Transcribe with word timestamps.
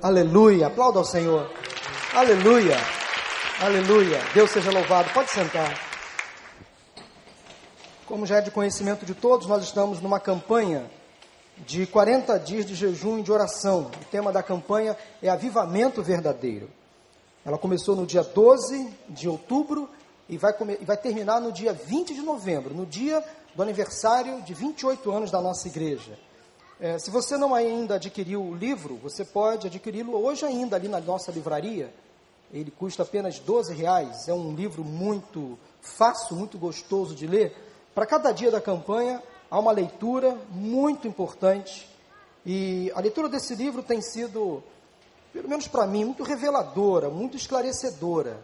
Aleluia. 0.00 0.68
Aplauda 0.68 1.00
ao 1.00 1.04
Senhor. 1.04 1.50
Aleluia. 2.14 2.76
Aleluia. 3.60 4.20
Deus 4.32 4.50
seja 4.50 4.70
louvado. 4.70 5.10
Pode 5.12 5.30
sentar. 5.30 5.76
Como 8.06 8.24
já 8.24 8.36
é 8.36 8.40
de 8.40 8.50
conhecimento 8.52 9.04
de 9.04 9.12
todos, 9.12 9.48
nós 9.48 9.64
estamos 9.64 10.00
numa 10.00 10.20
campanha 10.20 10.88
de 11.66 11.84
40 11.84 12.38
dias 12.38 12.64
de 12.64 12.76
jejum 12.76 13.18
e 13.18 13.22
de 13.22 13.32
oração. 13.32 13.90
O 14.00 14.04
tema 14.04 14.30
da 14.30 14.40
campanha 14.40 14.96
é 15.20 15.28
Avivamento 15.28 16.00
Verdadeiro. 16.00 16.70
Ela 17.44 17.58
começou 17.58 17.96
no 17.96 18.06
dia 18.06 18.22
12 18.22 18.88
de 19.08 19.28
outubro 19.28 19.90
e 20.28 20.38
vai, 20.38 20.52
vai 20.82 20.96
terminar 20.96 21.40
no 21.40 21.50
dia 21.50 21.72
20 21.72 22.14
de 22.14 22.22
novembro, 22.22 22.72
no 22.72 22.86
dia 22.86 23.22
do 23.52 23.62
aniversário 23.62 24.42
de 24.42 24.54
28 24.54 25.10
anos 25.10 25.30
da 25.32 25.40
nossa 25.40 25.66
igreja. 25.66 26.16
É, 26.80 26.96
se 26.98 27.10
você 27.10 27.36
não 27.36 27.54
ainda 27.54 27.96
adquiriu 27.96 28.40
o 28.40 28.54
livro, 28.54 28.96
você 29.02 29.24
pode 29.24 29.66
adquiri-lo 29.66 30.14
hoje 30.14 30.44
ainda 30.44 30.76
ali 30.76 30.86
na 30.86 31.00
nossa 31.00 31.32
livraria. 31.32 31.92
Ele 32.52 32.70
custa 32.70 33.02
apenas 33.02 33.40
12 33.40 33.74
reais. 33.74 34.28
É 34.28 34.32
um 34.32 34.54
livro 34.54 34.84
muito 34.84 35.58
fácil, 35.80 36.36
muito 36.36 36.56
gostoso 36.56 37.14
de 37.14 37.26
ler 37.26 37.52
para 37.98 38.06
cada 38.06 38.30
dia 38.30 38.48
da 38.48 38.60
campanha, 38.60 39.20
há 39.50 39.58
uma 39.58 39.72
leitura 39.72 40.38
muito 40.50 41.08
importante. 41.08 41.88
E 42.46 42.92
a 42.94 43.00
leitura 43.00 43.28
desse 43.28 43.56
livro 43.56 43.82
tem 43.82 44.00
sido, 44.00 44.62
pelo 45.32 45.48
menos 45.48 45.66
para 45.66 45.84
mim, 45.84 46.04
muito 46.04 46.22
reveladora, 46.22 47.10
muito 47.10 47.36
esclarecedora. 47.36 48.40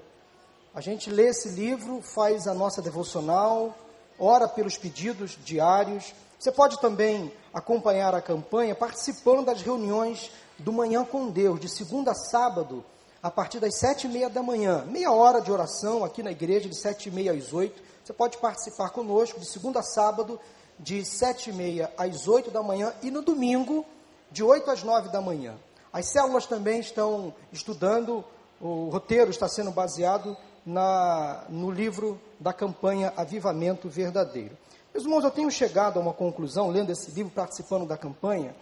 A 0.74 0.80
gente 0.80 1.08
lê 1.08 1.28
esse 1.28 1.50
livro, 1.50 2.02
faz 2.02 2.48
a 2.48 2.52
nossa 2.52 2.82
devocional, 2.82 3.78
ora 4.18 4.48
pelos 4.48 4.76
pedidos 4.76 5.38
diários. 5.44 6.12
Você 6.38 6.52
pode 6.52 6.80
também 6.80 7.32
acompanhar 7.52 8.14
a 8.14 8.20
campanha 8.20 8.74
participando 8.74 9.46
das 9.46 9.62
reuniões 9.62 10.30
do 10.58 10.72
Manhã 10.72 11.04
com 11.04 11.30
Deus, 11.30 11.60
de 11.60 11.68
segunda 11.68 12.12
a 12.12 12.14
sábado, 12.14 12.84
a 13.22 13.30
partir 13.30 13.58
das 13.60 13.78
sete 13.78 14.06
e 14.06 14.10
meia 14.10 14.28
da 14.28 14.42
manhã. 14.42 14.84
Meia 14.86 15.10
hora 15.10 15.40
de 15.40 15.50
oração 15.50 16.04
aqui 16.04 16.22
na 16.22 16.30
igreja, 16.30 16.68
de 16.68 16.78
sete 16.78 17.08
e 17.08 17.12
meia 17.12 17.32
às 17.32 17.52
oito. 17.52 17.82
Você 18.04 18.12
pode 18.12 18.36
participar 18.38 18.90
conosco 18.90 19.40
de 19.40 19.46
segunda 19.46 19.80
a 19.80 19.82
sábado, 19.82 20.38
de 20.78 21.04
sete 21.04 21.50
e 21.50 21.52
meia 21.52 21.90
às 21.96 22.28
oito 22.28 22.50
da 22.50 22.62
manhã 22.62 22.92
e 23.02 23.10
no 23.10 23.22
domingo, 23.22 23.86
de 24.30 24.42
oito 24.42 24.70
às 24.70 24.82
nove 24.82 25.08
da 25.08 25.20
manhã. 25.20 25.54
As 25.92 26.10
células 26.10 26.44
também 26.44 26.80
estão 26.80 27.32
estudando, 27.52 28.24
o 28.60 28.90
roteiro 28.90 29.30
está 29.30 29.48
sendo 29.48 29.70
baseado 29.70 30.36
na, 30.66 31.44
no 31.48 31.70
livro 31.70 32.20
da 32.38 32.52
campanha 32.52 33.12
Avivamento 33.16 33.88
Verdadeiro. 33.88 34.56
Meus 34.94 35.06
irmãos, 35.06 35.24
eu 35.24 35.30
tenho 35.32 35.50
chegado 35.50 35.98
a 35.98 36.02
uma 36.02 36.12
conclusão, 36.12 36.70
lendo 36.70 36.92
esse 36.92 37.10
livro, 37.10 37.32
participando 37.32 37.84
da 37.84 37.98
campanha, 37.98 38.54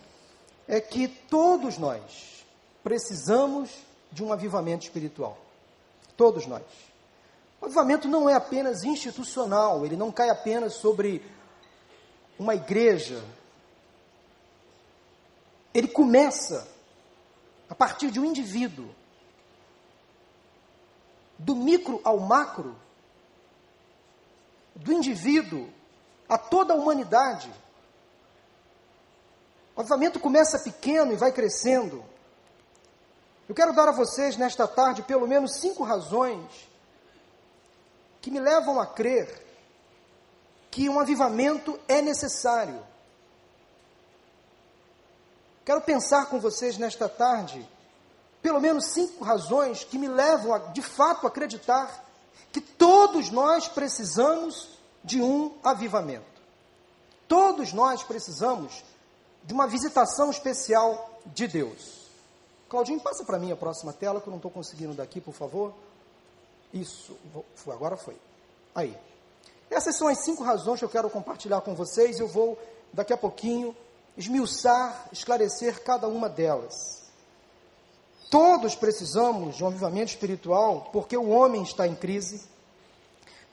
é 0.67 0.81
que 0.81 1.07
todos 1.07 1.77
nós 1.77 2.43
precisamos 2.83 3.71
de 4.11 4.25
um 4.25 4.33
avivamento 4.33 4.83
espiritual. 4.83 5.37
Todos 6.17 6.47
nós. 6.47 6.63
O 7.61 7.67
avivamento 7.67 8.09
não 8.09 8.31
é 8.31 8.35
apenas 8.35 8.83
institucional, 8.83 9.85
ele 9.85 9.95
não 9.95 10.11
cai 10.11 10.31
apenas 10.31 10.73
sobre 10.73 11.23
uma 12.39 12.55
igreja. 12.55 13.23
Ele 15.75 15.89
começa 15.89 16.67
a 17.69 17.75
partir 17.75 18.11
de 18.11 18.19
um 18.19 18.25
indivíduo. 18.25 18.89
Do 21.39 21.55
micro 21.55 22.01
ao 22.03 22.19
macro, 22.19 22.75
do 24.75 24.95
indivíduo 24.95 25.69
a 26.33 26.39
toda 26.39 26.73
a 26.73 26.77
humanidade. 26.77 27.53
O 29.77 29.81
avivamento 29.81 30.19
começa 30.19 30.59
pequeno 30.61 31.13
e 31.13 31.17
vai 31.17 31.31
crescendo. 31.31 32.03
Eu 33.47 33.55
quero 33.55 33.75
dar 33.75 33.89
a 33.89 33.93
vocês 33.93 34.39
nesta 34.39 34.67
tarde 34.67 35.03
pelo 35.03 35.29
menos 35.29 35.61
cinco 35.61 35.85
razões 35.85 36.51
que 38.23 38.31
me 38.31 38.41
levam 38.41 38.81
a 38.81 38.87
crer 38.87 39.47
que 40.71 40.89
um 40.89 40.99
avivamento 40.99 41.79
é 41.87 42.01
necessário. 42.01 42.83
Quero 45.67 45.83
pensar 45.83 46.31
com 46.31 46.41
vocês 46.41 46.79
nesta 46.79 47.11
tarde 47.11 47.69
pelo 48.41 48.59
menos 48.59 48.87
cinco 48.87 49.23
razões 49.23 49.85
que 49.85 49.99
me 49.99 50.09
levam 50.09 50.55
a, 50.55 50.59
de 50.59 50.81
fato, 50.81 51.27
acreditar 51.27 52.03
que 52.51 52.61
todos 52.63 53.31
nós 53.31 53.69
precisamos 53.69 54.72
de 55.05 55.21
um 55.21 55.53
avivamento. 55.63 56.25
Todos 57.29 57.73
nós 57.73 58.03
precisamos 58.03 58.85
de 59.45 59.53
uma 59.53 59.67
visitação 59.67 60.31
especial 60.31 61.21
de 61.27 61.47
Deus. 61.49 62.03
Claudinho, 62.69 63.01
passa 63.01 63.25
para 63.25 63.39
mim 63.39 63.53
a 63.53 63.57
próxima 63.57 63.93
tela, 63.93 64.21
que 64.21 64.29
eu 64.29 64.31
não 64.31 64.39
estou 64.39 64.51
conseguindo 64.51 64.95
daqui, 64.95 65.21
por 65.21 65.35
favor. 65.35 65.75
Isso, 66.73 67.17
agora 67.67 67.97
foi. 67.97 68.17
Aí. 68.75 68.97
Essas 69.71 69.97
são 69.97 70.09
as 70.09 70.25
cinco 70.25 70.43
razões 70.43 70.79
que 70.79 70.85
eu 70.85 70.89
quero 70.89 71.11
compartilhar 71.11 71.61
com 71.61 71.75
vocês. 71.75 72.19
Eu 72.19 72.29
vou, 72.29 72.59
daqui 72.93 73.13
a 73.13 73.17
pouquinho, 73.17 73.77
esmiuçar, 74.17 75.09
esclarecer 75.13 75.83
cada 75.83 76.09
uma 76.09 76.29
delas. 76.29 77.03
Todos 78.31 78.75
precisamos 78.75 79.57
de 79.57 79.65
um 79.65 79.67
avivamento 79.67 80.11
espiritual 80.11 80.89
porque 80.93 81.17
o 81.17 81.29
homem 81.29 81.63
está 81.63 81.87
em 81.87 81.95
crise, 81.95 82.43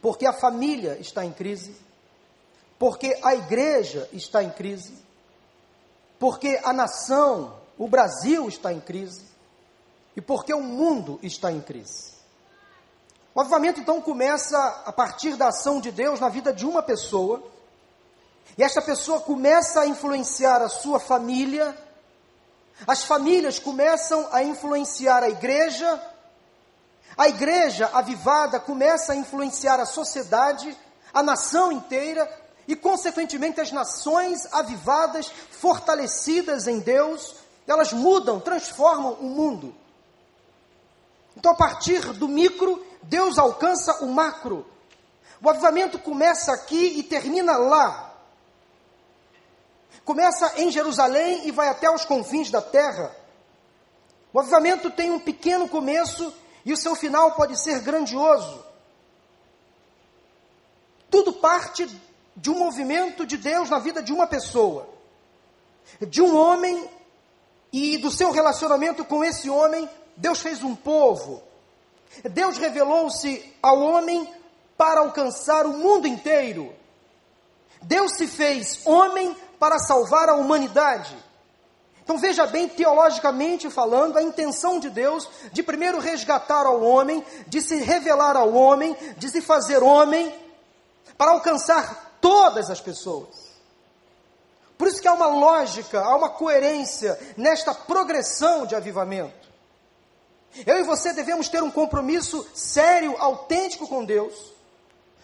porque 0.02 0.26
a 0.26 0.34
família 0.34 0.98
está 1.00 1.26
em 1.26 1.32
crise, 1.32 1.76
porque 2.78 3.18
a 3.22 3.36
igreja 3.36 4.08
está 4.14 4.44
em 4.44 4.50
crise, 4.50 4.94
porque 6.18 6.60
a 6.64 6.74
nação, 6.74 7.60
o 7.78 7.88
Brasil 7.88 8.48
está 8.48 8.74
em 8.74 8.80
crise. 8.80 9.30
E 10.16 10.22
porque 10.22 10.54
o 10.54 10.62
mundo 10.62 11.20
está 11.24 11.52
em 11.52 11.62
crise. 11.62 12.12
O 13.34 13.40
avivamento 13.40 13.80
então 13.80 14.02
começa 14.02 14.58
a 14.86 14.92
partir 14.92 15.38
da 15.38 15.48
ação 15.48 15.80
de 15.80 15.92
Deus 15.92 16.20
na 16.20 16.28
vida 16.28 16.52
de 16.52 16.66
uma 16.66 16.82
pessoa, 16.82 17.42
e 18.58 18.64
esta 18.64 18.82
pessoa 18.82 19.22
começa 19.22 19.82
a 19.82 19.88
influenciar 19.88 20.62
a 20.62 20.68
sua 20.68 21.00
família, 21.00 21.78
as 22.86 23.04
famílias 23.04 23.60
começam 23.60 24.28
a 24.32 24.44
influenciar 24.44 25.24
a 25.24 25.30
igreja, 25.30 26.02
a 27.18 27.28
igreja 27.28 27.90
avivada 27.94 28.60
começa 28.60 29.14
a 29.14 29.16
influenciar 29.16 29.80
a 29.80 29.86
sociedade, 29.86 30.76
a 31.14 31.22
nação 31.22 31.72
inteira, 31.72 32.30
e 32.68 32.76
consequentemente 32.76 33.60
as 33.60 33.72
nações 33.72 34.48
avivadas, 34.54 35.32
fortalecidas 35.50 36.68
em 36.68 36.80
Deus, 36.80 37.36
elas 37.66 37.92
mudam, 37.92 38.40
transformam 38.40 39.14
o 39.14 39.26
mundo. 39.26 39.76
Então, 41.36 41.52
a 41.52 41.56
partir 41.56 42.02
do 42.14 42.28
micro, 42.28 42.86
Deus 43.02 43.38
alcança 43.38 44.04
o 44.04 44.08
macro. 44.08 44.66
O 45.42 45.50
avivamento 45.50 45.98
começa 45.98 46.52
aqui 46.52 47.00
e 47.00 47.04
termina 47.04 47.58
lá. 47.58 48.14
Começa 50.04 50.62
em 50.62 50.70
Jerusalém 50.70 51.48
e 51.48 51.52
vai 51.52 51.70
até 51.70 51.90
os 51.90 52.06
confins 52.06 52.52
da 52.52 52.62
terra. 52.62 53.16
O 54.34 54.40
avivamento 54.40 54.92
tem 54.92 55.12
um 55.12 55.20
pequeno 55.20 55.68
começo 55.68 56.34
e 56.70 56.74
o 56.74 56.78
seu 56.78 56.96
final 56.96 57.32
pode 57.32 57.60
ser 57.60 57.80
grandioso. 57.80 58.64
Tudo 61.10 61.34
parte 61.34 61.90
de 62.36 62.52
um 62.52 62.60
movimento 62.60 63.26
de 63.26 63.38
Deus 63.38 63.72
na 63.72 63.80
vida 63.80 64.04
de 64.04 64.14
uma 64.14 64.28
pessoa, 64.28 64.88
de 66.00 66.22
um 66.22 66.38
homem 66.38 66.88
e 67.74 67.98
do 67.98 68.12
seu 68.12 68.30
relacionamento 68.30 69.04
com 69.04 69.24
esse 69.24 69.50
homem, 69.50 69.90
Deus 70.16 70.42
fez 70.42 70.64
um 70.64 70.76
povo. 70.76 71.42
Deus 72.32 72.60
revelou-se 72.60 73.52
ao 73.64 73.80
homem 73.80 74.32
para 74.78 75.00
alcançar 75.00 75.66
o 75.66 75.76
mundo 75.76 76.08
inteiro. 76.08 76.72
Deus 77.82 78.14
se 78.14 78.28
fez 78.28 78.86
homem 78.86 79.36
para 79.58 79.80
salvar 79.80 80.30
a 80.30 80.36
humanidade. 80.36 81.18
Então 82.10 82.18
veja 82.18 82.48
bem, 82.48 82.68
teologicamente 82.68 83.70
falando, 83.70 84.18
a 84.18 84.24
intenção 84.24 84.80
de 84.80 84.90
Deus 84.90 85.30
de 85.54 85.62
primeiro 85.62 86.00
resgatar 86.00 86.66
ao 86.66 86.82
homem, 86.82 87.24
de 87.46 87.62
se 87.62 87.76
revelar 87.76 88.36
ao 88.36 88.52
homem, 88.52 88.98
de 89.16 89.30
se 89.30 89.42
fazer 89.42 89.84
homem, 89.84 90.36
para 91.16 91.30
alcançar 91.30 92.18
todas 92.20 92.72
as 92.72 92.82
pessoas. 92.82 93.52
Por 94.76 94.88
isso 94.88 95.00
que 95.00 95.08
há 95.08 95.14
uma 95.14 95.28
lógica, 95.28 96.02
há 96.02 96.16
uma 96.16 96.30
coerência 96.30 97.16
nesta 97.38 97.76
progressão 97.76 98.66
de 98.66 98.74
avivamento. 98.74 99.48
Eu 100.66 100.80
e 100.80 100.84
você 100.84 101.14
devemos 101.14 101.48
ter 101.48 101.62
um 101.62 101.70
compromisso 101.70 102.44
sério, 102.56 103.16
autêntico 103.20 103.88
com 103.88 104.04
Deus, 104.04 104.34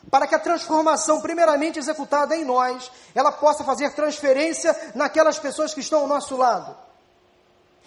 para 0.09 0.27
que 0.27 0.35
a 0.35 0.39
transformação, 0.39 1.21
primeiramente 1.21 1.79
executada 1.79 2.35
em 2.35 2.45
nós, 2.45 2.91
ela 3.13 3.31
possa 3.31 3.63
fazer 3.63 3.93
transferência 3.93 4.75
naquelas 4.93 5.39
pessoas 5.39 5.73
que 5.73 5.79
estão 5.79 6.01
ao 6.01 6.07
nosso 6.07 6.37
lado. 6.37 6.75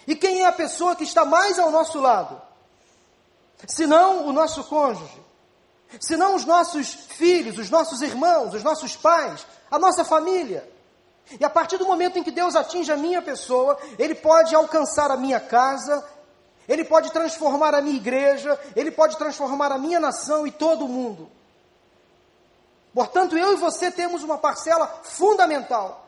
E 0.07 0.15
quem 0.15 0.41
é 0.41 0.45
a 0.45 0.51
pessoa 0.51 0.95
que 0.95 1.03
está 1.03 1.23
mais 1.23 1.59
ao 1.59 1.71
nosso 1.71 1.99
lado? 1.99 2.41
Se 3.67 3.85
não 3.85 4.27
o 4.27 4.33
nosso 4.33 4.63
cônjuge, 4.63 5.21
se 5.99 6.15
não 6.15 6.35
os 6.35 6.45
nossos 6.45 6.93
filhos, 6.93 7.57
os 7.57 7.69
nossos 7.69 8.01
irmãos, 8.01 8.53
os 8.53 8.63
nossos 8.63 8.95
pais, 8.95 9.45
a 9.69 9.79
nossa 9.79 10.03
família. 10.03 10.67
E 11.39 11.45
a 11.45 11.49
partir 11.49 11.77
do 11.77 11.85
momento 11.85 12.17
em 12.17 12.23
que 12.23 12.31
Deus 12.31 12.55
atinge 12.55 12.91
a 12.91 12.97
minha 12.97 13.21
pessoa, 13.21 13.77
Ele 13.97 14.15
pode 14.15 14.55
alcançar 14.55 15.11
a 15.11 15.17
minha 15.17 15.39
casa, 15.39 16.03
Ele 16.67 16.83
pode 16.83 17.11
transformar 17.11 17.75
a 17.75 17.81
minha 17.81 17.97
igreja, 17.97 18.59
ele 18.75 18.91
pode 18.91 19.17
transformar 19.17 19.71
a 19.71 19.77
minha 19.77 19.99
nação 19.99 20.45
e 20.45 20.51
todo 20.51 20.85
o 20.85 20.89
mundo. 20.89 21.29
Portanto, 22.93 23.37
eu 23.37 23.53
e 23.53 23.55
você 23.55 23.91
temos 23.91 24.23
uma 24.23 24.37
parcela 24.37 24.87
fundamental 25.03 26.07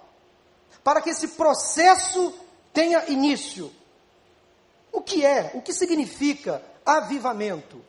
para 0.84 1.02
que 1.02 1.10
esse 1.10 1.30
processo 1.30 2.34
tenha 2.74 3.10
início. 3.10 3.72
O 4.92 5.02
que 5.02 5.26
é? 5.26 5.52
O 5.54 5.62
que 5.62 5.74
significa 5.74 6.64
avivamento? 6.86 7.84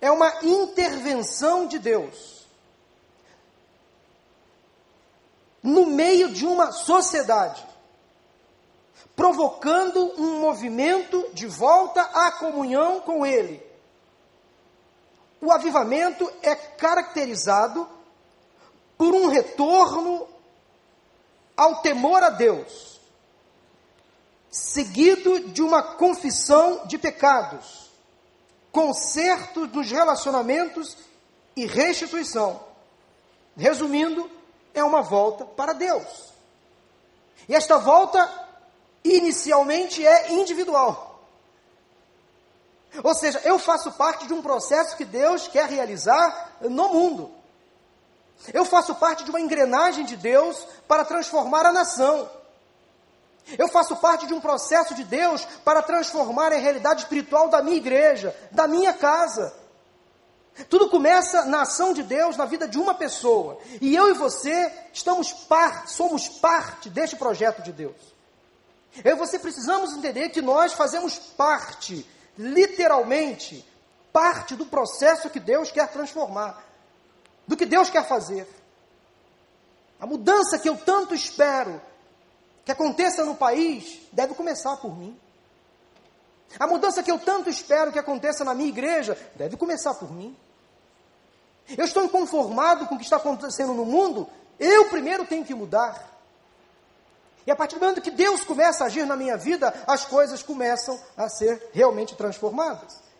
É 0.00 0.10
uma 0.10 0.32
intervenção 0.42 1.66
de 1.66 1.78
Deus 1.78 2.40
no 5.62 5.86
meio 5.86 6.30
de 6.30 6.46
uma 6.46 6.72
sociedade, 6.72 7.66
provocando 9.14 10.14
um 10.18 10.40
movimento 10.40 11.28
de 11.34 11.46
volta 11.46 12.00
à 12.00 12.32
comunhão 12.32 13.00
com 13.00 13.26
Ele. 13.26 13.69
O 15.40 15.50
avivamento 15.50 16.30
é 16.42 16.54
caracterizado 16.54 17.88
por 18.98 19.14
um 19.14 19.28
retorno 19.28 20.28
ao 21.56 21.76
temor 21.76 22.22
a 22.22 22.30
Deus, 22.30 23.00
seguido 24.50 25.48
de 25.48 25.62
uma 25.62 25.82
confissão 25.82 26.86
de 26.86 26.98
pecados, 26.98 27.90
conserto 28.70 29.66
nos 29.66 29.90
relacionamentos 29.90 30.96
e 31.56 31.66
restituição. 31.66 32.60
Resumindo, 33.56 34.30
é 34.74 34.84
uma 34.84 35.02
volta 35.02 35.44
para 35.44 35.72
Deus. 35.72 36.30
E 37.48 37.54
esta 37.54 37.78
volta, 37.78 38.30
inicialmente, 39.02 40.06
é 40.06 40.32
individual. 40.32 41.09
Ou 43.02 43.14
seja, 43.14 43.40
eu 43.44 43.58
faço 43.58 43.92
parte 43.92 44.26
de 44.26 44.34
um 44.34 44.42
processo 44.42 44.96
que 44.96 45.04
Deus 45.04 45.46
quer 45.48 45.68
realizar 45.68 46.56
no 46.60 46.88
mundo. 46.88 47.30
Eu 48.52 48.64
faço 48.64 48.94
parte 48.94 49.24
de 49.24 49.30
uma 49.30 49.40
engrenagem 49.40 50.04
de 50.04 50.16
Deus 50.16 50.66
para 50.88 51.04
transformar 51.04 51.66
a 51.66 51.72
nação. 51.72 52.28
Eu 53.58 53.68
faço 53.68 53.96
parte 53.96 54.26
de 54.26 54.34
um 54.34 54.40
processo 54.40 54.94
de 54.94 55.04
Deus 55.04 55.44
para 55.64 55.82
transformar 55.82 56.52
a 56.52 56.56
realidade 56.56 57.02
espiritual 57.02 57.48
da 57.48 57.62
minha 57.62 57.76
igreja, 57.76 58.34
da 58.50 58.66
minha 58.66 58.92
casa. 58.92 59.54
Tudo 60.68 60.88
começa 60.88 61.44
na 61.44 61.62
ação 61.62 61.92
de 61.92 62.02
Deus 62.02 62.36
na 62.36 62.44
vida 62.44 62.66
de 62.68 62.78
uma 62.78 62.94
pessoa. 62.94 63.58
E 63.80 63.94
eu 63.94 64.08
e 64.08 64.14
você 64.14 64.72
estamos 64.92 65.32
parte, 65.32 65.92
somos 65.92 66.28
parte 66.28 66.90
deste 66.90 67.16
projeto 67.16 67.62
de 67.62 67.72
Deus. 67.72 67.96
Eu 69.04 69.16
e 69.16 69.18
você 69.18 69.38
precisamos 69.38 69.92
entender 69.92 70.30
que 70.30 70.42
nós 70.42 70.72
fazemos 70.72 71.18
parte, 71.18 72.06
literalmente, 72.38 73.64
parte 74.12 74.56
do 74.56 74.66
processo 74.66 75.30
que 75.30 75.40
Deus 75.40 75.70
quer 75.70 75.88
transformar 75.88 76.70
do 77.50 77.56
que 77.56 77.66
Deus 77.66 77.90
quer 77.90 78.06
fazer. 78.06 78.46
A 79.98 80.06
mudança 80.06 80.56
que 80.56 80.68
eu 80.68 80.76
tanto 80.76 81.16
espero 81.16 81.82
que 82.64 82.70
aconteça 82.70 83.24
no 83.24 83.34
país 83.34 84.00
deve 84.12 84.34
começar 84.34 84.76
por 84.76 84.96
mim. 84.96 85.18
A 86.60 86.66
mudança 86.68 87.02
que 87.02 87.10
eu 87.10 87.18
tanto 87.18 87.50
espero 87.50 87.90
que 87.90 87.98
aconteça 87.98 88.44
na 88.44 88.54
minha 88.54 88.68
igreja 88.68 89.18
deve 89.34 89.56
começar 89.56 89.94
por 89.94 90.12
mim. 90.12 90.36
Eu 91.76 91.84
estou 91.84 92.04
inconformado 92.04 92.86
com 92.86 92.94
o 92.94 92.98
que 92.98 93.04
está 93.04 93.16
acontecendo 93.16 93.74
no 93.74 93.84
mundo, 93.84 94.28
eu 94.58 94.88
primeiro 94.88 95.26
tenho 95.26 95.44
que 95.44 95.54
mudar. 95.54 96.08
E 97.46 97.50
a 97.50 97.56
partir 97.56 97.76
do 97.76 97.80
momento 97.80 98.02
que 98.02 98.10
Deus 98.10 98.44
começa 98.44 98.84
a 98.84 98.86
agir 98.86 99.06
na 99.06 99.16
minha 99.16 99.36
vida, 99.36 99.72
as 99.86 100.04
coisas 100.04 100.42
começam 100.42 101.00
a 101.16 101.28
ser 101.28 101.70
realmente 101.72 102.14
transformadas 102.14 103.10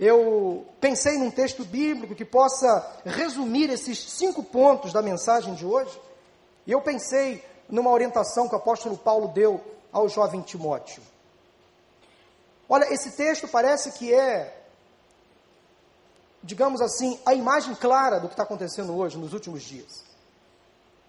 eu 0.00 0.66
pensei 0.80 1.18
num 1.18 1.30
texto 1.30 1.62
bíblico 1.62 2.14
que 2.14 2.24
possa 2.24 2.90
resumir 3.04 3.68
esses 3.68 3.98
cinco 3.98 4.42
pontos 4.42 4.94
da 4.94 5.02
mensagem 5.02 5.52
de 5.52 5.66
hoje. 5.66 6.00
E 6.66 6.72
eu 6.72 6.80
pensei 6.80 7.44
numa 7.68 7.90
orientação 7.90 8.48
que 8.48 8.54
o 8.54 8.58
apóstolo 8.58 8.96
Paulo 8.96 9.28
deu 9.28 9.62
ao 9.92 10.08
jovem 10.08 10.40
Timóteo. 10.40 11.02
Olha, 12.66 12.90
esse 12.90 13.10
texto 13.10 13.46
parece 13.46 13.92
que 13.92 14.14
é, 14.14 14.64
digamos 16.42 16.80
assim, 16.80 17.20
a 17.26 17.34
imagem 17.34 17.74
clara 17.74 18.18
do 18.18 18.26
que 18.26 18.32
está 18.32 18.44
acontecendo 18.44 18.96
hoje, 18.96 19.18
nos 19.18 19.34
últimos 19.34 19.62
dias. 19.62 20.02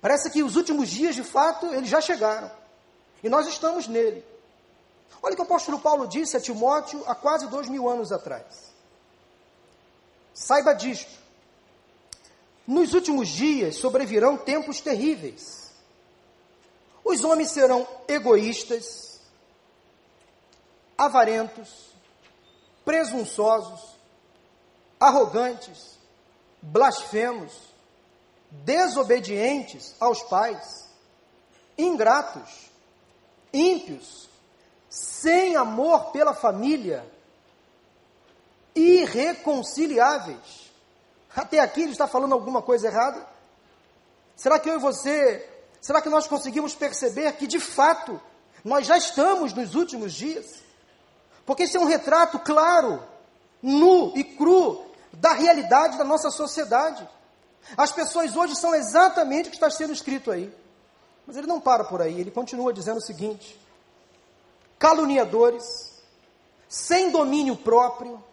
Parece 0.02 0.32
que 0.32 0.42
os 0.42 0.56
últimos 0.56 0.90
dias, 0.90 1.14
de 1.14 1.24
fato, 1.24 1.68
eles 1.68 1.88
já 1.88 2.02
chegaram. 2.02 2.50
E 3.24 3.30
nós 3.30 3.48
estamos 3.48 3.88
nele. 3.88 4.26
Olha 5.22 5.34
o 5.34 5.36
que 5.36 5.42
o 5.42 5.46
apóstolo 5.46 5.80
Paulo 5.80 6.08
disse 6.08 6.36
a 6.36 6.42
Timóteo 6.42 7.04
há 7.06 7.14
quase 7.14 7.48
dois 7.48 7.70
mil 7.70 7.88
anos 7.88 8.12
atrás. 8.12 8.72
Saiba 10.34 10.74
disto. 10.74 11.22
Nos 12.66 12.94
últimos 12.94 13.28
dias 13.28 13.76
sobrevirão 13.76 14.38
tempos 14.38 14.82
terríveis. 14.82 15.72
Os 17.04 17.24
homens 17.24 17.52
serão 17.52 17.88
egoístas, 18.08 19.20
avarentos, 20.98 21.92
presunçosos, 22.86 23.96
arrogantes, 25.00 25.98
blasfemos, 26.62 27.71
desobedientes 28.52 29.96
aos 30.00 30.22
pais, 30.24 30.90
ingratos, 31.78 32.70
ímpios, 33.54 34.30
sem 34.90 35.56
amor 35.56 36.12
pela 36.12 36.34
família, 36.34 37.10
irreconciliáveis. 38.76 40.72
Até 41.34 41.60
aqui 41.60 41.82
ele 41.82 41.94
está 41.94 42.08
falando 42.08 42.34
alguma 42.34 42.62
coisa 42.62 42.88
errada? 42.88 43.26
Será 44.36 44.60
que 44.60 44.70
eu 44.70 44.76
e 44.76 44.80
você, 44.80 45.48
será 45.80 46.02
que 46.02 46.10
nós 46.10 46.28
conseguimos 46.28 46.76
perceber 46.76 47.32
que 47.34 47.48
de 47.48 47.60
fato 47.60 48.20
nós 48.66 48.86
já 48.86 48.98
estamos 48.98 49.54
nos 49.54 49.76
últimos 49.76 50.14
dias? 50.14 50.62
Porque 51.46 51.64
esse 51.64 51.78
é 51.78 51.80
um 51.80 51.86
retrato 51.86 52.40
claro, 52.40 53.02
nu 53.62 54.12
e 54.16 54.24
cru 54.24 54.86
da 55.14 55.34
realidade 55.34 55.98
da 55.98 56.04
nossa 56.04 56.30
sociedade. 56.30 57.08
As 57.78 57.92
pessoas 57.92 58.36
hoje 58.36 58.56
são 58.56 58.74
exatamente 58.76 59.48
o 59.48 59.50
que 59.50 59.58
está 59.58 59.70
sendo 59.70 59.94
escrito 59.94 60.32
aí. 60.32 60.54
Mas 61.26 61.38
ele 61.38 61.48
não 61.48 61.62
para 61.62 61.84
por 61.84 62.02
aí, 62.02 62.20
ele 62.20 62.32
continua 62.32 62.74
dizendo 62.74 62.98
o 62.98 63.02
seguinte: 63.02 63.60
caluniadores, 64.78 65.64
sem 66.68 67.12
domínio 67.12 67.56
próprio, 67.56 68.24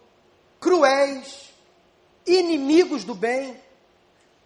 cruéis, 0.61 1.53
inimigos 2.27 3.05
do 3.05 3.15
bem, 3.15 3.61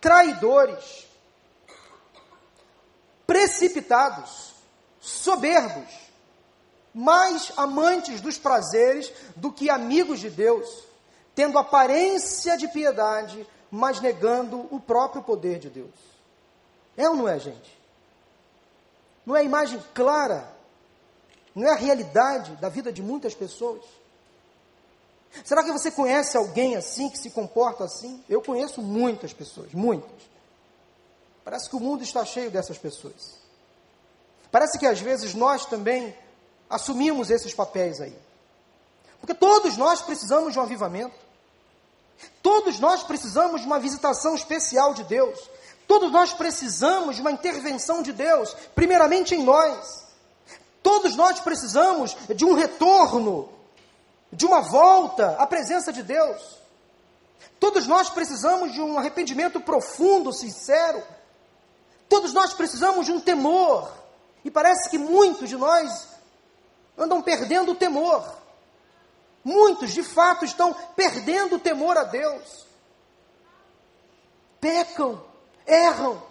traidores, 0.01 1.07
precipitados, 3.27 4.53
soberbos, 5.01 5.89
mais 6.95 7.53
amantes 7.57 8.21
dos 8.21 8.37
prazeres 8.37 9.13
do 9.37 9.51
que 9.51 9.71
amigos 9.71 10.21
de 10.21 10.29
Deus, 10.29 10.69
tendo 11.35 11.59
aparência 11.59 12.57
de 12.59 12.69
piedade, 12.69 13.47
mas 13.73 14.03
negando 14.03 14.69
o 14.71 14.79
próprio 14.79 15.23
poder 15.23 15.59
de 15.59 15.71
Deus. 15.71 15.95
É 16.95 17.09
ou 17.09 17.17
não 17.17 17.27
é, 17.27 17.39
gente? 17.39 17.81
Não 19.25 19.35
é 19.35 19.41
a 19.41 19.43
imagem 19.43 19.83
clara? 19.95 20.47
Não 21.55 21.67
é 21.67 21.71
a 21.71 21.77
realidade 21.77 22.55
da 22.57 22.69
vida 22.69 22.93
de 22.93 23.03
muitas 23.03 23.35
pessoas? 23.35 23.83
Será 25.43 25.65
que 25.65 25.73
você 25.73 25.91
conhece 25.91 26.37
alguém 26.37 26.77
assim, 26.77 27.09
que 27.09 27.17
se 27.17 27.31
comporta 27.31 27.85
assim? 27.85 28.23
Eu 28.29 28.43
conheço 28.43 28.83
muitas 28.83 29.33
pessoas, 29.33 29.73
muitas. 29.73 30.21
Parece 31.43 31.71
que 31.71 31.77
o 31.77 31.81
mundo 31.81 32.03
está 32.03 32.27
cheio 32.27 32.51
dessas 32.51 32.77
pessoas. 32.77 33.39
Parece 34.51 34.79
que 34.79 34.87
às 34.87 35.01
vezes 35.01 35.33
nós 35.33 35.65
também 35.65 36.15
assumimos 36.69 37.31
esses 37.31 37.55
papéis 37.55 38.03
aí. 38.03 38.17
Porque 39.19 39.33
todos 39.33 39.79
nós 39.79 40.03
precisamos 40.03 40.53
de 40.53 40.59
um 40.59 40.63
avivamento. 40.63 41.32
Todos 42.43 42.79
nós 42.81 43.03
precisamos 43.03 43.61
de 43.61 43.67
uma 43.67 43.79
visitação 43.79 44.35
especial 44.35 44.95
de 44.95 45.05
Deus. 45.05 45.39
Todos 45.87 46.11
nós 46.11 46.33
precisamos 46.33 47.17
de 47.17 47.23
uma 47.23 47.31
intervenção 47.31 48.03
de 48.03 48.13
Deus, 48.13 48.55
primeiramente 48.75 49.35
em 49.35 49.43
nós. 49.43 50.07
Todos 50.83 51.15
nós 51.15 51.39
precisamos 51.41 52.17
de 52.35 52.45
um 52.45 52.55
retorno 52.55 53.49
de 54.33 54.47
uma 54.47 54.61
volta 54.61 55.37
à 55.39 55.47
presença 55.47 55.93
de 55.93 56.03
Deus. 56.03 56.41
Todos 57.61 57.87
nós 57.87 58.09
precisamos 58.09 58.73
de 58.73 58.81
um 58.81 58.99
arrependimento 58.99 59.61
profundo, 59.61 60.33
sincero. 60.33 61.03
Todos 62.09 62.33
nós 62.33 62.53
precisamos 62.55 63.07
de 63.07 63.13
um 63.13 63.21
temor. 63.21 63.93
E 64.45 64.51
parece 64.51 64.91
que 64.91 64.99
muitos 64.99 65.49
de 65.49 65.57
nós 65.57 66.09
andam 66.99 67.23
perdendo 67.23 67.73
o 67.73 67.77
temor. 67.77 68.42
Muitos, 69.45 69.93
de 69.93 70.03
fato, 70.03 70.45
estão 70.45 70.73
perdendo 70.95 71.57
o 71.57 71.59
temor 71.59 71.97
a 71.97 72.05
Deus. 72.05 72.67
Pecam, 74.61 75.25
erram, 75.67 76.23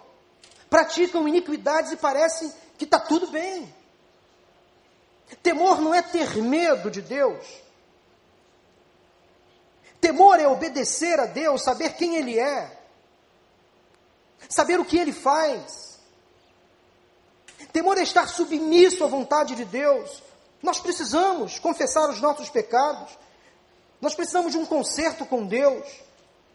praticam 0.70 1.28
iniquidades 1.28 1.92
e 1.92 1.96
parece 1.96 2.52
que 2.78 2.84
está 2.84 2.98
tudo 2.98 3.26
bem. 3.26 3.72
Temor 5.42 5.80
não 5.80 5.94
é 5.94 6.02
ter 6.02 6.36
medo 6.36 6.90
de 6.90 7.02
Deus. 7.02 7.46
Temor 10.00 10.40
é 10.40 10.48
obedecer 10.48 11.20
a 11.20 11.26
Deus, 11.26 11.62
saber 11.62 11.94
quem 11.94 12.16
Ele 12.16 12.38
é, 12.38 12.76
saber 14.48 14.80
o 14.80 14.84
que 14.84 14.98
Ele 14.98 15.12
faz. 15.12 16.00
Temor 17.72 17.96
é 17.96 18.02
estar 18.02 18.26
submisso 18.28 19.04
à 19.04 19.06
vontade 19.06 19.54
de 19.54 19.64
Deus. 19.64 20.22
Nós 20.62 20.80
precisamos 20.80 21.58
confessar 21.58 22.08
os 22.08 22.20
nossos 22.20 22.48
pecados. 22.48 23.18
Nós 24.00 24.14
precisamos 24.14 24.52
de 24.52 24.58
um 24.58 24.64
conserto 24.64 25.26
com 25.26 25.44
Deus. 25.44 25.86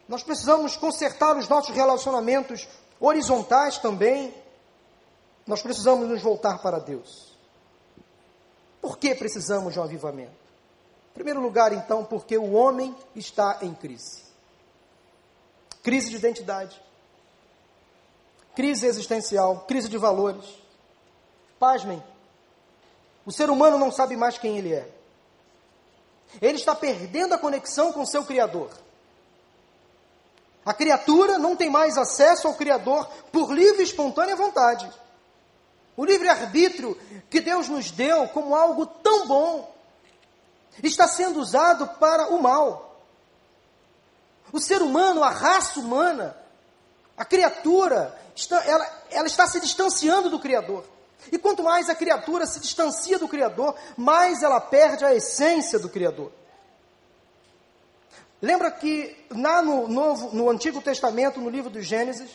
Nós 0.07 0.23
precisamos 0.23 0.77
consertar 0.77 1.35
os 1.37 1.47
nossos 1.49 1.75
relacionamentos 1.75 2.67
horizontais 2.99 3.77
também. 3.77 4.33
Nós 5.45 5.61
precisamos 5.61 6.07
nos 6.07 6.21
voltar 6.21 6.59
para 6.59 6.79
Deus. 6.79 7.35
Por 8.81 8.97
que 8.97 9.13
precisamos 9.15 9.73
de 9.73 9.79
um 9.79 9.83
avivamento? 9.83 10.47
Em 11.11 11.13
primeiro 11.13 11.41
lugar, 11.41 11.73
então, 11.73 12.05
porque 12.05 12.37
o 12.37 12.53
homem 12.53 12.95
está 13.15 13.57
em 13.61 13.73
crise. 13.73 14.23
Crise 15.83 16.09
de 16.09 16.17
identidade, 16.17 16.79
crise 18.55 18.85
existencial, 18.85 19.65
crise 19.67 19.87
de 19.87 19.97
valores. 19.97 20.45
Pasmem, 21.59 22.03
o 23.27 23.31
ser 23.31 23.50
humano 23.50 23.77
não 23.77 23.91
sabe 23.91 24.15
mais 24.15 24.38
quem 24.38 24.57
ele 24.57 24.74
é. 24.74 24.89
Ele 26.41 26.57
está 26.57 26.74
perdendo 26.74 27.34
a 27.34 27.38
conexão 27.38 27.91
com 27.91 28.05
seu 28.05 28.24
Criador. 28.24 28.69
A 30.65 30.74
criatura 30.74 31.38
não 31.38 31.53
tem 31.53 31.69
mais 31.69 31.98
acesso 31.98 32.48
ao 32.48 32.53
Criador 32.53 33.05
por 33.29 33.51
livre 33.51 33.81
e 33.81 33.84
espontânea 33.84 34.34
vontade. 34.34 34.89
O 35.98 36.05
livre-arbítrio 36.05 36.98
que 37.29 37.41
Deus 37.41 37.67
nos 37.67 37.91
deu 37.91 38.29
como 38.29 38.55
algo 38.55 38.86
tão 38.86 39.27
bom 39.27 39.75
está 40.81 41.05
sendo 41.05 41.41
usado 41.41 41.86
para 42.00 42.29
o 42.29 42.41
mal. 42.41 43.03
O 44.53 44.60
ser 44.62 44.81
humano, 44.81 45.22
a 45.22 45.29
raça 45.29 45.81
humana, 45.81 46.38
a 47.17 47.25
criatura, 47.25 48.17
ela, 48.65 49.03
ela 49.12 49.27
está 49.27 49.46
se 49.48 49.60
distanciando 49.60 50.29
do 50.29 50.39
Criador. 50.39 50.86
E 51.31 51.38
quanto 51.38 51.63
mais 51.63 51.89
a 51.89 51.95
criatura 51.95 52.45
se 52.45 52.59
distancia 52.59 53.19
do 53.19 53.27
Criador, 53.27 53.75
mais 53.95 54.43
ela 54.43 54.62
perde 54.62 55.03
a 55.03 55.13
essência 55.13 55.79
do 55.79 55.89
Criador. 55.89 56.31
Lembra 58.41 58.69
que 58.71 59.25
lá 59.31 59.62
no, 59.62 59.88
Novo, 59.88 60.36
no 60.36 60.50
Antigo 60.50 60.81
Testamento, 60.81 61.41
no 61.41 61.50
livro 61.50 61.69
do 61.69 61.81
Gênesis, 61.81 62.29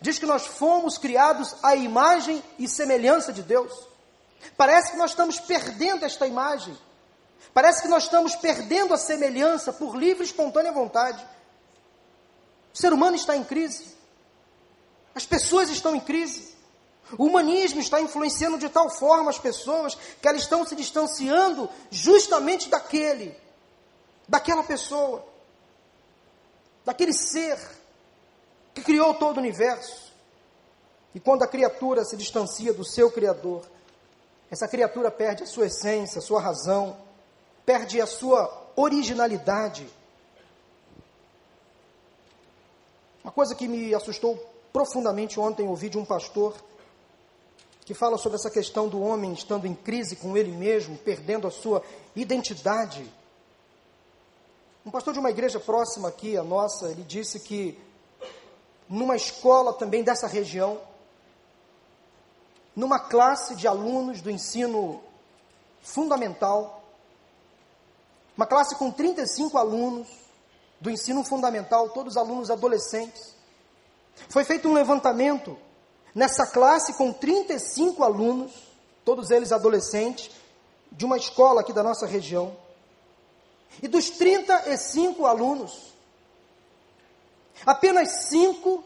Diz 0.00 0.18
que 0.18 0.26
nós 0.26 0.46
fomos 0.46 0.98
criados 0.98 1.56
à 1.62 1.74
imagem 1.74 2.42
e 2.58 2.68
semelhança 2.68 3.32
de 3.32 3.42
Deus. 3.42 3.72
Parece 4.56 4.92
que 4.92 4.96
nós 4.96 5.10
estamos 5.10 5.40
perdendo 5.40 6.04
esta 6.04 6.26
imagem. 6.26 6.76
Parece 7.52 7.82
que 7.82 7.88
nós 7.88 8.04
estamos 8.04 8.36
perdendo 8.36 8.94
a 8.94 8.98
semelhança 8.98 9.72
por 9.72 9.96
livre 9.96 10.22
e 10.22 10.26
espontânea 10.26 10.70
vontade. 10.70 11.26
O 12.72 12.78
ser 12.78 12.92
humano 12.92 13.16
está 13.16 13.36
em 13.36 13.42
crise. 13.42 13.96
As 15.14 15.26
pessoas 15.26 15.68
estão 15.70 15.96
em 15.96 16.00
crise. 16.00 16.54
O 17.18 17.24
humanismo 17.24 17.80
está 17.80 18.00
influenciando 18.00 18.58
de 18.58 18.68
tal 18.68 18.88
forma 18.88 19.30
as 19.30 19.38
pessoas 19.38 19.96
que 20.20 20.28
elas 20.28 20.42
estão 20.42 20.64
se 20.64 20.76
distanciando 20.76 21.68
justamente 21.90 22.68
daquele, 22.68 23.36
daquela 24.28 24.62
pessoa, 24.62 25.24
daquele 26.84 27.12
ser 27.12 27.58
que 28.74 28.82
criou 28.82 29.14
todo 29.14 29.36
o 29.36 29.40
universo. 29.40 30.12
E 31.14 31.18
quando 31.18 31.42
a 31.42 31.48
criatura 31.48 32.04
se 32.04 32.16
distancia 32.16 32.72
do 32.72 32.84
seu 32.84 33.10
Criador, 33.10 33.66
essa 34.50 34.68
criatura 34.68 35.10
perde 35.10 35.42
a 35.42 35.46
sua 35.46 35.66
essência, 35.66 36.20
a 36.20 36.22
sua 36.22 36.40
razão, 36.40 36.96
perde 37.66 38.00
a 38.00 38.06
sua 38.06 38.72
originalidade. 38.76 39.88
Uma 43.22 43.32
coisa 43.32 43.54
que 43.54 43.66
me 43.66 43.94
assustou 43.94 44.36
profundamente 44.72 45.38
ontem, 45.38 45.66
ouvi 45.66 45.88
de 45.88 45.98
um 45.98 46.04
pastor 46.04 46.54
que 47.90 47.94
fala 47.94 48.16
sobre 48.16 48.36
essa 48.36 48.48
questão 48.48 48.86
do 48.86 49.02
homem 49.02 49.32
estando 49.32 49.66
em 49.66 49.74
crise 49.74 50.14
com 50.14 50.36
ele 50.36 50.52
mesmo, 50.52 50.96
perdendo 50.96 51.48
a 51.48 51.50
sua 51.50 51.82
identidade. 52.14 53.04
Um 54.86 54.92
pastor 54.92 55.12
de 55.12 55.18
uma 55.18 55.28
igreja 55.28 55.58
próxima 55.58 56.08
aqui, 56.08 56.36
a 56.36 56.44
nossa, 56.44 56.88
ele 56.88 57.02
disse 57.02 57.40
que 57.40 57.76
numa 58.88 59.16
escola 59.16 59.72
também 59.72 60.04
dessa 60.04 60.28
região, 60.28 60.80
numa 62.76 63.00
classe 63.00 63.56
de 63.56 63.66
alunos 63.66 64.20
do 64.20 64.30
ensino 64.30 65.02
fundamental, 65.82 66.84
uma 68.36 68.46
classe 68.46 68.76
com 68.76 68.88
35 68.92 69.58
alunos 69.58 70.06
do 70.80 70.90
ensino 70.90 71.24
fundamental, 71.24 71.88
todos 71.88 72.16
alunos 72.16 72.52
adolescentes. 72.52 73.34
Foi 74.28 74.44
feito 74.44 74.68
um 74.68 74.74
levantamento 74.74 75.58
nessa 76.14 76.46
classe 76.46 76.94
com 76.94 77.12
35 77.12 78.02
alunos, 78.02 78.52
todos 79.04 79.30
eles 79.30 79.52
adolescentes, 79.52 80.30
de 80.92 81.04
uma 81.04 81.16
escola 81.16 81.60
aqui 81.60 81.72
da 81.72 81.82
nossa 81.82 82.06
região. 82.06 82.56
E 83.82 83.88
dos 83.88 84.10
35 84.10 85.24
alunos, 85.26 85.90
Apenas 87.64 88.24
cinco 88.28 88.82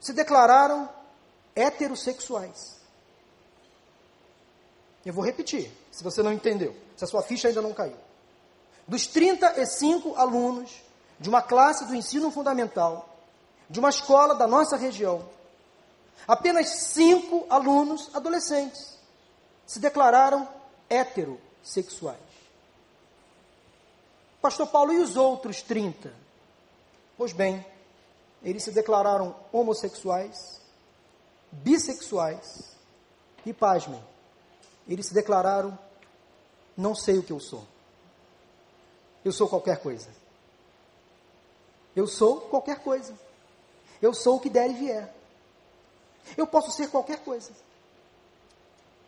se 0.00 0.12
declararam 0.12 0.88
heterossexuais. 1.54 2.76
Eu 5.04 5.12
vou 5.12 5.24
repetir, 5.24 5.70
se 5.92 6.02
você 6.02 6.22
não 6.22 6.32
entendeu, 6.32 6.74
se 6.96 7.04
a 7.04 7.06
sua 7.06 7.22
ficha 7.22 7.48
ainda 7.48 7.62
não 7.62 7.72
caiu. 7.72 7.96
Dos 8.86 9.06
35 9.06 10.16
alunos 10.16 10.82
de 11.18 11.28
uma 11.28 11.40
classe 11.40 11.84
do 11.86 11.94
ensino 11.94 12.30
fundamental, 12.30 13.08
de 13.70 13.78
uma 13.78 13.90
escola 13.90 14.34
da 14.34 14.46
nossa 14.46 14.76
região, 14.76 15.28
apenas 16.26 16.68
cinco 16.68 17.46
alunos 17.48 18.14
adolescentes 18.14 18.96
se 19.66 19.80
declararam 19.80 20.48
heterossexuais. 20.88 22.20
Pastor 24.40 24.68
Paulo, 24.68 24.92
e 24.92 24.98
os 24.98 25.16
outros 25.16 25.62
30? 25.62 26.12
Pois 27.16 27.32
bem, 27.32 27.64
eles 28.42 28.62
se 28.62 28.70
declararam 28.70 29.34
homossexuais, 29.52 30.60
bissexuais 31.50 32.76
e, 33.44 33.52
pasmem, 33.52 34.02
eles 34.86 35.06
se 35.06 35.14
declararam: 35.14 35.76
não 36.76 36.94
sei 36.94 37.18
o 37.18 37.22
que 37.22 37.32
eu 37.32 37.40
sou. 37.40 37.64
Eu 39.24 39.32
sou 39.32 39.48
qualquer 39.48 39.82
coisa. 39.82 40.08
Eu 41.96 42.06
sou 42.06 42.42
qualquer 42.42 42.80
coisa. 42.80 43.18
Eu 44.00 44.12
sou 44.14 44.36
o 44.36 44.40
que 44.40 44.50
der 44.50 44.70
e 44.70 44.74
vier. 44.74 45.15
Eu 46.34 46.46
posso 46.46 46.70
ser 46.70 46.88
qualquer 46.88 47.18
coisa. 47.22 47.50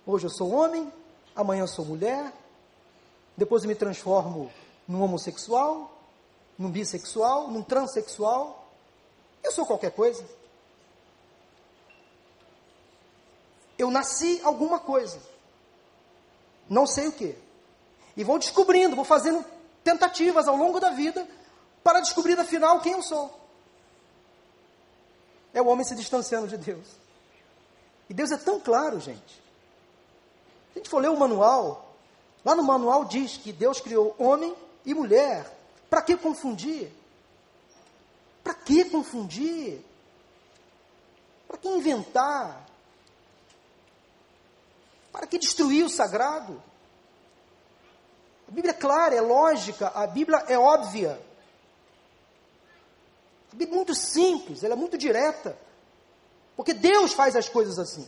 Hoje 0.06 0.26
eu 0.26 0.30
sou 0.30 0.52
homem, 0.52 0.92
amanhã 1.34 1.62
eu 1.62 1.68
sou 1.68 1.84
mulher, 1.84 2.32
depois 3.36 3.62
eu 3.62 3.68
me 3.68 3.74
transformo 3.74 4.50
num 4.86 5.02
homossexual, 5.02 5.90
num 6.58 6.70
bissexual, 6.70 7.48
num 7.48 7.62
transexual. 7.62 8.68
Eu 9.42 9.52
sou 9.52 9.64
qualquer 9.64 9.92
coisa. 9.92 10.24
Eu 13.78 13.90
nasci 13.90 14.40
alguma 14.42 14.80
coisa. 14.80 15.20
Não 16.68 16.86
sei 16.86 17.06
o 17.06 17.12
que. 17.12 17.36
E 18.16 18.24
vou 18.24 18.38
descobrindo, 18.38 18.96
vou 18.96 19.04
fazendo 19.04 19.44
tentativas 19.84 20.48
ao 20.48 20.56
longo 20.56 20.80
da 20.80 20.90
vida 20.90 21.26
para 21.84 22.00
descobrir 22.00 22.38
afinal 22.38 22.80
quem 22.80 22.92
eu 22.92 23.02
sou. 23.02 23.32
É 25.54 25.62
o 25.62 25.66
homem 25.66 25.84
se 25.84 25.94
distanciando 25.94 26.48
de 26.48 26.56
Deus. 26.56 26.86
E 28.08 28.14
Deus 28.14 28.30
é 28.32 28.36
tão 28.36 28.58
claro, 28.58 28.98
gente. 29.00 29.34
Se 30.72 30.74
a 30.74 30.78
gente 30.78 30.88
for 30.88 31.00
ler 31.00 31.10
o 31.10 31.18
manual, 31.18 31.94
lá 32.44 32.54
no 32.54 32.62
manual 32.62 33.04
diz 33.04 33.36
que 33.36 33.52
Deus 33.52 33.80
criou 33.80 34.14
homem 34.18 34.54
e 34.84 34.94
mulher 34.94 35.58
para 35.90 36.02
que 36.02 36.16
confundir? 36.16 36.92
Para 38.42 38.54
que 38.54 38.84
confundir? 38.86 39.84
Para 41.46 41.58
que 41.58 41.68
inventar? 41.68 42.66
Para 45.12 45.26
que 45.26 45.38
destruir 45.38 45.84
o 45.84 45.90
sagrado? 45.90 46.62
A 48.46 48.50
Bíblia 48.50 48.70
é 48.70 48.74
clara, 48.74 49.14
é 49.14 49.20
lógica, 49.20 49.88
a 49.88 50.06
Bíblia 50.06 50.44
é 50.48 50.58
óbvia. 50.58 51.20
A 53.52 53.56
Bíblia 53.56 53.74
é 53.74 53.76
muito 53.76 53.94
simples, 53.94 54.62
ela 54.62 54.74
é 54.74 54.76
muito 54.76 54.96
direta. 54.96 55.58
Porque 56.58 56.74
Deus 56.74 57.12
faz 57.12 57.36
as 57.36 57.48
coisas 57.48 57.78
assim. 57.78 58.04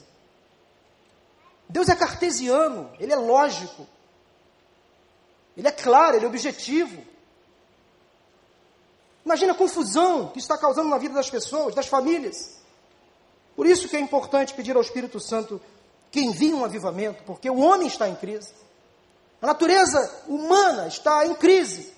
Deus 1.69 1.89
é 1.89 1.95
cartesiano, 1.95 2.91
ele 2.99 3.13
é 3.13 3.17
lógico. 3.17 3.87
Ele 5.57 5.69
é 5.69 5.71
claro, 5.71 6.17
ele 6.17 6.25
é 6.25 6.29
objetivo. 6.29 7.01
Imagina 9.25 9.53
a 9.53 9.57
confusão 9.57 10.31
que 10.31 10.41
está 10.41 10.59
causando 10.59 10.89
na 10.89 10.99
vida 10.99 11.15
das 11.15 11.31
pessoas, 11.31 11.77
das 11.77 11.87
famílias. 11.87 12.59
Por 13.55 13.67
isso 13.67 13.89
que 13.89 13.97
é 13.97 14.01
importante 14.01 14.53
pedir 14.53 14.75
ao 14.75 14.83
Espírito 14.83 15.21
Santo 15.21 15.61
que 16.11 16.19
envia 16.21 16.57
um 16.57 16.65
avivamento, 16.65 17.23
porque 17.23 17.49
o 17.49 17.61
homem 17.61 17.87
está 17.87 18.09
em 18.09 18.17
crise. 18.17 18.53
A 19.41 19.47
natureza 19.47 20.25
humana 20.27 20.89
está 20.89 21.25
em 21.25 21.37
crise. 21.37 21.95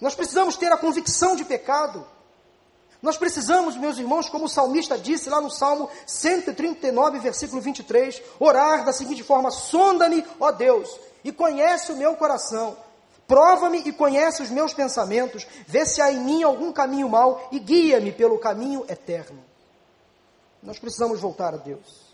Nós 0.00 0.14
precisamos 0.14 0.56
ter 0.56 0.70
a 0.70 0.78
convicção 0.78 1.34
de 1.34 1.44
pecado. 1.44 2.06
Nós 3.02 3.16
precisamos, 3.16 3.76
meus 3.76 3.98
irmãos, 3.98 4.28
como 4.28 4.44
o 4.44 4.48
salmista 4.48 4.98
disse 4.98 5.30
lá 5.30 5.40
no 5.40 5.50
Salmo 5.50 5.88
139, 6.06 7.18
versículo 7.18 7.60
23, 7.60 8.22
orar 8.38 8.84
da 8.84 8.92
seguinte 8.92 9.22
forma: 9.22 9.50
Sonda-me, 9.50 10.24
ó 10.38 10.50
Deus, 10.52 11.00
e 11.24 11.32
conhece 11.32 11.92
o 11.92 11.96
meu 11.96 12.14
coração. 12.16 12.76
Prova-me 13.26 13.78
e 13.78 13.92
conhece 13.92 14.42
os 14.42 14.50
meus 14.50 14.74
pensamentos, 14.74 15.46
vê 15.66 15.86
se 15.86 16.02
há 16.02 16.12
em 16.12 16.20
mim 16.20 16.42
algum 16.42 16.72
caminho 16.72 17.08
mau 17.08 17.48
e 17.52 17.58
guia-me 17.58 18.10
pelo 18.12 18.38
caminho 18.38 18.84
eterno. 18.88 19.42
Nós 20.62 20.78
precisamos 20.78 21.20
voltar 21.20 21.54
a 21.54 21.56
Deus. 21.56 22.10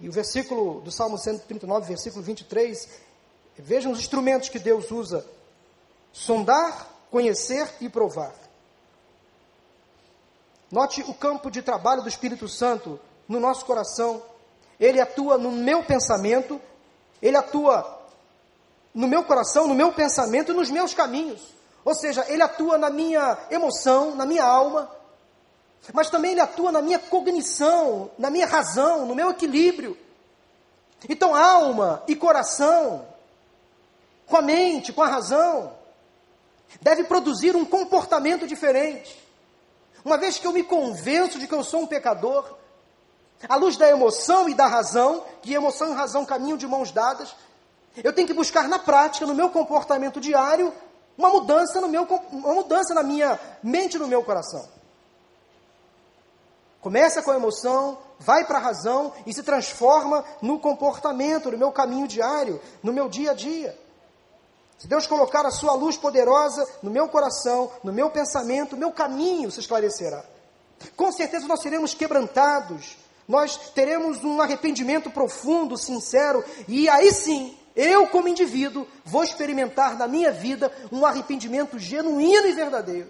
E 0.00 0.08
o 0.08 0.12
versículo 0.12 0.80
do 0.82 0.90
Salmo 0.90 1.16
139, 1.16 1.86
versículo 1.86 2.22
23, 2.22 2.88
vejam 3.56 3.92
os 3.92 4.00
instrumentos 4.00 4.50
que 4.50 4.58
Deus 4.58 4.90
usa: 4.90 5.24
sondar, 6.12 6.90
conhecer 7.10 7.72
e 7.80 7.88
provar. 7.88 8.34
Note 10.76 11.02
o 11.08 11.14
campo 11.14 11.50
de 11.50 11.62
trabalho 11.62 12.02
do 12.02 12.08
Espírito 12.10 12.46
Santo 12.46 13.00
no 13.26 13.40
nosso 13.40 13.64
coração. 13.64 14.22
Ele 14.78 15.00
atua 15.00 15.38
no 15.38 15.50
meu 15.50 15.82
pensamento, 15.82 16.60
ele 17.22 17.34
atua 17.34 17.98
no 18.92 19.08
meu 19.08 19.24
coração, 19.24 19.66
no 19.66 19.74
meu 19.74 19.90
pensamento 19.90 20.52
e 20.52 20.54
nos 20.54 20.70
meus 20.70 20.92
caminhos. 20.92 21.40
Ou 21.82 21.94
seja, 21.94 22.26
ele 22.28 22.42
atua 22.42 22.76
na 22.76 22.90
minha 22.90 23.38
emoção, 23.50 24.14
na 24.14 24.26
minha 24.26 24.44
alma, 24.44 24.94
mas 25.94 26.10
também 26.10 26.32
ele 26.32 26.42
atua 26.42 26.70
na 26.70 26.82
minha 26.82 26.98
cognição, 26.98 28.10
na 28.18 28.28
minha 28.28 28.46
razão, 28.46 29.06
no 29.06 29.14
meu 29.14 29.30
equilíbrio. 29.30 29.96
Então, 31.08 31.34
alma 31.34 32.02
e 32.06 32.14
coração, 32.14 33.08
com 34.26 34.36
a 34.36 34.42
mente, 34.42 34.92
com 34.92 35.02
a 35.02 35.08
razão, 35.08 35.72
deve 36.82 37.04
produzir 37.04 37.56
um 37.56 37.64
comportamento 37.64 38.46
diferente. 38.46 39.24
Uma 40.06 40.16
vez 40.16 40.38
que 40.38 40.46
eu 40.46 40.52
me 40.52 40.62
convenço 40.62 41.36
de 41.36 41.48
que 41.48 41.52
eu 41.52 41.64
sou 41.64 41.80
um 41.80 41.86
pecador, 41.86 42.56
à 43.48 43.56
luz 43.56 43.76
da 43.76 43.88
emoção 43.88 44.48
e 44.48 44.54
da 44.54 44.68
razão, 44.68 45.24
que 45.42 45.52
emoção 45.52 45.90
e 45.90 45.96
razão 45.96 46.24
caminham 46.24 46.56
de 46.56 46.64
mãos 46.64 46.92
dadas, 46.92 47.34
eu 48.04 48.12
tenho 48.12 48.28
que 48.28 48.32
buscar 48.32 48.68
na 48.68 48.78
prática, 48.78 49.26
no 49.26 49.34
meu 49.34 49.50
comportamento 49.50 50.20
diário, 50.20 50.72
uma 51.18 51.28
mudança 51.28 51.80
no 51.80 51.88
meu, 51.88 52.04
uma 52.30 52.54
mudança 52.54 52.94
na 52.94 53.02
minha 53.02 53.36
mente 53.60 53.96
e 53.96 53.98
no 53.98 54.06
meu 54.06 54.22
coração. 54.22 54.68
Começa 56.80 57.20
com 57.20 57.32
a 57.32 57.36
emoção, 57.36 57.98
vai 58.16 58.44
para 58.44 58.58
a 58.58 58.62
razão 58.62 59.12
e 59.26 59.34
se 59.34 59.42
transforma 59.42 60.24
no 60.40 60.60
comportamento, 60.60 61.50
no 61.50 61.58
meu 61.58 61.72
caminho 61.72 62.06
diário, 62.06 62.62
no 62.80 62.92
meu 62.92 63.08
dia 63.08 63.32
a 63.32 63.34
dia. 63.34 63.76
Se 64.78 64.86
Deus 64.86 65.06
colocar 65.06 65.46
a 65.46 65.50
sua 65.50 65.72
luz 65.72 65.96
poderosa 65.96 66.66
no 66.82 66.90
meu 66.90 67.08
coração, 67.08 67.70
no 67.82 67.92
meu 67.92 68.10
pensamento, 68.10 68.76
meu 68.76 68.92
caminho 68.92 69.50
se 69.50 69.60
esclarecerá. 69.60 70.22
Com 70.94 71.10
certeza 71.10 71.46
nós 71.46 71.62
seremos 71.62 71.94
quebrantados, 71.94 72.96
nós 73.26 73.56
teremos 73.74 74.22
um 74.22 74.40
arrependimento 74.40 75.10
profundo, 75.10 75.76
sincero, 75.78 76.44
e 76.68 76.88
aí 76.88 77.10
sim, 77.12 77.56
eu 77.74 78.06
como 78.08 78.28
indivíduo, 78.28 78.86
vou 79.04 79.24
experimentar 79.24 79.98
na 79.98 80.06
minha 80.06 80.30
vida 80.30 80.70
um 80.92 81.04
arrependimento 81.04 81.78
genuíno 81.78 82.46
e 82.46 82.52
verdadeiro. 82.52 83.08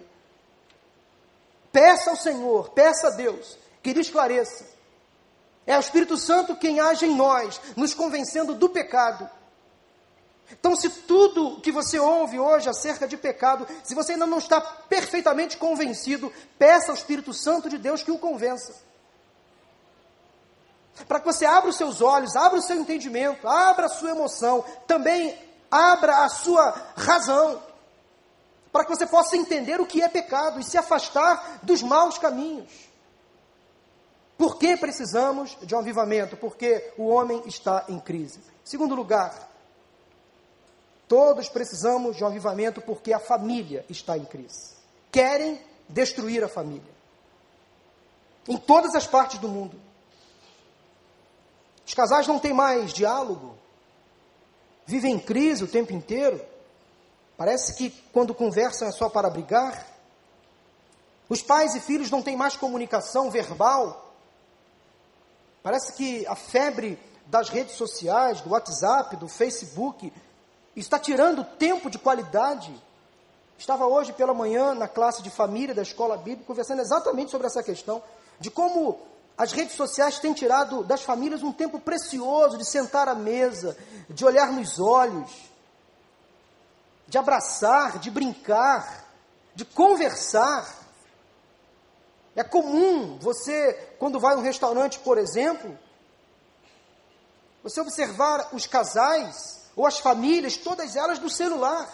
Peça 1.73 2.11
ao 2.11 2.17
Senhor, 2.17 2.71
peça 2.71 3.09
a 3.09 3.11
Deus 3.11 3.59
que 3.83 3.93
lhe 3.93 4.01
esclareça. 4.01 4.65
É 5.67 5.77
o 5.77 5.81
Espírito 5.81 6.17
Santo 6.17 6.57
quem 6.57 6.81
age 6.81 7.07
em 7.07 7.15
nós, 7.15 7.61
nos 7.77 7.93
convencendo 7.93 8.55
do 8.55 8.69
pecado. 8.69 9.29
Então, 10.51 10.77
se 10.77 10.89
tudo 10.89 11.61
que 11.61 11.73
você 11.73 11.99
ouve 11.99 12.39
hoje 12.39 12.69
acerca 12.69 13.09
de 13.09 13.17
pecado, 13.17 13.67
se 13.83 13.95
você 13.95 14.13
ainda 14.13 14.27
não 14.27 14.39
está 14.39 14.61
perfeitamente 14.61 15.57
convencido, 15.57 16.33
peça 16.59 16.93
ao 16.93 16.97
Espírito 16.97 17.35
Santo 17.35 17.69
de 17.69 17.79
Deus 17.79 18.03
que 18.03 18.13
o 18.13 18.19
convença. 18.19 18.75
Para 21.09 21.21
que 21.21 21.27
você 21.27 21.45
abra 21.45 21.69
os 21.69 21.77
seus 21.77 22.01
olhos, 22.01 22.37
abra 22.37 22.59
o 22.59 22.63
seu 22.63 22.77
entendimento, 22.77 23.47
abra 23.47 23.87
a 23.87 23.89
sua 23.89 24.11
emoção, 24.11 24.65
também 24.87 25.37
abra 25.71 26.25
a 26.25 26.29
sua 26.29 26.71
razão, 26.97 27.61
para 28.73 28.85
que 28.85 28.95
você 28.95 29.07
possa 29.07 29.37
entender 29.37 29.81
o 29.81 29.87
que 29.87 30.01
é 30.01 30.09
pecado 30.09 30.61
e 30.61 30.65
se 30.65 30.79
afastar 30.79 31.59
dos 31.63 31.83
maus 31.83 32.19
caminhos. 32.19 32.71
Por 34.39 34.59
que 34.59 34.77
precisamos 34.77 35.57
de 35.63 35.75
um 35.75 35.79
avivamento? 35.79 36.37
Porque 36.37 36.93
o 36.97 37.09
homem 37.09 37.43
está 37.47 37.85
em 37.89 37.99
crise. 37.99 38.41
Segundo 38.63 38.95
lugar, 38.95 39.46
todos 41.09 41.49
precisamos 41.49 42.17
de 42.17 42.25
um 42.25 42.27
avivamento 42.27 42.81
porque 42.81 43.13
a 43.13 43.19
família 43.19 43.85
está 43.89 44.17
em 44.17 44.25
crise. 44.25 44.75
Querem 45.11 45.61
destruir 45.89 46.43
a 46.43 46.49
família. 46.49 46.95
Em 48.49 48.57
todas 48.57 48.95
as 48.95 49.07
partes 49.07 49.39
do 49.39 49.49
mundo. 49.49 49.81
Os 51.87 51.95
casais 51.95 52.27
não 52.27 52.39
têm 52.39 52.53
mais 52.53 52.93
diálogo. 52.93 53.57
Vivem 54.85 55.15
em 55.15 55.19
crise 55.19 55.65
o 55.65 55.69
tempo 55.69 55.93
inteiro. 55.93 56.45
Parece 57.37 57.75
que 57.75 57.91
quando 58.13 58.35
conversam 58.35 58.89
é 58.89 58.93
só 58.93 59.09
para 59.09 59.31
brigar. 59.31 59.87
Os 61.29 61.43
pais 61.43 61.75
e 61.75 61.81
filhos 61.81 62.11
não 62.11 62.23
têm 62.23 62.37
mais 62.37 62.57
comunicação 62.57 63.31
verbal. 63.31 64.15
Parece 65.63 65.93
que 65.95 66.27
a 66.27 66.37
febre 66.37 66.99
das 67.27 67.49
redes 67.49 67.75
sociais, 67.75 68.41
do 68.41 68.51
WhatsApp, 68.51 69.17
do 69.17 69.29
Facebook, 69.29 70.13
está 70.81 70.99
tirando 70.99 71.43
tempo 71.43 71.91
de 71.91 71.99
qualidade. 71.99 72.73
Estava 73.57 73.87
hoje 73.87 74.13
pela 74.13 74.35
manhã 74.35 74.75
na 74.75 74.87
classe 74.87 75.23
de 75.23 75.31
família 75.31 75.75
da 75.75 75.83
escola 75.83 76.19
bíblica 76.19 76.47
conversando 76.47 76.83
exatamente 76.83 77.31
sobre 77.31 77.47
essa 77.47 77.63
questão, 77.63 78.03
de 78.39 78.51
como 78.51 79.01
as 79.39 79.53
redes 79.53 79.75
sociais 79.75 80.19
têm 80.19 80.35
tirado 80.35 80.85
das 80.85 81.03
famílias 81.03 81.43
um 81.43 81.53
tempo 81.53 81.81
precioso 81.81 82.59
de 82.59 82.65
sentar 82.65 83.09
à 83.09 83.15
mesa, 83.15 83.77
de 84.11 84.25
olhar 84.25 84.53
nos 84.53 84.79
olhos, 84.79 85.31
de 87.09 87.17
abraçar, 87.17 87.99
de 87.99 88.11
brincar, 88.11 89.07
de 89.55 89.65
conversar. 89.65 90.85
É 92.35 92.45
comum 92.45 93.19
você, 93.19 93.73
quando 93.99 94.21
vai 94.21 94.35
a 94.35 94.37
um 94.37 94.43
restaurante, 94.43 94.99
por 94.99 95.17
exemplo, 95.17 95.79
você 97.63 97.81
observar 97.81 98.51
os 98.53 98.67
casais 98.67 99.56
ou 99.77 99.87
as 99.87 99.99
famílias, 99.99 100.57
todas 100.57 100.97
elas 100.97 101.19
no 101.19 101.31
celular. 101.31 101.87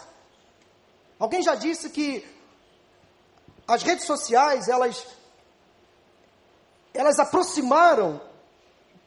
Alguém 1.19 1.43
já 1.43 1.53
disse 1.53 1.89
que 1.89 2.25
as 3.67 3.83
redes 3.83 4.05
sociais, 4.05 4.67
elas 4.67 5.05
elas 6.93 7.17
aproximaram 7.19 8.21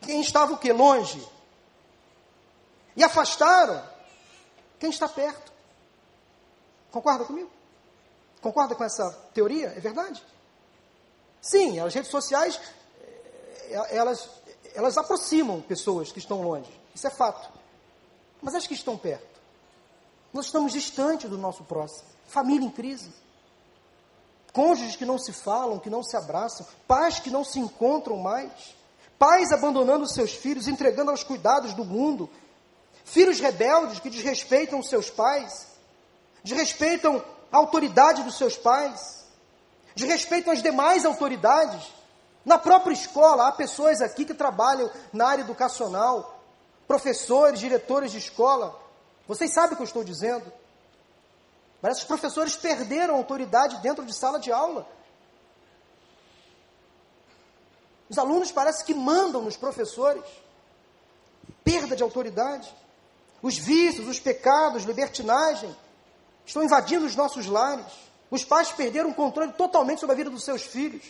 quem 0.01 0.21
estava 0.21 0.53
o 0.53 0.59
que 0.59 0.73
longe 0.73 1.27
e 2.97 3.05
afastaram 3.05 3.83
quem 4.79 4.91
está 4.91 5.09
perto. 5.09 5.53
Concorda 6.91 7.25
comigo? 7.25 7.51
Concorda 8.41 8.75
com 8.75 8.85
essa 8.85 9.11
teoria? 9.33 9.69
É 9.69 9.81
verdade? 9.81 10.23
Sim, 11.41 11.79
as 11.79 11.95
redes 11.95 12.11
sociais, 12.11 12.61
eh, 12.99 13.97
elas, 13.97 14.29
elas 14.75 14.99
aproximam 14.99 15.61
pessoas 15.63 16.11
que 16.11 16.19
estão 16.19 16.43
longe. 16.43 16.71
Isso 16.95 17.07
é 17.07 17.11
fato. 17.11 17.49
Mas 18.43 18.55
as 18.55 18.67
que 18.67 18.75
estão 18.75 18.97
perto. 18.97 19.41
Nós 20.33 20.47
estamos 20.47 20.73
distantes 20.73 21.31
do 21.31 21.39
nosso 21.39 21.65
próximo. 21.65 22.09
Família 22.27 22.67
em 22.67 22.71
crise. 22.71 23.11
Cônjuges 24.53 24.97
que 24.97 25.05
não 25.05 25.19
se 25.19 25.33
falam, 25.33 25.79
que 25.79 25.91
não 25.91 26.03
se 26.03 26.17
abraçam. 26.17 26.67
Pais 26.87 27.19
que 27.19 27.31
não 27.31 27.45
se 27.45 27.59
encontram 27.59 28.19
mais. 28.19 28.51
Pais 29.19 29.53
abandonando 29.53 30.07
seus 30.09 30.33
filhos, 30.33 30.69
entregando 30.69 31.11
aos 31.11 31.23
cuidados 31.23 31.75
do 31.75 31.85
mundo. 31.85 32.29
Filhos 33.05 33.41
rebeldes 33.41 34.01
que 34.01 34.11
desrespeitam 34.11 34.83
seus 34.83 35.11
pais. 35.11 35.67
Desrespeitam 36.43 37.25
a 37.51 37.57
autoridade 37.57 38.23
dos 38.23 38.37
seus 38.37 38.57
pais 38.57 39.17
de 39.97 40.05
respeito 40.05 40.51
às 40.51 40.63
demais 40.63 41.05
autoridades. 41.05 41.83
Na 42.45 42.59
própria 42.59 42.93
escola, 42.93 43.49
há 43.49 43.53
pessoas 43.53 44.01
aqui 44.01 44.25
que 44.25 44.35
trabalham 44.35 44.89
na 45.13 45.27
área 45.27 45.43
educacional, 45.43 46.36
professores, 46.87 47.61
diretores 47.61 48.13
de 48.13 48.19
escola. 48.19 48.79
Vocês 49.27 49.53
sabem 49.53 49.73
o 49.73 49.77
que 49.77 49.83
eu 49.83 49.87
estou 49.87 50.05
dizendo. 50.05 50.53
Parece 51.81 52.01
que 52.01 52.07
professores 52.07 52.57
perderam 52.57 53.17
autoridade 53.17 53.79
dentro 53.79 54.05
de 54.05 54.13
sala 54.13 54.39
de 54.39 54.51
aula. 54.51 54.87
Os 58.09 58.19
alunos 58.19 58.53
parece 58.53 58.85
que 58.85 58.95
mandam 58.95 59.43
nos 59.43 59.57
professores. 59.57 60.25
Perda 61.65 61.97
de 61.97 62.03
autoridade. 62.03 62.73
Os 63.43 63.59
vícios, 63.59 64.09
os 64.09 64.21
pecados, 64.21 64.85
libertinagem 64.85 65.75
estão 66.45 66.63
invadindo 66.63 67.05
os 67.05 67.17
nossos 67.17 67.47
lares. 67.47 67.87
Os 68.31 68.45
pais 68.45 68.71
perderam 68.73 69.11
o 69.11 69.15
controle 69.15 69.53
totalmente 69.53 70.01
sobre 70.01 70.15
a 70.15 70.17
vida 70.17 70.31
dos 70.31 70.45
seus 70.45 70.63
filhos. 70.63 71.05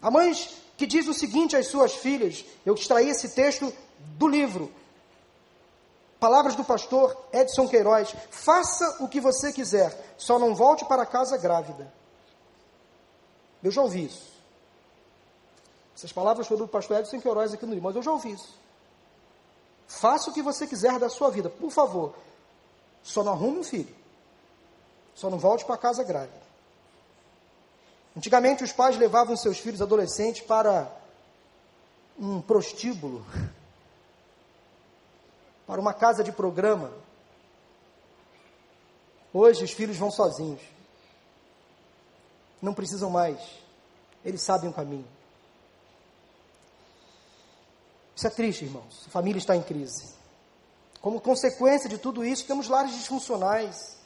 Há 0.00 0.10
mães 0.10 0.56
que 0.76 0.86
diz 0.86 1.06
o 1.06 1.14
seguinte 1.14 1.56
às 1.56 1.66
suas 1.66 1.94
filhas. 1.94 2.44
Eu 2.64 2.74
extraí 2.74 3.10
esse 3.10 3.30
texto 3.30 3.72
do 4.16 4.28
livro. 4.28 4.72
Palavras 6.18 6.54
do 6.54 6.64
pastor 6.64 7.16
Edson 7.32 7.68
Queiroz: 7.68 8.14
Faça 8.30 9.02
o 9.02 9.08
que 9.08 9.20
você 9.20 9.52
quiser, 9.52 10.14
só 10.18 10.38
não 10.38 10.54
volte 10.54 10.84
para 10.84 11.06
casa 11.06 11.36
grávida. 11.36 11.92
Eu 13.62 13.70
já 13.70 13.82
ouvi 13.82 14.04
isso. 14.04 14.30
Essas 15.94 16.12
palavras 16.12 16.46
foram 16.46 16.62
do 16.62 16.68
pastor 16.68 16.98
Edson 16.98 17.20
Queiroz 17.20 17.52
aqui 17.52 17.66
no 17.66 17.80
mas 17.80 17.96
eu 17.96 18.02
já 18.02 18.10
ouvi 18.10 18.32
isso. 18.32 18.58
Faça 19.86 20.30
o 20.30 20.32
que 20.32 20.40
você 20.40 20.66
quiser 20.66 20.98
da 20.98 21.08
sua 21.08 21.30
vida, 21.30 21.50
por 21.50 21.70
favor. 21.70 22.14
Só 23.02 23.22
não 23.22 23.32
arrume 23.32 23.58
um 23.58 23.64
filho. 23.64 23.94
Só 25.14 25.28
não 25.28 25.38
volte 25.38 25.64
para 25.64 25.76
casa 25.76 26.04
grávida. 26.04 26.40
Antigamente 28.16 28.64
os 28.64 28.72
pais 28.72 28.96
levavam 28.96 29.36
seus 29.36 29.58
filhos 29.58 29.82
adolescentes 29.82 30.42
para 30.42 30.90
um 32.18 32.40
prostíbulo, 32.40 33.24
para 35.70 35.80
uma 35.80 35.94
casa 35.94 36.24
de 36.24 36.32
programa. 36.32 36.90
Hoje 39.32 39.62
os 39.62 39.70
filhos 39.70 39.96
vão 39.96 40.10
sozinhos. 40.10 40.60
Não 42.60 42.74
precisam 42.74 43.08
mais. 43.08 43.38
Eles 44.24 44.42
sabem 44.42 44.68
o 44.68 44.72
caminho. 44.72 45.06
Isso 48.16 48.26
é 48.26 48.30
triste, 48.30 48.64
irmãos. 48.64 49.04
A 49.06 49.10
família 49.10 49.38
está 49.38 49.54
em 49.54 49.62
crise. 49.62 50.12
Como 51.00 51.20
consequência 51.20 51.88
de 51.88 51.98
tudo 51.98 52.24
isso, 52.24 52.48
temos 52.48 52.66
lares 52.66 52.92
disfuncionais. 52.92 53.96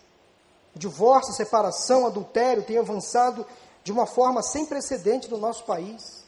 divórcio, 0.75 1.33
separação, 1.33 2.07
adultério 2.07 2.63
têm 2.63 2.77
avançado 2.77 3.47
de 3.83 3.91
uma 3.91 4.05
forma 4.05 4.43
sem 4.43 4.67
precedente 4.67 5.31
no 5.31 5.39
nosso 5.39 5.65
país. 5.65 6.24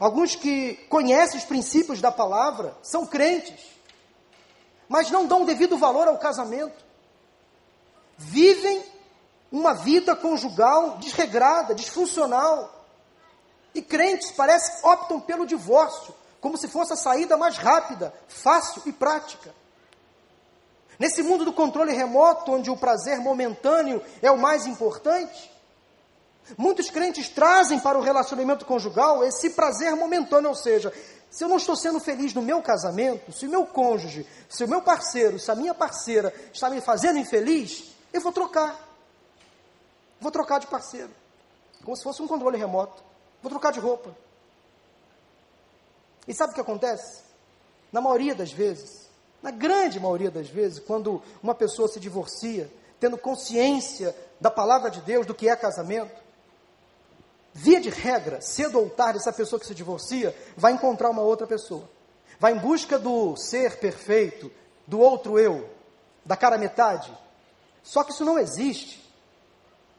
Alguns 0.00 0.34
que 0.34 0.74
conhecem 0.88 1.38
os 1.38 1.44
princípios 1.44 2.00
da 2.00 2.10
palavra 2.10 2.76
são 2.82 3.06
crentes, 3.06 3.64
mas 4.88 5.10
não 5.10 5.26
dão 5.26 5.44
devido 5.44 5.78
valor 5.78 6.08
ao 6.08 6.18
casamento. 6.18 6.84
Vivem 8.18 8.84
uma 9.50 9.74
vida 9.74 10.16
conjugal 10.16 10.98
desregrada, 10.98 11.74
disfuncional. 11.74 12.84
E 13.74 13.82
crentes 13.82 14.32
parece 14.32 14.84
optam 14.84 15.20
pelo 15.20 15.46
divórcio, 15.46 16.14
como 16.40 16.56
se 16.56 16.66
fosse 16.66 16.92
a 16.92 16.96
saída 16.96 17.36
mais 17.36 17.56
rápida, 17.56 18.12
fácil 18.26 18.82
e 18.86 18.92
prática. 18.92 19.54
Nesse 20.98 21.22
mundo 21.22 21.44
do 21.44 21.52
controle 21.52 21.92
remoto, 21.92 22.52
onde 22.52 22.70
o 22.70 22.76
prazer 22.76 23.18
momentâneo 23.20 24.02
é 24.22 24.30
o 24.30 24.38
mais 24.38 24.66
importante, 24.66 25.50
Muitos 26.56 26.90
crentes 26.90 27.28
trazem 27.28 27.80
para 27.80 27.98
o 27.98 28.00
relacionamento 28.02 28.64
conjugal 28.64 29.24
esse 29.24 29.50
prazer 29.50 29.96
momentâneo, 29.96 30.50
ou 30.50 30.54
seja, 30.54 30.92
se 31.30 31.42
eu 31.42 31.48
não 31.48 31.56
estou 31.56 31.74
sendo 31.74 31.98
feliz 31.98 32.32
no 32.32 32.42
meu 32.42 32.62
casamento, 32.62 33.32
se 33.32 33.46
o 33.46 33.50
meu 33.50 33.66
cônjuge, 33.66 34.26
se 34.48 34.64
o 34.64 34.68
meu 34.68 34.80
parceiro, 34.80 35.38
se 35.38 35.50
a 35.50 35.54
minha 35.54 35.74
parceira 35.74 36.32
está 36.52 36.70
me 36.70 36.80
fazendo 36.80 37.18
infeliz, 37.18 37.92
eu 38.12 38.20
vou 38.20 38.32
trocar. 38.32 38.86
Vou 40.20 40.30
trocar 40.30 40.60
de 40.60 40.66
parceiro. 40.66 41.10
Como 41.84 41.96
se 41.96 42.02
fosse 42.02 42.22
um 42.22 42.28
controle 42.28 42.56
remoto. 42.56 43.02
Vou 43.42 43.50
trocar 43.50 43.72
de 43.72 43.80
roupa. 43.80 44.16
E 46.26 46.34
sabe 46.34 46.52
o 46.52 46.54
que 46.54 46.60
acontece? 46.60 47.22
Na 47.92 48.00
maioria 48.00 48.34
das 48.34 48.50
vezes, 48.50 49.08
na 49.42 49.50
grande 49.50 50.00
maioria 50.00 50.30
das 50.30 50.48
vezes, 50.48 50.78
quando 50.78 51.22
uma 51.42 51.54
pessoa 51.54 51.88
se 51.88 52.00
divorcia, 52.00 52.70
tendo 52.98 53.18
consciência 53.18 54.16
da 54.40 54.50
palavra 54.50 54.90
de 54.90 55.00
Deus, 55.02 55.26
do 55.26 55.34
que 55.34 55.48
é 55.48 55.54
casamento, 55.54 56.25
Via 57.58 57.80
de 57.80 57.88
regra, 57.88 58.42
cedo 58.42 58.78
ou 58.78 58.90
tarde, 58.90 59.18
essa 59.18 59.32
pessoa 59.32 59.58
que 59.58 59.66
se 59.66 59.74
divorcia 59.74 60.36
vai 60.58 60.72
encontrar 60.72 61.08
uma 61.08 61.22
outra 61.22 61.46
pessoa. 61.46 61.88
Vai 62.38 62.52
em 62.52 62.58
busca 62.58 62.98
do 62.98 63.34
ser 63.34 63.78
perfeito, 63.78 64.52
do 64.86 65.00
outro 65.00 65.38
eu, 65.38 65.66
da 66.22 66.36
cara 66.36 66.58
metade. 66.58 67.10
Só 67.82 68.04
que 68.04 68.12
isso 68.12 68.26
não 68.26 68.38
existe. 68.38 69.02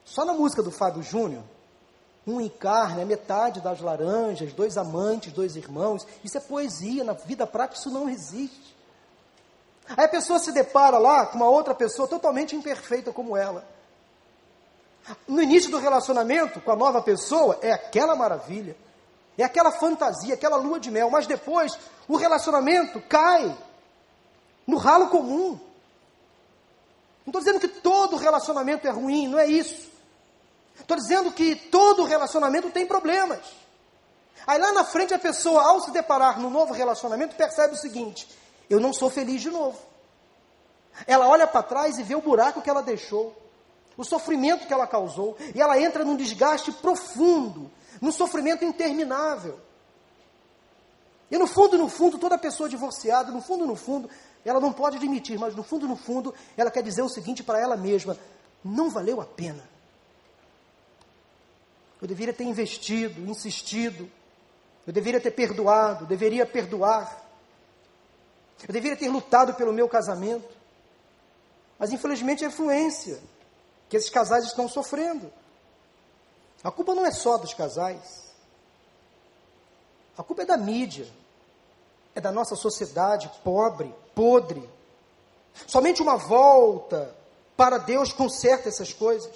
Só 0.06 0.24
na 0.24 0.34
música 0.34 0.62
do 0.62 0.70
Fábio 0.70 1.02
Júnior, 1.02 1.42
um 2.28 2.40
encarna, 2.40 3.02
é 3.02 3.06
metade 3.06 3.60
das 3.60 3.82
laranjas, 3.82 4.54
dois 4.54 4.78
amantes, 4.78 5.34
dois 5.34 5.56
irmãos. 5.56 6.06
Isso 6.24 6.38
é 6.38 6.42
poesia, 6.42 7.04
na 7.04 7.14
vida 7.14 7.48
prática 7.48 7.80
isso 7.80 7.90
não 7.90 8.08
existe. 8.08 8.78
Aí 9.98 10.06
a 10.06 10.10
pessoa 10.10 10.38
se 10.38 10.52
depara 10.52 11.00
lá 11.00 11.26
com 11.26 11.38
uma 11.38 11.50
outra 11.50 11.74
pessoa 11.74 12.08
totalmente 12.08 12.56
imperfeita 12.56 13.12
como 13.12 13.36
ela. 13.36 13.68
No 15.28 15.42
início 15.42 15.72
do 15.72 15.80
relacionamento 15.80 16.60
com 16.62 16.72
a 16.72 16.76
nova 16.76 17.02
pessoa, 17.02 17.58
é 17.62 17.72
aquela 17.72 18.16
maravilha, 18.16 18.76
é 19.38 19.44
aquela 19.44 19.72
fantasia, 19.72 20.34
aquela 20.34 20.58
lua 20.58 20.80
de 20.80 20.92
mel, 20.92 21.10
mas 21.10 21.28
depois 21.28 21.78
o 22.08 22.18
relacionamento 22.18 23.02
cai 23.02 23.56
no 24.66 24.78
ralo 24.78 25.08
comum. 25.08 25.60
Não 27.26 27.32
estou 27.32 27.42
dizendo 27.42 27.60
que 27.60 27.68
todo 27.68 28.16
relacionamento 28.18 28.88
é 28.88 28.92
ruim, 28.92 29.28
não 29.28 29.40
é 29.40 29.46
isso. 29.48 29.90
Estou 30.80 30.98
dizendo 30.98 31.32
que 31.32 31.56
todo 31.56 32.04
relacionamento 32.04 32.70
tem 32.70 32.86
problemas. 32.86 33.40
Aí 34.46 34.60
lá 34.60 34.72
na 34.72 34.86
frente 34.86 35.14
a 35.14 35.20
pessoa, 35.20 35.62
ao 35.64 35.82
se 35.82 35.92
deparar 35.92 36.40
no 36.40 36.50
novo 36.50 36.74
relacionamento, 36.74 37.36
percebe 37.36 37.74
o 37.74 37.78
seguinte: 37.78 38.28
eu 38.70 38.80
não 38.80 38.94
sou 38.94 39.10
feliz 39.10 39.42
de 39.42 39.50
novo. 39.50 39.78
Ela 41.06 41.28
olha 41.28 41.46
para 41.46 41.64
trás 41.64 42.00
e 42.00 42.04
vê 42.04 42.16
o 42.16 42.22
buraco 42.22 42.62
que 42.62 42.70
ela 42.70 42.82
deixou 42.82 43.36
o 43.98 44.04
sofrimento 44.04 44.68
que 44.68 44.74
ela 44.74 44.86
causou, 44.86 45.36
e 45.56 45.60
ela 45.60 45.82
entra 45.82 46.06
num 46.06 46.16
desgaste 46.16 46.72
profundo, 46.72 47.72
num 48.00 48.12
sofrimento 48.12 48.64
interminável. 48.64 49.60
E 51.32 51.38
no 51.38 51.48
fundo, 51.48 51.78
no 51.78 51.90
fundo, 51.90 52.20
toda 52.20 52.38
pessoa 52.38 52.70
divorciada, 52.70 53.32
no 53.32 53.42
fundo, 53.42 53.66
no 53.66 53.76
fundo, 53.76 54.10
ela 54.46 54.60
não 54.60 54.72
pode 54.72 54.98
admitir, 54.98 55.38
mas 55.38 55.56
no 55.56 55.64
fundo, 55.64 55.88
no 55.88 55.98
fundo, 55.98 56.34
ela 56.56 56.70
quer 56.70 56.84
dizer 56.84 57.02
o 57.02 57.10
seguinte 57.10 57.44
para 57.44 57.60
ela 57.60 57.76
mesma: 57.76 58.18
não 58.64 58.90
valeu 58.90 59.20
a 59.20 59.26
pena. 59.26 59.68
Eu 62.00 62.08
deveria 62.08 62.34
ter 62.34 62.44
investido, 62.44 63.20
insistido, 63.30 64.10
eu 64.86 64.94
deveria 64.94 65.20
ter 65.20 65.32
perdoado, 65.32 66.06
deveria 66.06 66.46
perdoar, 66.46 67.26
eu 68.62 68.72
deveria 68.72 68.96
ter 68.96 69.10
lutado 69.10 69.56
pelo 69.56 69.74
meu 69.74 69.90
casamento. 69.90 70.56
Mas 71.80 71.92
infelizmente 71.92 72.44
é 72.44 72.48
influência 72.48 73.20
que 73.90 73.98
esses 73.98 74.10
casais 74.10 74.46
estão 74.46 74.68
sofrendo. 74.68 75.32
A 76.64 76.72
culpa 76.72 76.94
não 76.94 77.06
é 77.06 77.12
só 77.12 77.38
dos 77.38 77.54
casais. 77.54 78.28
A 80.18 80.24
culpa 80.24 80.42
é 80.42 80.46
da 80.46 80.58
mídia. 80.58 81.08
É 82.16 82.22
da 82.22 82.32
nossa 82.32 82.56
sociedade 82.56 83.32
pobre, 83.44 83.94
podre. 84.16 84.68
Somente 85.68 86.02
uma 86.02 86.18
volta 86.18 87.16
para 87.56 87.78
Deus 87.78 88.12
conserta 88.12 88.68
essas 88.68 88.92
coisas. 88.92 89.32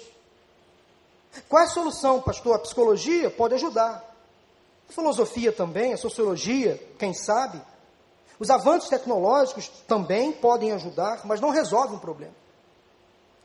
Qual 1.48 1.62
é 1.62 1.64
a 1.64 1.68
solução, 1.68 2.20
pastor? 2.20 2.56
A 2.56 2.58
psicologia 2.58 3.30
pode 3.30 3.54
ajudar. 3.54 4.04
A 4.88 4.92
filosofia 4.92 5.52
também, 5.52 5.92
a 5.92 5.96
sociologia, 5.96 6.76
quem 6.98 7.14
sabe. 7.14 7.62
Os 8.38 8.50
avanços 8.50 8.90
tecnológicos 8.90 9.68
também 9.86 10.32
podem 10.32 10.72
ajudar, 10.72 11.24
mas 11.24 11.40
não 11.40 11.50
resolvem 11.50 11.96
o 11.96 12.00
problema. 12.00 12.34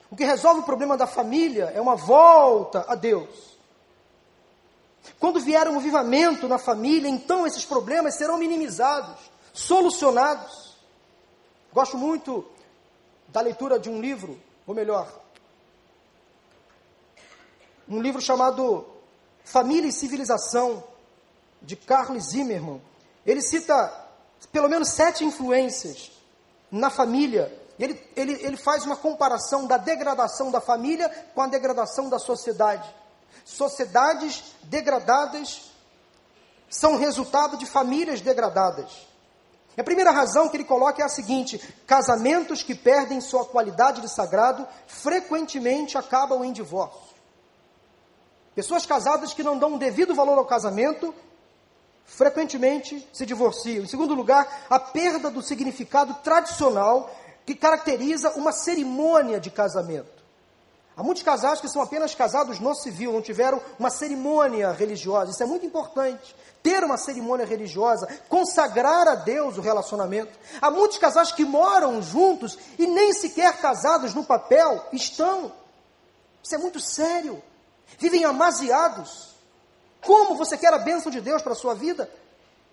O 0.10 0.16
que 0.16 0.24
resolve 0.24 0.62
o 0.62 0.64
problema 0.64 0.96
da 0.96 1.06
família 1.06 1.72
é 1.76 1.82
uma 1.82 1.96
volta 1.96 2.86
a 2.88 2.96
Deus. 2.96 3.58
Quando 5.20 5.40
vier 5.40 5.68
um 5.68 5.78
avivamento 5.78 6.48
na 6.48 6.58
família, 6.58 7.10
então 7.10 7.46
esses 7.46 7.66
problemas 7.66 8.16
serão 8.16 8.38
minimizados, 8.38 9.20
solucionados. 9.54 10.76
Gosto 11.74 11.98
muito 11.98 12.46
da 13.28 13.42
leitura 13.42 13.80
de 13.80 13.90
um 13.90 14.00
livro, 14.00 14.40
ou 14.66 14.74
melhor, 14.74 15.12
um 17.88 18.02
livro 18.02 18.22
chamado 18.22 18.86
Família 19.44 19.90
e 19.90 19.94
Civilização, 19.94 20.84
de 21.62 21.76
Carlos 21.76 22.32
Zimmermann. 22.32 22.82
Ele 23.26 23.42
cita 23.42 24.06
pelo 24.52 24.70
menos 24.70 24.90
sete 24.90 25.24
influências 25.24 26.12
na 26.72 26.90
família 26.90 27.52
ele, 27.80 28.02
ele, 28.16 28.34
ele 28.42 28.58
faz 28.58 28.86
uma 28.86 28.96
comparação 28.96 29.68
da 29.68 29.78
degradação 29.78 30.50
da 30.52 30.60
família 30.60 31.10
com 31.36 31.42
a 31.42 31.48
degradação 31.48 32.10
da 32.10 32.18
sociedade. 32.18 32.88
Sociedades 33.46 34.44
degradadas 34.64 35.72
são 36.70 36.98
resultado 36.98 37.56
de 37.58 37.66
famílias 37.66 38.20
degradadas. 38.20 39.08
A 39.78 39.84
primeira 39.84 40.10
razão 40.10 40.50
que 40.50 40.58
ele 40.58 40.64
coloca 40.64 41.02
é 41.02 41.06
a 41.06 41.10
seguinte: 41.10 41.60
casamentos 41.86 42.64
que 42.64 42.74
perdem 42.74 43.22
sua 43.22 43.46
qualidade 43.46 44.02
de 44.02 44.10
sagrado 44.10 44.68
frequentemente 44.88 45.98
acabam 45.98 46.44
em 46.44 46.52
divórcio. 46.52 47.16
Pessoas 48.56 48.88
casadas 48.88 49.36
que 49.36 49.44
não 49.44 49.56
dão 49.58 49.74
um 49.74 49.78
devido 49.78 50.16
valor 50.16 50.40
ao 50.40 50.46
casamento 50.46 51.14
frequentemente 52.06 53.08
se 53.14 53.24
divorciam. 53.24 53.84
Em 53.84 53.88
segundo 53.88 54.16
lugar, 54.16 54.66
a 54.68 54.80
perda 54.80 55.30
do 55.30 55.44
significado 55.44 56.16
tradicional 56.24 57.14
que 57.48 57.56
caracteriza 57.56 58.32
uma 58.32 58.52
cerimônia 58.52 59.40
de 59.40 59.50
casamento. 59.50 60.22
Há 60.98 61.02
muitos 61.02 61.24
casais 61.24 61.62
que 61.62 61.70
são 61.70 61.82
apenas 61.82 62.14
casados 62.14 62.60
no 62.60 62.76
civil, 62.76 63.14
não 63.14 63.22
tiveram 63.22 63.62
uma 63.80 63.90
cerimônia 63.90 64.70
religiosa. 64.74 65.32
Isso 65.32 65.44
é 65.44 65.46
muito 65.46 65.66
importante. 65.66 66.36
Ter 66.62 66.84
uma 66.84 66.98
cerimônia 66.98 67.46
religiosa, 67.46 68.06
consagrar 68.28 69.08
a 69.08 69.16
Deus 69.16 69.58
o 69.58 69.62
relacionamento. 69.62 70.38
Há 70.62 70.70
muitos 70.70 70.98
casais 70.98 71.32
que 71.32 71.46
moram 71.46 72.02
juntos 72.02 72.58
e 72.78 72.86
nem 72.86 73.14
sequer 73.14 73.56
casados 73.62 74.14
no 74.14 74.26
papel 74.26 74.86
estão. 74.92 75.54
Isso 76.44 76.54
é 76.54 76.58
muito 76.58 76.82
sério. 76.82 77.42
Vivem 77.98 78.26
amaziados. 78.26 79.36
Como 80.02 80.36
você 80.36 80.58
quer 80.58 80.74
a 80.74 80.80
bênção 80.80 81.10
de 81.10 81.22
Deus 81.22 81.42
para 81.42 81.54
a 81.54 81.56
sua 81.56 81.74
vida? 81.74 82.12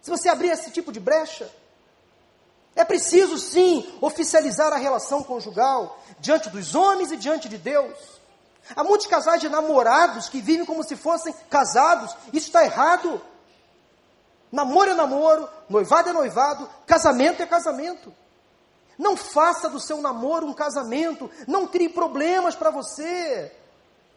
Se 0.03 0.11
você 0.11 0.29
abrir 0.29 0.49
esse 0.49 0.73
tipo 0.73 0.91
de 0.91 0.99
brecha, 0.99 1.49
é 2.77 2.85
preciso 2.85 3.39
sim 3.39 3.87
oficializar 4.01 4.73
a 4.73 4.77
relação 4.77 5.23
conjugal 5.23 5.99
diante 6.19 6.49
dos 6.51 6.75
homens 6.75 7.13
e 7.13 7.17
diante 7.17 7.49
de 7.49 7.57
Deus. 7.57 7.97
Há 8.75 8.83
muitos 8.83 9.07
casais 9.07 9.41
de 9.41 9.49
namorados 9.49 10.29
que 10.29 10.41
vivem 10.41 10.65
como 10.65 10.83
se 10.83 10.97
fossem 10.97 11.35
casados. 11.49 12.17
Isso 12.33 12.47
está 12.47 12.65
errado. 12.65 13.21
Namoro 14.51 14.91
é 14.91 14.95
namoro, 14.95 15.49
noivado 15.69 16.09
é 16.09 16.13
noivado, 16.13 16.69
casamento 16.87 17.43
é 17.43 17.47
casamento. 17.47 18.13
Não 18.99 19.17
faça 19.17 19.69
do 19.69 19.81
seu 19.81 20.01
namoro 20.01 20.47
um 20.47 20.55
casamento, 20.55 21.31
não 21.47 21.67
crie 21.67 21.89
problemas 21.89 22.55
para 22.55 22.71
você. 22.71 23.53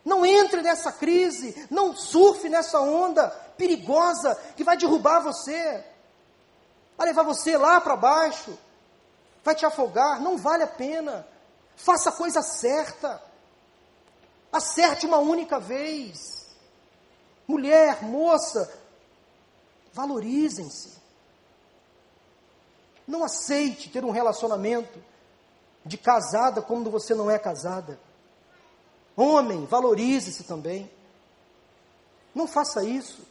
Não 0.06 0.26
entre 0.26 0.62
nessa 0.62 0.92
crise, 0.92 1.68
não 1.70 1.96
surfe 1.96 2.48
nessa 2.48 2.80
onda 2.80 3.28
perigosa 3.58 4.40
que 4.56 4.64
vai 4.64 4.78
derrubar 4.78 5.20
você 5.20 5.84
vai 6.98 7.08
levar 7.08 7.24
você 7.24 7.56
lá 7.56 7.80
para 7.80 7.96
baixo, 7.96 8.58
vai 9.44 9.54
te 9.54 9.66
afogar, 9.66 10.20
não 10.20 10.38
vale 10.38 10.64
a 10.64 10.68
pena. 10.68 11.26
Faça 11.76 12.10
a 12.10 12.14
coisa 12.14 12.42
certa. 12.42 13.22
Acerte 14.52 15.06
uma 15.06 15.20
única 15.20 15.60
vez. 15.60 16.48
Mulher, 17.48 18.04
moça, 18.04 18.74
valorizem-se. 19.94 20.98
Não 23.08 23.24
aceite 23.24 23.90
ter 23.90 24.04
um 24.04 24.12
relacionamento 24.12 25.02
de 25.86 25.98
casada 25.98 26.62
quando 26.62 26.90
você 26.90 27.14
não 27.14 27.30
é 27.32 27.38
casada. 27.40 28.00
Homem, 29.16 29.66
valorize-se 29.66 30.44
também. 30.44 30.92
Não 32.36 32.48
faça 32.48 32.84
isso. 32.84 33.26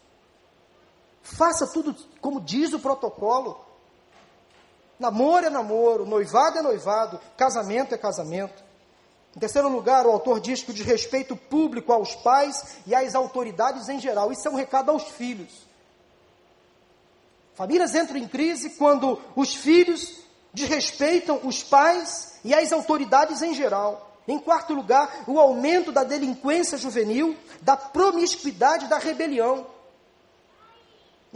Faça 1.27 1.67
tudo 1.67 1.95
como 2.21 2.41
diz 2.41 2.73
o 2.73 2.79
protocolo. 2.79 3.61
Namoro 4.99 5.47
é 5.47 5.51
namoro, 5.51 6.07
noivado 6.07 6.59
é 6.59 6.63
noivado, 6.63 7.21
casamento 7.37 7.95
é 7.95 7.99
casamento. 7.99 8.65
Em 9.37 9.41
terceiro 9.41 9.69
lugar, 9.69 10.07
o 10.07 10.11
autor 10.11 10.41
diz 10.41 10.63
que 10.63 10.71
o 10.71 10.75
desrespeito 10.75 11.37
público 11.37 11.93
aos 11.93 12.15
pais 12.15 12.77
e 12.87 12.95
às 12.95 13.15
autoridades 13.15 13.89
em 13.89 14.01
geral. 14.01 14.33
Isso 14.33 14.47
é 14.47 14.51
um 14.51 14.55
recado 14.55 14.91
aos 14.91 15.03
filhos. 15.03 15.67
Famílias 17.55 17.95
entram 17.95 18.19
em 18.19 18.29
crise 18.29 18.71
quando 18.71 19.21
os 19.35 19.55
filhos 19.55 20.19
desrespeitam 20.55 21.41
os 21.43 21.63
pais 21.63 22.39
e 22.45 22.55
as 22.55 22.73
autoridades 22.73 23.43
em 23.43 23.53
geral. 23.53 24.17
Em 24.29 24.39
quarto 24.39 24.73
lugar, 24.73 25.25
o 25.27 25.39
aumento 25.41 25.91
da 25.91 26.05
delinquência 26.05 26.79
juvenil, 26.79 27.37
da 27.61 27.77
promiscuidade, 27.77 28.87
da 28.87 28.99
rebelião. 28.99 29.76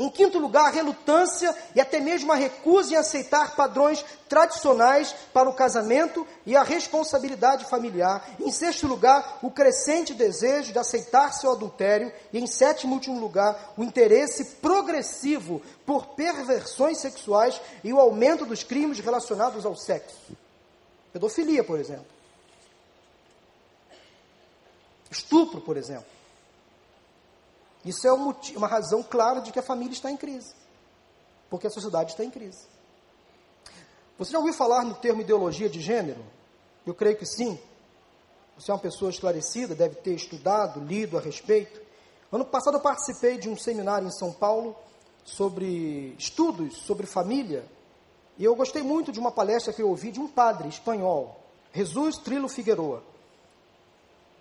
Em 0.00 0.08
quinto 0.08 0.38
lugar, 0.38 0.68
a 0.68 0.70
relutância 0.70 1.54
e 1.74 1.80
até 1.80 2.00
mesmo 2.00 2.32
a 2.32 2.34
recusa 2.34 2.94
em 2.94 2.96
aceitar 2.96 3.54
padrões 3.54 4.02
tradicionais 4.30 5.14
para 5.30 5.46
o 5.46 5.52
casamento 5.52 6.26
e 6.46 6.56
a 6.56 6.62
responsabilidade 6.62 7.66
familiar. 7.66 8.26
Em 8.40 8.50
sexto 8.50 8.86
lugar, 8.86 9.40
o 9.42 9.50
crescente 9.50 10.14
desejo 10.14 10.72
de 10.72 10.78
aceitar 10.78 11.34
seu 11.34 11.52
adultério. 11.52 12.10
E 12.32 12.38
em 12.38 12.46
sétimo 12.46 12.94
e 12.94 12.96
último 12.96 13.20
lugar, 13.20 13.74
o 13.76 13.84
interesse 13.84 14.56
progressivo 14.62 15.60
por 15.84 16.06
perversões 16.14 16.96
sexuais 16.96 17.60
e 17.84 17.92
o 17.92 18.00
aumento 18.00 18.46
dos 18.46 18.64
crimes 18.64 19.00
relacionados 19.00 19.66
ao 19.66 19.76
sexo. 19.76 20.16
Pedofilia, 21.12 21.62
por 21.62 21.78
exemplo. 21.78 22.06
Estupro, 25.10 25.60
por 25.60 25.76
exemplo. 25.76 26.19
Isso 27.84 28.06
é 28.06 28.12
uma 28.12 28.66
razão 28.66 29.02
clara 29.02 29.40
de 29.40 29.52
que 29.52 29.58
a 29.58 29.62
família 29.62 29.92
está 29.92 30.10
em 30.10 30.16
crise. 30.16 30.54
Porque 31.48 31.66
a 31.66 31.70
sociedade 31.70 32.12
está 32.12 32.24
em 32.24 32.30
crise. 32.30 32.66
Você 34.18 34.32
já 34.32 34.38
ouviu 34.38 34.52
falar 34.52 34.84
no 34.84 34.94
termo 34.94 35.22
ideologia 35.22 35.68
de 35.68 35.80
gênero? 35.80 36.22
Eu 36.86 36.94
creio 36.94 37.16
que 37.16 37.24
sim. 37.24 37.58
Você 38.56 38.70
é 38.70 38.74
uma 38.74 38.80
pessoa 38.80 39.10
esclarecida, 39.10 39.74
deve 39.74 39.96
ter 39.96 40.14
estudado, 40.14 40.80
lido 40.80 41.16
a 41.16 41.20
respeito. 41.20 41.80
Ano 42.30 42.44
passado 42.44 42.76
eu 42.76 42.80
participei 42.80 43.38
de 43.38 43.48
um 43.48 43.56
seminário 43.56 44.06
em 44.06 44.12
São 44.12 44.32
Paulo 44.32 44.76
sobre 45.24 46.14
estudos 46.18 46.78
sobre 46.78 47.06
família. 47.06 47.64
E 48.38 48.44
eu 48.44 48.54
gostei 48.54 48.82
muito 48.82 49.12
de 49.12 49.18
uma 49.18 49.32
palestra 49.32 49.72
que 49.72 49.82
eu 49.82 49.88
ouvi 49.88 50.10
de 50.10 50.20
um 50.20 50.28
padre 50.28 50.68
espanhol, 50.68 51.40
Jesus 51.72 52.16
Trilo 52.18 52.48
Figueroa. 52.48 53.02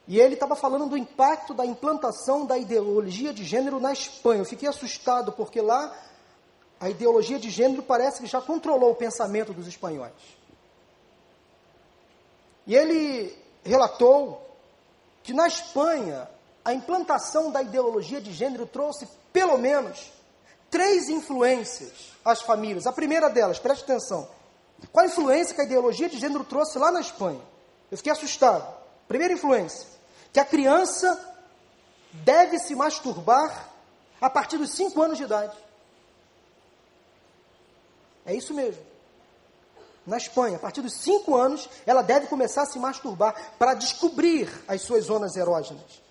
E 0.10 0.20
ele 0.20 0.34
estava 0.34 0.56
falando 0.56 0.88
do 0.88 0.98
impacto 0.98 1.54
da 1.54 1.64
implantação 1.64 2.44
da 2.44 2.58
ideologia 2.58 3.32
de 3.32 3.44
gênero 3.44 3.80
na 3.80 3.94
Espanha. 3.94 4.42
Eu 4.42 4.46
fiquei 4.46 4.68
assustado, 4.68 5.32
porque 5.32 5.62
lá 5.62 5.96
a 6.80 6.90
ideologia 6.90 7.38
de 7.38 7.52
gênero 7.52 7.84
parece 7.84 8.20
que 8.20 8.26
já 8.26 8.42
controlou 8.42 8.90
o 8.90 8.96
pensamento 8.96 9.54
dos 9.54 9.68
espanhóis. 9.68 10.12
E 12.66 12.76
ele 12.76 13.38
relatou 13.64 14.44
que 15.22 15.32
na 15.32 15.48
Espanha 15.48 16.28
a 16.66 16.74
implantação 16.74 17.52
da 17.52 17.62
ideologia 17.62 18.20
de 18.20 18.34
gênero 18.34 18.66
trouxe 18.66 19.08
pelo 19.32 19.60
menos 19.60 20.12
três 20.72 21.08
influências 21.08 22.14
às 22.26 22.42
famílias. 22.42 22.88
A 22.88 22.92
primeira 22.92 23.30
delas, 23.30 23.60
preste 23.60 23.84
atenção. 23.84 24.28
Qual 24.92 25.06
a 25.06 25.08
influência 25.08 25.54
que 25.54 25.62
a 25.62 25.66
ideologia 25.66 26.10
de 26.10 26.18
gênero 26.18 26.44
trouxe 26.46 26.80
lá 26.80 26.92
na 26.92 27.00
Espanha? 27.00 27.42
Eu 27.92 27.98
fiquei 27.98 28.12
assustado. 28.12 28.76
Primeira 29.08 29.36
influência 29.36 29.99
que 30.32 30.40
a 30.40 30.46
criança 30.46 31.18
deve 32.12 32.60
se 32.60 32.76
masturbar 32.76 33.70
a 34.22 34.30
partir 34.30 34.58
dos 34.58 34.72
5 34.72 35.02
anos 35.02 35.18
de 35.18 35.24
idade. 35.24 35.58
É 38.26 38.36
isso 38.36 38.54
mesmo. 38.54 38.84
Na 40.06 40.18
Espanha, 40.18 40.58
a 40.58 40.60
partir 40.60 40.82
dos 40.82 40.94
5 40.96 41.36
anos, 41.36 41.70
ela 41.86 42.02
deve 42.02 42.28
começar 42.28 42.64
a 42.64 42.66
se 42.66 42.80
masturbar 42.80 43.54
para 43.58 43.74
descobrir 43.74 44.50
as 44.68 44.82
suas 44.82 45.06
zonas 45.06 45.36
erógenas, 45.36 46.02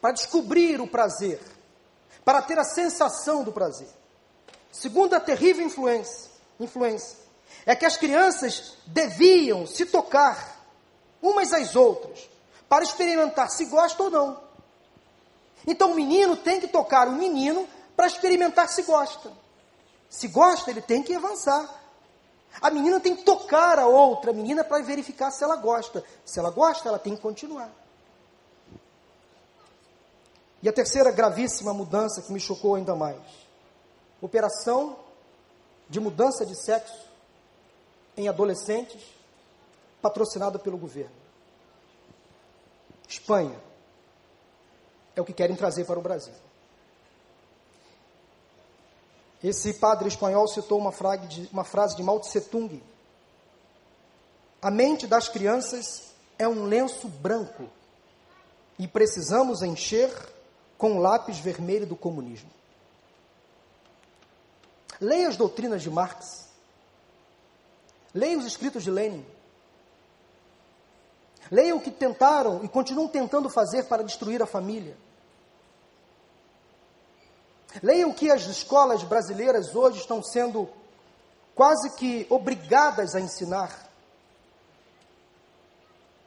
para 0.00 0.12
descobrir 0.12 0.80
o 0.80 0.86
prazer, 0.86 1.40
para 2.24 2.42
ter 2.42 2.58
a 2.58 2.64
sensação 2.64 3.42
do 3.42 3.52
prazer. 3.52 3.88
Segunda 4.70 5.18
terrível 5.18 5.64
influência, 5.64 6.30
influência 6.58 7.18
é 7.66 7.74
que 7.74 7.84
as 7.84 7.96
crianças 7.96 8.76
deviam 8.86 9.66
se 9.66 9.86
tocar 9.86 10.64
umas 11.20 11.52
às 11.52 11.76
outras 11.76 12.28
para 12.70 12.84
experimentar 12.84 13.50
se 13.50 13.64
gosta 13.64 14.00
ou 14.04 14.10
não. 14.10 14.40
Então 15.66 15.90
o 15.90 15.94
menino 15.96 16.36
tem 16.36 16.60
que 16.60 16.68
tocar 16.68 17.08
o 17.08 17.12
menino 17.12 17.68
para 17.96 18.06
experimentar 18.06 18.68
se 18.68 18.84
gosta. 18.84 19.32
Se 20.08 20.28
gosta, 20.28 20.70
ele 20.70 20.80
tem 20.80 21.02
que 21.02 21.12
avançar. 21.12 21.68
A 22.62 22.70
menina 22.70 23.00
tem 23.00 23.16
que 23.16 23.24
tocar 23.24 23.76
a 23.80 23.88
outra 23.88 24.32
menina 24.32 24.62
para 24.62 24.84
verificar 24.84 25.32
se 25.32 25.42
ela 25.42 25.56
gosta. 25.56 26.04
Se 26.24 26.38
ela 26.38 26.50
gosta, 26.50 26.88
ela 26.88 26.98
tem 26.98 27.16
que 27.16 27.20
continuar. 27.20 27.70
E 30.62 30.68
a 30.68 30.72
terceira 30.72 31.10
gravíssima 31.10 31.74
mudança 31.74 32.22
que 32.22 32.32
me 32.32 32.38
chocou 32.38 32.76
ainda 32.76 32.94
mais: 32.94 33.20
operação 34.22 34.96
de 35.88 35.98
mudança 35.98 36.46
de 36.46 36.54
sexo 36.54 37.10
em 38.16 38.28
adolescentes, 38.28 39.02
patrocinada 40.00 40.56
pelo 40.56 40.78
governo. 40.78 41.29
Espanha. 43.20 43.60
É 45.14 45.20
o 45.20 45.24
que 45.24 45.32
querem 45.32 45.56
trazer 45.56 45.84
para 45.84 45.98
o 45.98 46.02
Brasil. 46.02 46.32
Esse 49.42 49.74
padre 49.74 50.08
espanhol 50.08 50.46
citou 50.48 50.78
uma 50.78 50.92
frase 50.92 51.26
de, 51.26 51.48
uma 51.52 51.64
frase 51.64 51.96
de 51.96 52.02
Mao 52.02 52.20
Tse 52.20 52.40
Tung. 52.42 52.82
A 54.60 54.70
mente 54.70 55.06
das 55.06 55.28
crianças 55.28 56.12
é 56.38 56.46
um 56.46 56.64
lenço 56.64 57.08
branco 57.08 57.68
e 58.78 58.86
precisamos 58.86 59.62
encher 59.62 60.10
com 60.76 60.92
o 60.92 60.98
lápis 60.98 61.38
vermelho 61.38 61.86
do 61.86 61.96
comunismo. 61.96 62.50
Leia 65.00 65.28
as 65.28 65.36
doutrinas 65.36 65.82
de 65.82 65.90
Marx. 65.90 66.48
Leia 68.12 68.38
os 68.38 68.44
escritos 68.44 68.82
de 68.82 68.90
Lenin. 68.90 69.24
Leiam 71.50 71.78
o 71.78 71.80
que 71.80 71.90
tentaram 71.90 72.64
e 72.64 72.68
continuam 72.68 73.08
tentando 73.08 73.50
fazer 73.50 73.84
para 73.84 74.04
destruir 74.04 74.42
a 74.42 74.46
família. 74.46 74.96
Leiam 77.82 78.10
o 78.10 78.14
que 78.14 78.30
as 78.30 78.42
escolas 78.42 79.02
brasileiras 79.02 79.74
hoje 79.74 79.98
estão 79.98 80.22
sendo 80.22 80.68
quase 81.54 81.94
que 81.96 82.26
obrigadas 82.30 83.14
a 83.14 83.20
ensinar. 83.20 83.88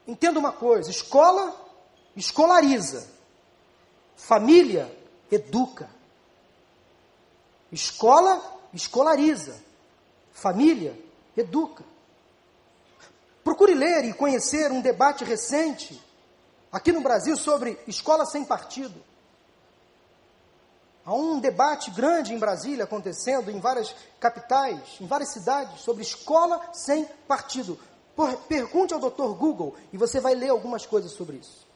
Entenda 0.06 0.38
uma 0.38 0.52
coisa: 0.52 0.90
escola 0.90 1.54
escolariza. 2.14 3.08
Família 4.16 4.90
educa. 5.30 5.88
Escola 7.72 8.40
escolariza. 8.72 9.56
Família 10.32 10.98
educa. 11.36 11.84
Procure 13.44 13.74
ler 13.74 14.06
e 14.06 14.14
conhecer 14.14 14.72
um 14.72 14.80
debate 14.80 15.22
recente 15.22 16.02
aqui 16.72 16.90
no 16.90 17.02
Brasil 17.02 17.36
sobre 17.36 17.78
escola 17.86 18.24
sem 18.24 18.42
partido. 18.42 19.00
Há 21.04 21.12
um 21.12 21.38
debate 21.38 21.90
grande 21.90 22.32
em 22.32 22.38
Brasília 22.38 22.84
acontecendo 22.84 23.50
em 23.50 23.60
várias 23.60 23.94
capitais, 24.18 24.80
em 24.98 25.06
várias 25.06 25.28
cidades, 25.28 25.82
sobre 25.82 26.02
escola 26.02 26.58
sem 26.72 27.04
partido. 27.28 27.78
Por, 28.16 28.34
pergunte 28.48 28.94
ao 28.94 29.00
Dr. 29.00 29.36
Google 29.36 29.76
e 29.92 29.98
você 29.98 30.18
vai 30.18 30.34
ler 30.34 30.48
algumas 30.48 30.86
coisas 30.86 31.12
sobre 31.12 31.36
isso. 31.36 31.66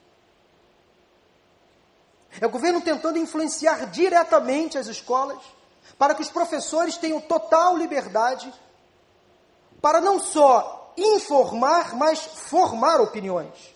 É 2.40 2.46
o 2.46 2.50
governo 2.50 2.80
tentando 2.80 3.18
influenciar 3.18 3.90
diretamente 3.90 4.78
as 4.78 4.86
escolas 4.86 5.38
para 5.98 6.14
que 6.14 6.22
os 6.22 6.30
professores 6.30 6.96
tenham 6.96 7.20
total 7.20 7.76
liberdade 7.76 8.52
para 9.82 10.00
não 10.00 10.18
só 10.18 10.77
informar, 10.98 11.94
mas 11.96 12.20
formar 12.20 13.00
opiniões. 13.00 13.74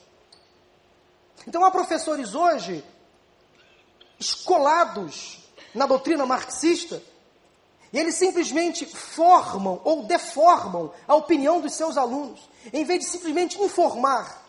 Então 1.47 1.65
há 1.65 1.71
professores 1.71 2.35
hoje 2.35 2.85
escolados 4.19 5.41
na 5.75 5.87
doutrina 5.87 6.27
marxista, 6.27 7.03
e 7.93 7.99
eles 7.99 8.15
simplesmente 8.15 8.87
formam 8.87 9.81
ou 9.85 10.05
deformam 10.05 10.93
a 11.07 11.15
opinião 11.15 11.61
dos 11.61 11.75
seus 11.75 11.97
alunos, 11.97 12.41
em 12.73 12.85
vez 12.85 13.01
de 13.01 13.07
simplesmente 13.07 13.61
informar. 13.61 14.43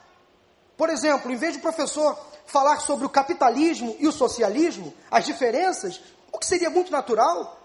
Por 0.77 0.89
exemplo, 0.89 1.31
em 1.31 1.35
vez 1.35 1.53
de 1.53 1.59
o 1.59 1.61
professor 1.61 2.17
falar 2.45 2.79
sobre 2.79 3.05
o 3.05 3.09
capitalismo 3.09 3.95
e 3.99 4.07
o 4.07 4.11
socialismo, 4.11 4.93
as 5.11 5.25
diferenças, 5.25 5.99
o 6.31 6.39
que 6.39 6.45
seria 6.45 6.69
muito 6.69 6.91
natural, 6.91 7.62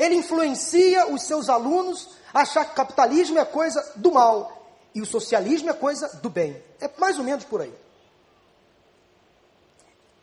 ele 0.00 0.14
influencia 0.14 1.12
os 1.12 1.24
seus 1.24 1.50
alunos 1.50 2.08
a 2.32 2.40
achar 2.40 2.64
que 2.64 2.72
o 2.72 2.74
capitalismo 2.74 3.38
é 3.38 3.44
coisa 3.44 3.92
do 3.96 4.10
mal 4.10 4.66
e 4.94 5.02
o 5.02 5.06
socialismo 5.06 5.68
é 5.68 5.74
coisa 5.74 6.08
do 6.22 6.30
bem. 6.30 6.60
É 6.80 6.90
mais 6.96 7.18
ou 7.18 7.24
menos 7.24 7.44
por 7.44 7.60
aí. 7.60 7.74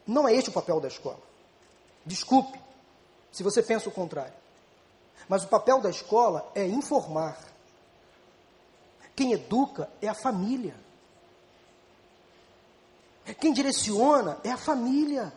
Não 0.07 0.27
é 0.27 0.33
este 0.33 0.49
o 0.49 0.53
papel 0.53 0.79
da 0.79 0.87
escola. 0.87 1.19
Desculpe 2.03 2.59
se 3.31 3.43
você 3.43 3.61
pensa 3.61 3.87
o 3.87 3.91
contrário. 3.91 4.33
Mas 5.29 5.43
o 5.43 5.47
papel 5.47 5.79
da 5.79 5.91
escola 5.91 6.51
é 6.55 6.65
informar. 6.65 7.37
Quem 9.15 9.33
educa 9.33 9.91
é 10.01 10.07
a 10.07 10.15
família. 10.15 10.75
Quem 13.39 13.53
direciona 13.53 14.39
é 14.43 14.49
a 14.49 14.57
família. 14.57 15.31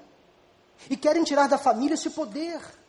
E 0.88 0.96
querem 0.96 1.24
tirar 1.24 1.46
da 1.46 1.58
família 1.58 1.94
esse 1.94 2.08
poder. 2.08 2.79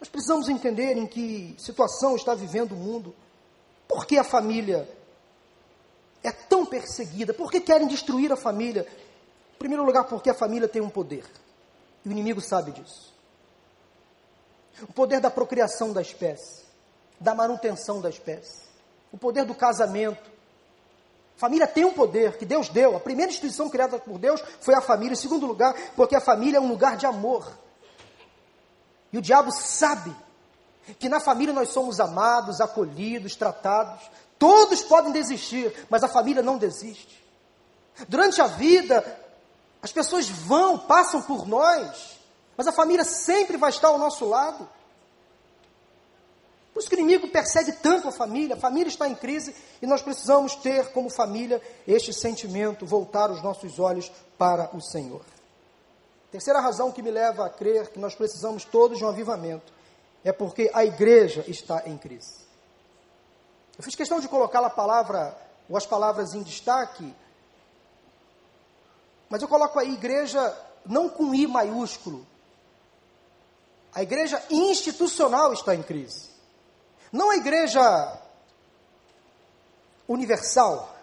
Nós 0.00 0.08
precisamos 0.08 0.48
entender 0.48 0.96
em 0.96 1.06
que 1.06 1.54
situação 1.58 2.16
está 2.16 2.34
vivendo 2.34 2.72
o 2.72 2.76
mundo. 2.76 3.14
Por 3.86 4.06
que 4.06 4.16
a 4.16 4.24
família 4.24 4.88
é 6.24 6.32
tão 6.32 6.64
perseguida? 6.64 7.34
Por 7.34 7.50
que 7.50 7.60
querem 7.60 7.86
destruir 7.86 8.32
a 8.32 8.36
família? 8.36 8.86
Em 9.54 9.58
primeiro 9.58 9.84
lugar, 9.84 10.04
porque 10.04 10.30
a 10.30 10.34
família 10.34 10.66
tem 10.66 10.80
um 10.80 10.88
poder. 10.88 11.24
E 12.02 12.08
o 12.08 12.12
inimigo 12.12 12.40
sabe 12.40 12.72
disso. 12.72 13.12
O 14.82 14.92
poder 14.92 15.20
da 15.20 15.30
procriação 15.30 15.92
da 15.92 16.00
espécie, 16.00 16.64
da 17.20 17.34
manutenção 17.34 18.00
da 18.00 18.08
espécie, 18.08 18.62
o 19.12 19.18
poder 19.18 19.44
do 19.44 19.54
casamento. 19.54 20.30
Família 21.36 21.66
tem 21.66 21.84
um 21.84 21.92
poder 21.92 22.38
que 22.38 22.46
Deus 22.46 22.70
deu. 22.70 22.96
A 22.96 23.00
primeira 23.00 23.30
instituição 23.30 23.68
criada 23.68 23.98
por 23.98 24.18
Deus 24.18 24.42
foi 24.60 24.74
a 24.74 24.80
família. 24.80 25.12
Em 25.12 25.16
segundo 25.16 25.46
lugar, 25.46 25.74
porque 25.94 26.16
a 26.16 26.20
família 26.20 26.56
é 26.56 26.60
um 26.60 26.68
lugar 26.68 26.96
de 26.96 27.04
amor. 27.04 27.52
E 29.12 29.18
o 29.18 29.22
diabo 29.22 29.50
sabe 29.52 30.14
que 30.98 31.08
na 31.08 31.20
família 31.20 31.54
nós 31.54 31.70
somos 31.70 32.00
amados, 32.00 32.60
acolhidos, 32.60 33.34
tratados. 33.34 34.00
Todos 34.38 34.82
podem 34.82 35.12
desistir, 35.12 35.86
mas 35.88 36.02
a 36.02 36.08
família 36.08 36.42
não 36.42 36.56
desiste. 36.56 37.20
Durante 38.08 38.40
a 38.40 38.46
vida, 38.46 39.04
as 39.82 39.92
pessoas 39.92 40.28
vão, 40.28 40.78
passam 40.78 41.22
por 41.22 41.46
nós, 41.46 42.18
mas 42.56 42.66
a 42.66 42.72
família 42.72 43.04
sempre 43.04 43.56
vai 43.56 43.70
estar 43.70 43.88
ao 43.88 43.98
nosso 43.98 44.24
lado. 44.24 44.68
Por 46.72 46.80
isso 46.80 46.88
que 46.88 46.94
o 46.94 47.00
inimigo 47.00 47.28
persegue 47.28 47.72
tanto 47.72 48.08
a 48.08 48.12
família, 48.12 48.54
a 48.54 48.58
família 48.58 48.88
está 48.88 49.08
em 49.08 49.14
crise 49.14 49.54
e 49.82 49.86
nós 49.86 50.02
precisamos 50.02 50.54
ter 50.54 50.92
como 50.92 51.10
família 51.10 51.60
este 51.86 52.12
sentimento, 52.12 52.86
voltar 52.86 53.30
os 53.30 53.42
nossos 53.42 53.78
olhos 53.78 54.10
para 54.38 54.74
o 54.74 54.80
Senhor. 54.80 55.22
Terceira 56.30 56.60
razão 56.60 56.92
que 56.92 57.02
me 57.02 57.10
leva 57.10 57.46
a 57.46 57.50
crer 57.50 57.88
que 57.88 57.98
nós 57.98 58.14
precisamos 58.14 58.64
todos 58.64 58.98
de 58.98 59.04
um 59.04 59.08
avivamento 59.08 59.72
é 60.22 60.32
porque 60.32 60.70
a 60.72 60.84
igreja 60.84 61.44
está 61.48 61.82
em 61.86 61.98
crise. 61.98 62.40
Eu 63.76 63.82
fiz 63.82 63.94
questão 63.94 64.20
de 64.20 64.28
colocar 64.28 64.64
a 64.64 64.70
palavra, 64.70 65.36
ou 65.68 65.76
as 65.76 65.86
palavras 65.86 66.34
em 66.34 66.42
destaque, 66.42 67.14
mas 69.28 69.40
eu 69.40 69.48
coloco 69.48 69.78
aí 69.78 69.94
igreja 69.94 70.56
não 70.84 71.08
com 71.08 71.34
I 71.34 71.46
maiúsculo. 71.46 72.26
A 73.94 74.02
igreja 74.02 74.42
institucional 74.50 75.52
está 75.52 75.74
em 75.74 75.82
crise. 75.82 76.28
Não 77.12 77.30
a 77.30 77.36
igreja 77.36 78.20
universal, 80.06 80.94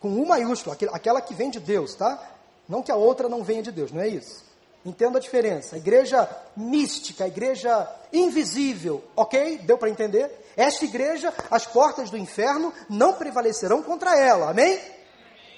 com 0.00 0.08
U 0.20 0.26
maiúsculo, 0.26 0.76
aquela 0.92 1.20
que 1.20 1.34
vem 1.34 1.50
de 1.50 1.60
Deus, 1.60 1.94
tá? 1.94 2.30
Não 2.68 2.82
que 2.82 2.92
a 2.92 2.96
outra 2.96 3.28
não 3.28 3.42
venha 3.42 3.62
de 3.62 3.72
Deus, 3.72 3.92
não 3.92 4.00
é 4.00 4.08
isso. 4.08 4.44
Entenda 4.84 5.18
a 5.18 5.20
diferença. 5.20 5.76
A 5.76 5.78
igreja 5.78 6.28
mística, 6.56 7.24
a 7.24 7.28
igreja 7.28 7.88
invisível, 8.12 9.02
ok? 9.14 9.58
Deu 9.58 9.78
para 9.78 9.90
entender? 9.90 10.30
Esta 10.56 10.84
igreja, 10.84 11.32
as 11.50 11.66
portas 11.66 12.10
do 12.10 12.16
inferno 12.16 12.72
não 12.88 13.14
prevalecerão 13.14 13.82
contra 13.82 14.18
ela, 14.18 14.50
amém? 14.50 14.80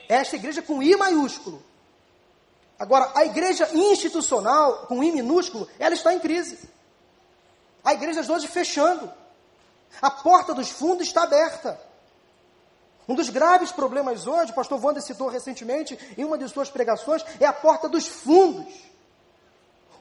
Esta 0.08 0.36
igreja 0.36 0.60
com 0.60 0.82
I 0.82 0.94
maiúsculo. 0.96 1.62
Agora, 2.78 3.12
a 3.14 3.24
igreja 3.24 3.68
institucional, 3.72 4.86
com 4.86 5.02
I 5.02 5.10
minúsculo, 5.10 5.68
ela 5.78 5.94
está 5.94 6.12
em 6.12 6.18
crise. 6.18 6.58
A 7.82 7.94
igreja 7.94 8.20
hoje 8.32 8.46
fechando. 8.46 9.10
A 10.02 10.10
porta 10.10 10.52
dos 10.52 10.70
fundos 10.70 11.06
está 11.06 11.22
aberta. 11.22 11.80
Um 13.08 13.14
dos 13.14 13.28
graves 13.28 13.70
problemas 13.70 14.26
hoje, 14.26 14.52
o 14.52 14.54
pastor 14.54 14.82
Wander 14.82 15.02
citou 15.02 15.28
recentemente 15.28 15.98
em 16.16 16.24
uma 16.24 16.38
de 16.38 16.48
suas 16.48 16.70
pregações, 16.70 17.24
é 17.38 17.44
a 17.44 17.52
porta 17.52 17.88
dos 17.88 18.06
fundos. 18.06 18.72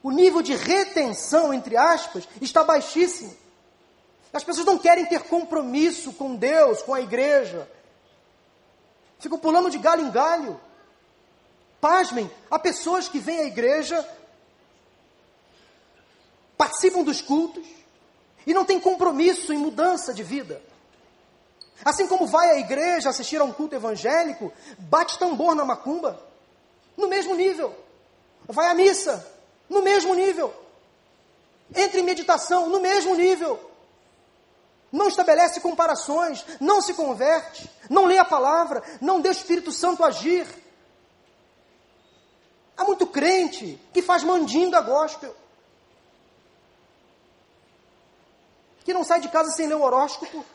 O 0.01 0.11
nível 0.11 0.41
de 0.41 0.55
retenção, 0.55 1.53
entre 1.53 1.75
aspas, 1.75 2.27
está 2.41 2.63
baixíssimo. 2.63 3.35
As 4.31 4.43
pessoas 4.43 4.65
não 4.65 4.77
querem 4.77 5.05
ter 5.05 5.23
compromisso 5.23 6.13
com 6.13 6.35
Deus, 6.35 6.81
com 6.81 6.93
a 6.93 7.01
igreja. 7.01 7.69
Ficam 9.19 9.37
pulando 9.37 9.69
de 9.69 9.77
galho 9.77 10.05
em 10.05 10.11
galho. 10.11 10.59
Pasmem, 11.79 12.31
há 12.49 12.57
pessoas 12.57 13.07
que 13.09 13.19
vêm 13.19 13.39
à 13.39 13.43
igreja, 13.43 14.07
participam 16.57 17.03
dos 17.03 17.21
cultos 17.21 17.67
e 18.47 18.53
não 18.53 18.63
têm 18.63 18.79
compromisso 18.79 19.53
em 19.53 19.57
mudança 19.57 20.13
de 20.13 20.23
vida. 20.23 20.61
Assim 21.83 22.07
como 22.07 22.25
vai 22.25 22.49
à 22.51 22.59
igreja 22.59 23.09
assistir 23.09 23.41
a 23.41 23.43
um 23.43 23.51
culto 23.51 23.75
evangélico, 23.75 24.53
bate 24.77 25.19
tambor 25.19 25.53
na 25.53 25.65
macumba, 25.65 26.19
no 26.95 27.07
mesmo 27.07 27.35
nível. 27.35 27.75
Vai 28.47 28.67
à 28.67 28.73
missa, 28.73 29.25
no 29.69 29.81
mesmo 29.81 30.13
nível. 30.13 30.53
Entra 31.75 31.99
em 31.99 32.03
meditação, 32.03 32.69
no 32.69 32.79
mesmo 32.79 33.15
nível. 33.15 33.59
Não 34.91 35.07
estabelece 35.07 35.59
comparações, 35.59 36.45
não 36.59 36.81
se 36.81 36.93
converte, 36.93 37.69
não 37.89 38.05
lê 38.05 38.17
a 38.17 38.25
palavra, 38.25 38.83
não 39.01 39.19
deixa 39.19 39.39
o 39.39 39.41
Espírito 39.41 39.71
Santo 39.71 40.03
agir. 40.03 40.47
Há 42.77 42.83
muito 42.83 43.07
crente 43.07 43.79
que 43.91 44.01
faz 44.01 44.23
mandinga 44.23 44.81
gospel. 44.81 45.35
Que 48.85 48.93
não 48.93 49.03
sai 49.03 49.19
de 49.19 49.29
casa 49.29 49.51
sem 49.51 49.67
ler 49.67 49.75
o 49.75 49.81
horóscopo, 49.81 50.45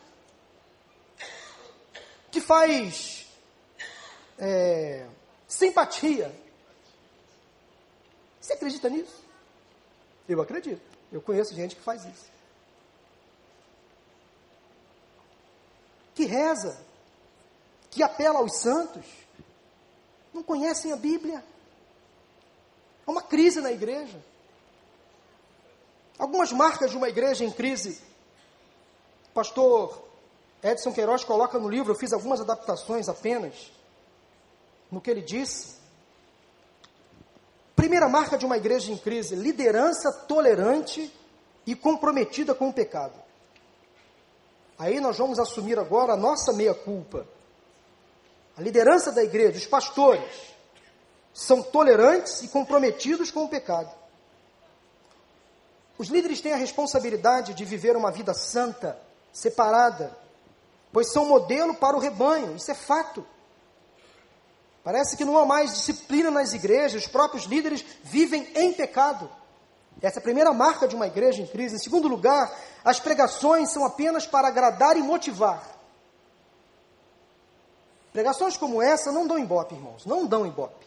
que 2.30 2.40
faz 2.40 3.26
é, 4.38 5.06
simpatia. 5.46 6.34
Você 8.40 8.52
acredita 8.52 8.88
nisso? 8.88 9.24
Eu 10.28 10.40
acredito. 10.40 10.82
Eu 11.10 11.20
conheço 11.20 11.54
gente 11.54 11.74
que 11.74 11.82
faz 11.82 12.04
isso. 12.04 12.26
Que 16.14 16.24
reza, 16.24 16.78
que 17.90 18.02
apela 18.02 18.40
aos 18.40 18.58
santos, 18.60 19.04
não 20.34 20.42
conhecem 20.42 20.92
a 20.92 20.96
Bíblia. 20.96 21.44
Há 23.06 23.10
uma 23.10 23.22
crise 23.22 23.60
na 23.60 23.72
igreja. 23.72 24.20
Algumas 26.18 26.52
marcas 26.52 26.90
de 26.90 26.96
uma 26.96 27.08
igreja 27.08 27.44
em 27.44 27.52
crise. 27.52 28.02
Pastor 29.32 30.07
Edson 30.62 30.92
Queiroz 30.92 31.24
coloca 31.24 31.58
no 31.58 31.68
livro, 31.68 31.92
eu 31.92 31.98
fiz 31.98 32.12
algumas 32.12 32.40
adaptações 32.40 33.08
apenas, 33.08 33.70
no 34.90 35.00
que 35.00 35.10
ele 35.10 35.22
disse. 35.22 35.76
Primeira 37.76 38.08
marca 38.08 38.36
de 38.36 38.44
uma 38.44 38.56
igreja 38.56 38.90
em 38.90 38.98
crise: 38.98 39.36
liderança 39.36 40.12
tolerante 40.12 41.12
e 41.64 41.76
comprometida 41.76 42.54
com 42.54 42.70
o 42.70 42.72
pecado. 42.72 43.14
Aí 44.78 45.00
nós 45.00 45.16
vamos 45.18 45.38
assumir 45.38 45.78
agora 45.78 46.12
a 46.12 46.16
nossa 46.16 46.52
meia-culpa. 46.52 47.26
A 48.56 48.60
liderança 48.62 49.12
da 49.12 49.22
igreja, 49.22 49.58
os 49.58 49.66
pastores, 49.66 50.54
são 51.32 51.62
tolerantes 51.62 52.42
e 52.42 52.48
comprometidos 52.48 53.30
com 53.30 53.44
o 53.44 53.48
pecado. 53.48 53.94
Os 55.96 56.08
líderes 56.08 56.40
têm 56.40 56.52
a 56.52 56.56
responsabilidade 56.56 57.54
de 57.54 57.64
viver 57.64 57.96
uma 57.96 58.10
vida 58.10 58.34
santa, 58.34 58.98
separada, 59.32 60.16
pois 60.92 61.12
são 61.12 61.26
modelo 61.26 61.74
para 61.74 61.96
o 61.96 62.00
rebanho, 62.00 62.56
isso 62.56 62.70
é 62.70 62.74
fato. 62.74 63.26
Parece 64.82 65.16
que 65.16 65.24
não 65.24 65.36
há 65.36 65.44
mais 65.44 65.74
disciplina 65.74 66.30
nas 66.30 66.52
igrejas, 66.52 67.02
os 67.02 67.08
próprios 67.08 67.44
líderes 67.44 67.84
vivem 68.02 68.48
em 68.54 68.72
pecado. 68.72 69.30
Essa 70.00 70.18
é 70.18 70.20
a 70.20 70.22
primeira 70.22 70.52
marca 70.52 70.86
de 70.86 70.94
uma 70.94 71.06
igreja 71.06 71.42
em 71.42 71.46
crise. 71.46 71.76
Em 71.76 71.78
segundo 71.78 72.06
lugar, 72.08 72.56
as 72.84 73.00
pregações 73.00 73.70
são 73.70 73.84
apenas 73.84 74.26
para 74.26 74.48
agradar 74.48 74.96
e 74.96 75.02
motivar. 75.02 75.62
Pregações 78.12 78.56
como 78.56 78.80
essa 78.80 79.12
não 79.12 79.26
dão 79.26 79.38
ibope, 79.38 79.74
irmãos, 79.74 80.06
não 80.06 80.24
dão 80.24 80.46
ibope. 80.46 80.86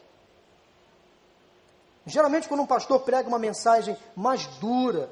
Geralmente, 2.06 2.48
quando 2.48 2.62
um 2.62 2.66
pastor 2.66 3.02
prega 3.02 3.28
uma 3.28 3.38
mensagem 3.38 3.96
mais 4.16 4.48
dura, 4.58 5.10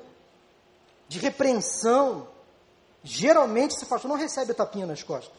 de 1.08 1.20
repreensão, 1.20 2.28
geralmente 3.04 3.76
esse 3.76 3.86
pastor 3.86 4.10
não 4.10 4.18
recebe 4.18 4.54
tapinha 4.54 4.86
nas 4.86 5.04
costas. 5.04 5.38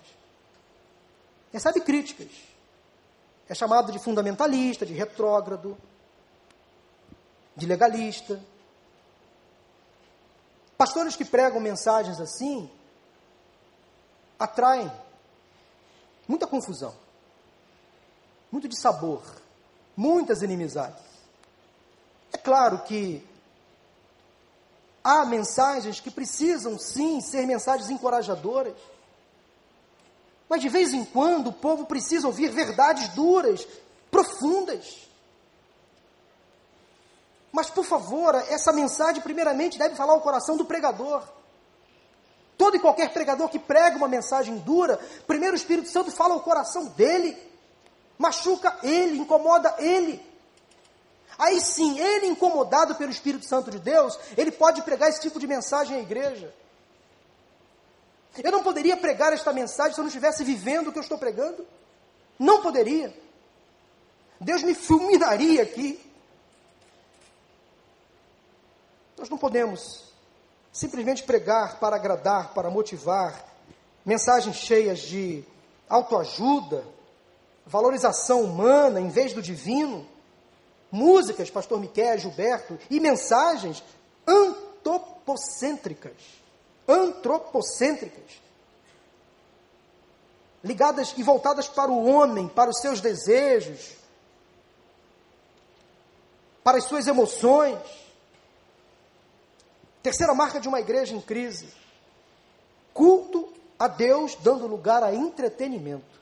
Recebe 1.52 1.80
críticas. 1.80 2.28
É 3.48 3.54
chamado 3.54 3.90
de 3.90 3.98
fundamentalista, 3.98 4.86
de 4.86 4.94
retrógrado, 4.94 5.76
de 7.56 7.66
legalista. 7.66 8.40
Pastores 10.78 11.16
que 11.16 11.24
pregam 11.24 11.60
mensagens 11.60 12.20
assim 12.20 12.70
atraem 14.38 14.90
muita 16.26 16.46
confusão, 16.46 16.94
muito 18.50 18.68
dissabor, 18.68 19.22
muitas 19.96 20.42
inimizades. 20.42 21.02
É 22.32 22.38
claro 22.38 22.78
que 22.84 23.28
há 25.02 25.24
mensagens 25.24 26.00
que 26.00 26.10
precisam 26.10 26.78
sim 26.78 27.20
ser 27.20 27.46
mensagens 27.46 27.90
encorajadoras. 27.90 28.74
Mas 30.48 30.60
de 30.60 30.68
vez 30.68 30.92
em 30.92 31.04
quando 31.04 31.48
o 31.48 31.52
povo 31.52 31.86
precisa 31.86 32.26
ouvir 32.26 32.50
verdades 32.50 33.08
duras, 33.10 33.66
profundas. 34.10 35.08
Mas 37.52 37.70
por 37.70 37.84
favor, 37.84 38.34
essa 38.34 38.72
mensagem 38.72 39.22
primeiramente 39.22 39.78
deve 39.78 39.94
falar 39.94 40.12
ao 40.12 40.20
coração 40.20 40.56
do 40.56 40.64
pregador. 40.64 41.22
Todo 42.56 42.76
e 42.76 42.80
qualquer 42.80 43.12
pregador 43.12 43.48
que 43.48 43.58
prega 43.58 43.96
uma 43.96 44.08
mensagem 44.08 44.58
dura, 44.58 44.98
primeiro 45.26 45.54
o 45.54 45.56
Espírito 45.56 45.88
Santo 45.88 46.10
fala 46.10 46.34
ao 46.34 46.40
coração 46.40 46.86
dele, 46.86 47.36
machuca 48.18 48.78
ele, 48.82 49.18
incomoda 49.18 49.74
ele. 49.78 50.29
Aí 51.40 51.58
sim, 51.58 51.98
ele 51.98 52.26
incomodado 52.26 52.94
pelo 52.96 53.10
Espírito 53.10 53.46
Santo 53.46 53.70
de 53.70 53.78
Deus, 53.78 54.18
ele 54.36 54.50
pode 54.50 54.82
pregar 54.82 55.08
esse 55.08 55.22
tipo 55.22 55.40
de 55.40 55.46
mensagem 55.46 55.96
à 55.96 56.00
igreja. 56.00 56.54
Eu 58.44 58.52
não 58.52 58.62
poderia 58.62 58.94
pregar 58.94 59.32
esta 59.32 59.50
mensagem 59.50 59.94
se 59.94 59.98
eu 59.98 60.02
não 60.02 60.08
estivesse 60.10 60.44
vivendo 60.44 60.88
o 60.88 60.92
que 60.92 60.98
eu 60.98 61.02
estou 61.02 61.16
pregando? 61.16 61.66
Não 62.38 62.60
poderia. 62.60 63.16
Deus 64.38 64.62
me 64.62 64.74
fulminaria 64.74 65.62
aqui. 65.62 65.98
Nós 69.16 69.30
não 69.30 69.38
podemos 69.38 70.12
simplesmente 70.70 71.22
pregar 71.22 71.80
para 71.80 71.96
agradar, 71.96 72.52
para 72.52 72.68
motivar, 72.68 73.46
mensagens 74.04 74.56
cheias 74.56 74.98
de 74.98 75.42
autoajuda, 75.88 76.84
valorização 77.64 78.42
humana 78.42 79.00
em 79.00 79.08
vez 79.08 79.32
do 79.32 79.40
divino 79.40 80.06
músicas, 80.90 81.50
pastor 81.50 81.78
Miquel, 81.80 82.18
Gilberto, 82.18 82.78
e 82.90 82.98
mensagens 82.98 83.82
antropocêntricas. 84.26 86.16
Antropocêntricas. 86.88 88.40
Ligadas 90.62 91.14
e 91.16 91.22
voltadas 91.22 91.68
para 91.68 91.90
o 91.90 92.06
homem, 92.06 92.48
para 92.48 92.70
os 92.70 92.80
seus 92.80 93.00
desejos, 93.00 93.96
para 96.62 96.78
as 96.78 96.84
suas 96.84 97.06
emoções. 97.06 97.78
Terceira 100.02 100.34
marca 100.34 100.60
de 100.60 100.68
uma 100.68 100.80
igreja 100.80 101.14
em 101.14 101.20
crise: 101.20 101.68
culto 102.92 103.52
a 103.78 103.88
Deus 103.88 104.34
dando 104.36 104.66
lugar 104.66 105.02
a 105.02 105.14
entretenimento. 105.14 106.20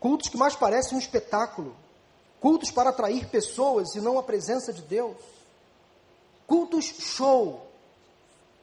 Cultos 0.00 0.28
que 0.28 0.36
mais 0.36 0.56
parecem 0.56 0.96
um 0.96 1.00
espetáculo, 1.00 1.76
Cultos 2.40 2.70
para 2.70 2.88
atrair 2.88 3.28
pessoas 3.28 3.94
e 3.94 4.00
não 4.00 4.18
a 4.18 4.22
presença 4.22 4.72
de 4.72 4.80
Deus. 4.80 5.16
Cultos 6.46 6.86
show. 6.86 7.70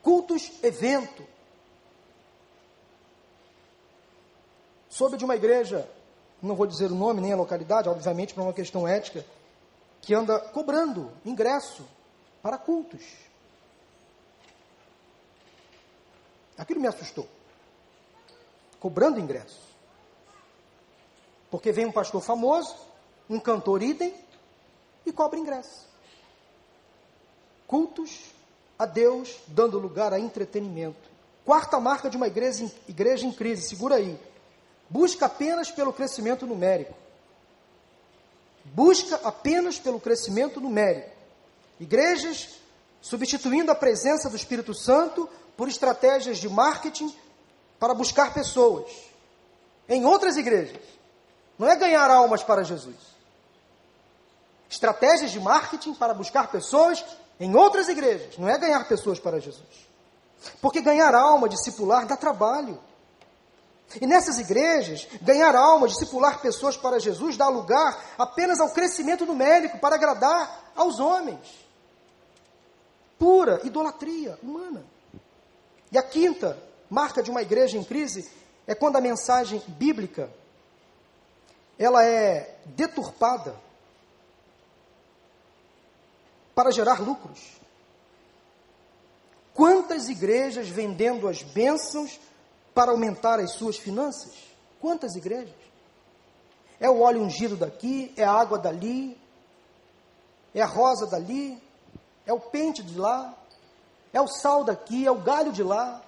Cultos 0.01 0.51
evento. 0.63 1.23
Soube 4.89 5.15
de 5.15 5.23
uma 5.23 5.35
igreja, 5.35 5.87
não 6.41 6.55
vou 6.55 6.65
dizer 6.65 6.91
o 6.91 6.95
nome 6.95 7.21
nem 7.21 7.31
a 7.31 7.37
localidade, 7.37 7.87
obviamente 7.87 8.33
por 8.33 8.41
uma 8.41 8.53
questão 8.53 8.87
ética, 8.87 9.23
que 10.01 10.15
anda 10.15 10.39
cobrando 10.39 11.11
ingresso 11.23 11.85
para 12.41 12.57
cultos. 12.57 13.03
Aquilo 16.57 16.81
me 16.81 16.87
assustou. 16.87 17.27
Cobrando 18.79 19.19
ingresso. 19.19 19.61
Porque 21.51 21.71
vem 21.71 21.85
um 21.85 21.91
pastor 21.91 22.21
famoso, 22.21 22.75
um 23.29 23.39
cantor 23.39 23.83
idem 23.83 24.13
e 25.05 25.11
cobra 25.11 25.39
ingresso. 25.39 25.85
Cultos 27.65 28.31
a 28.79 28.85
Deus 28.85 29.35
dando 29.47 29.79
lugar 29.79 30.13
a 30.13 30.19
entretenimento. 30.19 31.09
Quarta 31.45 31.79
marca 31.79 32.09
de 32.09 32.17
uma 32.17 32.27
igreja, 32.27 32.69
igreja 32.87 33.25
em 33.25 33.31
crise, 33.31 33.67
segura 33.67 33.95
aí. 33.95 34.19
Busca 34.89 35.25
apenas 35.25 35.71
pelo 35.71 35.91
crescimento 35.91 36.45
numérico. 36.45 36.93
Busca 38.65 39.15
apenas 39.23 39.79
pelo 39.79 39.99
crescimento 39.99 40.59
numérico. 40.59 41.11
Igrejas 41.79 42.57
substituindo 43.01 43.71
a 43.71 43.75
presença 43.75 44.29
do 44.29 44.35
Espírito 44.35 44.73
Santo 44.73 45.29
por 45.55 45.67
estratégias 45.67 46.37
de 46.37 46.49
marketing 46.49 47.13
para 47.79 47.93
buscar 47.93 48.33
pessoas. 48.33 48.91
Em 49.87 50.05
outras 50.05 50.35
igrejas, 50.35 50.81
não 51.57 51.67
é 51.67 51.75
ganhar 51.75 52.09
almas 52.09 52.43
para 52.43 52.63
Jesus 52.63 53.16
estratégias 54.69 55.31
de 55.31 55.39
marketing 55.39 55.93
para 55.93 56.13
buscar 56.13 56.49
pessoas 56.49 57.03
em 57.39 57.55
outras 57.55 57.87
igrejas. 57.87 58.37
Não 58.37 58.47
é 58.47 58.57
ganhar 58.57 58.87
pessoas 58.87 59.19
para 59.19 59.39
Jesus. 59.39 59.87
Porque 60.61 60.81
ganhar 60.81 61.13
alma, 61.15 61.49
discipular, 61.49 62.05
dá 62.05 62.15
trabalho. 62.15 62.79
E 64.01 64.05
nessas 64.05 64.37
igrejas, 64.37 65.07
ganhar 65.21 65.55
alma, 65.55 65.87
discipular 65.87 66.41
pessoas 66.41 66.75
para 66.75 66.99
Jesus 66.99 67.37
dá 67.37 67.47
lugar 67.47 67.97
apenas 68.17 68.59
ao 68.59 68.69
crescimento 68.69 69.25
numérico 69.25 69.79
para 69.79 69.95
agradar 69.95 70.71
aos 70.75 70.99
homens. 70.99 71.65
Pura 73.17 73.61
idolatria 73.63 74.37
humana. 74.43 74.85
E 75.91 75.97
a 75.97 76.03
quinta 76.03 76.61
marca 76.89 77.23
de 77.23 77.31
uma 77.31 77.41
igreja 77.41 77.77
em 77.77 77.83
crise 77.83 78.29
é 78.67 78.75
quando 78.75 78.97
a 78.97 79.01
mensagem 79.01 79.63
bíblica 79.67 80.29
ela 81.79 82.03
é 82.03 82.57
deturpada 82.65 83.55
para 86.57 86.71
gerar 86.71 86.99
lucros. 86.99 87.39
Quantas 89.53 90.09
igrejas 90.09 90.67
vendendo 90.67 91.27
as 91.27 91.43
bênçãos 91.43 92.19
para 92.73 92.89
aumentar 92.89 93.39
as 93.39 93.51
suas 93.51 93.77
finanças? 93.77 94.33
Quantas 94.81 95.15
igrejas? 95.15 95.53
É 96.79 96.89
o 96.89 97.01
óleo 97.01 97.21
ungido 97.21 97.55
daqui, 97.55 98.11
é 98.17 98.23
a 98.23 98.31
água 98.31 98.57
dali, 98.57 99.15
é 100.51 100.59
a 100.59 100.65
rosa 100.65 101.05
dali, 101.05 101.61
é 102.25 102.33
o 102.33 102.39
pente 102.39 102.81
de 102.81 102.97
lá, 102.97 103.37
é 104.11 104.19
o 104.19 104.27
sal 104.27 104.63
daqui, 104.63 105.05
é 105.05 105.11
o 105.11 105.21
galho 105.21 105.51
de 105.51 105.61
lá. 105.61 106.01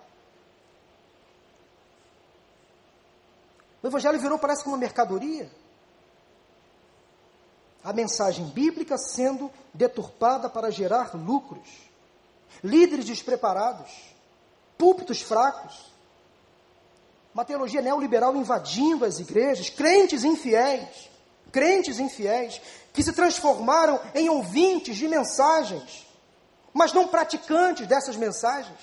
O 3.83 3.87
evangelho 3.87 4.19
virou, 4.19 4.39
parece 4.39 4.63
que 4.63 4.69
uma 4.69 4.79
mercadoria 4.79 5.58
a 7.83 7.93
mensagem 7.93 8.45
bíblica 8.45 8.97
sendo 8.97 9.51
deturpada 9.73 10.49
para 10.49 10.71
gerar 10.71 11.15
lucros, 11.15 11.67
líderes 12.63 13.05
despreparados, 13.05 13.89
púlpitos 14.77 15.21
fracos, 15.21 15.89
uma 17.33 17.45
teologia 17.45 17.81
neoliberal 17.81 18.35
invadindo 18.35 19.05
as 19.05 19.19
igrejas, 19.19 19.69
crentes 19.69 20.23
infiéis, 20.23 21.09
crentes 21.51 21.99
infiéis, 21.99 22.61
que 22.91 23.03
se 23.03 23.13
transformaram 23.13 23.99
em 24.13 24.29
ouvintes 24.29 24.97
de 24.97 25.07
mensagens, 25.07 26.05
mas 26.73 26.91
não 26.91 27.07
praticantes 27.07 27.87
dessas 27.87 28.15
mensagens. 28.15 28.77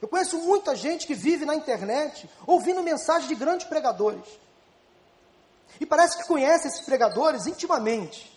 Eu 0.00 0.08
conheço 0.08 0.38
muita 0.38 0.74
gente 0.74 1.06
que 1.06 1.14
vive 1.14 1.44
na 1.44 1.54
internet 1.54 2.28
ouvindo 2.46 2.82
mensagens 2.82 3.28
de 3.28 3.34
grandes 3.34 3.66
pregadores. 3.66 4.24
E 5.78 5.86
parece 5.86 6.18
que 6.18 6.26
conhece 6.26 6.68
esses 6.68 6.80
pregadores 6.80 7.46
intimamente. 7.46 8.30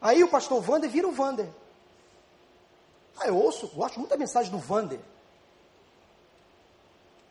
Aí 0.00 0.22
o 0.22 0.28
pastor 0.28 0.68
Wander 0.68 0.90
vira 0.90 1.08
o 1.08 1.16
Wander. 1.16 1.48
Ah, 3.18 3.26
eu 3.26 3.36
ouço, 3.36 3.68
gosto 3.68 3.98
muito 3.98 4.10
da 4.10 4.16
mensagem 4.16 4.50
do 4.50 4.72
Wander. 4.72 5.00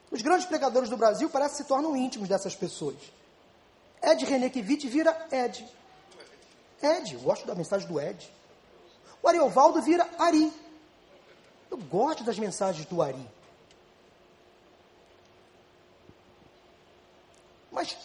Os 0.10 0.22
grandes 0.22 0.46
pregadores 0.46 0.90
do 0.90 0.98
Brasil 0.98 1.30
parecem 1.30 1.58
se 1.58 1.64
tornam 1.66 1.96
íntimos 1.96 2.28
dessas 2.28 2.56
pessoas. 2.56 2.98
Ed 4.02 4.26
Renekiewicz 4.26 4.84
vira 4.86 5.28
Ed. 5.32 5.68
Ed, 6.82 7.16
gosto 7.18 7.46
da 7.46 7.56
mensagem 7.56 7.88
do 7.88 8.00
Ed. 8.00 8.32
O 9.22 9.28
Ariovaldo 9.28 9.82
vira 9.82 10.10
Ari. 10.18 10.52
Eu 11.70 11.78
gosto 11.78 12.24
das 12.24 12.38
mensagens 12.38 12.86
do 12.86 13.02
Ari. 13.02 13.26
Mas 17.72 17.96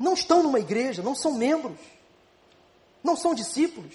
não 0.00 0.14
estão 0.14 0.42
numa 0.42 0.58
igreja, 0.58 1.02
não 1.02 1.14
são 1.14 1.34
membros, 1.34 1.78
não 3.04 3.14
são 3.14 3.34
discípulos, 3.34 3.94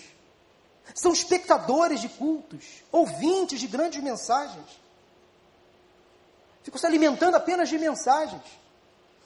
são 0.94 1.12
espectadores 1.12 2.00
de 2.00 2.08
cultos, 2.08 2.84
ouvintes 2.92 3.60
de 3.60 3.66
grandes 3.66 4.04
mensagens. 4.04 4.68
Ficam 6.64 6.80
se 6.80 6.86
alimentando 6.86 7.36
apenas 7.36 7.70
de 7.70 7.80
mensagens, 7.80 8.44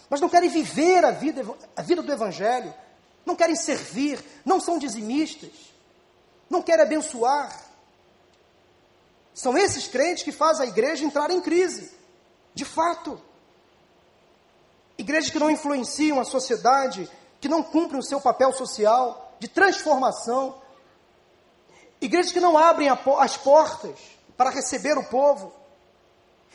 mas 0.09 0.21
não 0.21 0.29
querem 0.29 0.49
viver 0.49 1.03
a 1.03 1.11
vida, 1.11 1.45
a 1.75 1.81
vida 1.81 2.01
do 2.01 2.13
Evangelho, 2.13 2.73
não 3.25 3.35
querem 3.35 3.57
servir, 3.57 4.23
não 4.45 4.61
são 4.61 4.79
dizimistas, 4.79 5.51
não 6.49 6.61
querem 6.61 6.85
abençoar. 6.85 7.61
São 9.33 9.57
esses 9.57 9.85
crentes 9.85 10.23
que 10.23 10.31
fazem 10.31 10.65
a 10.65 10.69
igreja 10.69 11.03
entrar 11.03 11.29
em 11.29 11.41
crise, 11.41 11.91
de 12.53 12.63
fato. 12.63 13.21
Igrejas 15.09 15.31
que 15.31 15.39
não 15.39 15.49
influenciam 15.49 16.19
a 16.19 16.23
sociedade, 16.23 17.09
que 17.41 17.49
não 17.49 17.63
cumprem 17.63 17.99
o 17.99 18.03
seu 18.03 18.21
papel 18.21 18.53
social 18.53 19.33
de 19.39 19.47
transformação. 19.47 20.53
Igrejas 21.99 22.31
que 22.31 22.39
não 22.39 22.55
abrem 22.55 22.89
as 22.89 23.35
portas 23.35 23.97
para 24.37 24.51
receber 24.51 24.99
o 24.99 25.03
povo. 25.09 25.51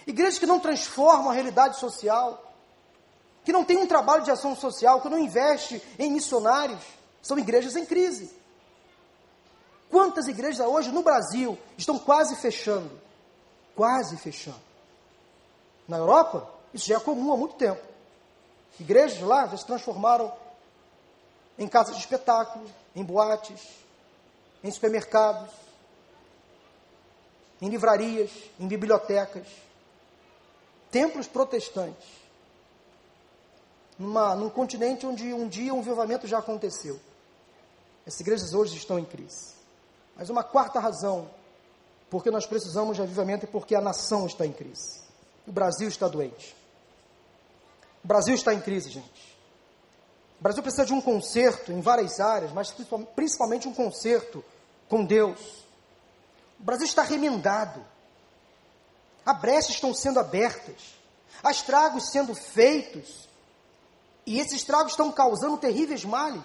Igrejas 0.07 0.39
que 0.39 0.47
não 0.47 0.61
transformam 0.61 1.31
a 1.31 1.33
realidade 1.33 1.81
social. 1.81 2.55
Que 3.45 3.53
não 3.53 3.65
têm 3.65 3.77
um 3.77 3.89
trabalho 3.89 4.23
de 4.23 4.31
ação 4.31 4.55
social, 4.55 5.01
que 5.01 5.09
não 5.09 5.19
investe 5.19 5.83
em 5.99 6.13
missionários. 6.13 6.81
São 7.21 7.37
igrejas 7.37 7.75
em 7.75 7.85
crise. 7.85 8.33
Quantas 9.91 10.29
igrejas 10.29 10.65
hoje 10.65 10.93
no 10.93 11.03
Brasil 11.03 11.59
estão 11.77 11.99
quase 11.99 12.37
fechando? 12.37 13.01
Quase 13.75 14.17
fechando. 14.17 14.63
Na 15.89 15.97
Europa, 15.97 16.49
isso 16.73 16.87
já 16.87 16.99
é 16.99 17.01
comum 17.01 17.33
há 17.33 17.37
muito 17.37 17.57
tempo. 17.57 17.94
Igrejas 18.79 19.21
lá 19.21 19.47
já 19.47 19.57
se 19.57 19.67
transformaram 19.67 20.33
em 21.59 21.69
casas 21.69 21.95
de 21.95 22.01
espetáculo, 22.01 22.69
em 22.95 23.05
boates, 23.05 23.61
em 24.63 24.71
supermercados, 24.71 25.51
em 27.61 27.69
livrarias, 27.69 28.31
em 28.59 28.67
bibliotecas, 28.67 29.47
templos 30.91 31.27
protestantes, 31.29 32.09
numa, 33.99 34.35
num 34.35 34.51
continente 34.51 35.07
onde 35.07 35.33
um 35.33 35.49
dia 35.49 35.73
um 35.73 35.83
vivamento 35.83 36.27
já 36.27 36.39
aconteceu. 36.39 37.01
Essas 38.07 38.21
igrejas 38.21 38.53
hoje 38.53 38.77
estão 38.77 38.99
em 38.99 39.05
crise. 39.05 39.55
Mas 40.17 40.31
uma 40.31 40.43
quarta 40.43 40.81
razão 40.81 41.31
porque 42.11 42.31
nós 42.31 42.47
precisamos 42.47 42.97
de 42.97 43.03
avivamento 43.03 43.45
é 43.45 43.49
porque 43.49 43.75
a 43.75 43.81
nação 43.81 44.27
está 44.27 44.47
em 44.47 44.53
crise. 44.53 45.01
O 45.47 45.53
Brasil 45.53 45.89
está 45.89 46.07
doente. 46.07 46.55
O 48.05 48.07
Brasil 48.07 48.35
está 48.35 48.53
em 48.53 48.61
crise, 48.61 48.91
gente. 48.91 49.35
O 50.39 50.43
Brasil 50.43 50.63
precisa 50.63 50.85
de 50.85 50.93
um 50.93 51.01
conserto 51.01 51.73
em 51.73 51.81
várias 51.81 52.21
áreas, 52.21 52.53
mas 52.53 52.75
principalmente 53.17 53.67
um 53.67 53.73
conserto 53.73 54.45
com 54.91 55.03
Deus. 55.03 55.41
O 56.61 56.63
Brasil 56.63 56.85
está 56.85 57.03
remendado. 57.03 57.83
Há 59.25 59.33
brechas 59.33 59.71
estão 59.71 59.95
sendo 59.95 60.21
abertas. 60.21 60.95
Há 61.43 61.51
estragos 61.51 62.11
sendo 62.11 62.35
feitos. 62.35 63.27
E 64.27 64.39
esses 64.39 64.53
estragos 64.53 64.93
estão 64.93 65.11
causando 65.11 65.57
terríveis 65.57 66.05
males. 66.05 66.45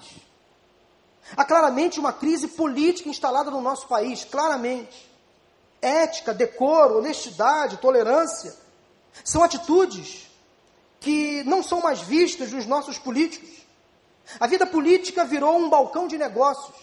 Há 1.36 1.44
claramente 1.44 2.00
uma 2.00 2.14
crise 2.14 2.48
política 2.48 3.10
instalada 3.10 3.52
no 3.52 3.60
nosso 3.60 3.86
país, 3.86 4.24
claramente. 4.24 5.12
Ética, 5.82 6.34
decoro, 6.34 7.00
honestidade, 7.00 7.78
tolerância 7.78 8.56
são 9.26 9.44
atitudes 9.44 10.29
que 11.00 11.44
não 11.44 11.64
são 11.64 11.82
mais 11.82 12.02
vistas 12.02 12.52
dos 12.52 12.66
nossos 12.66 12.98
políticos. 12.98 13.50
A 14.40 14.48
vida 14.48 14.66
política 14.66 15.24
virou 15.24 15.58
um 15.58 15.70
balcão 15.70 16.08
de 16.08 16.18
negócios. 16.18 16.76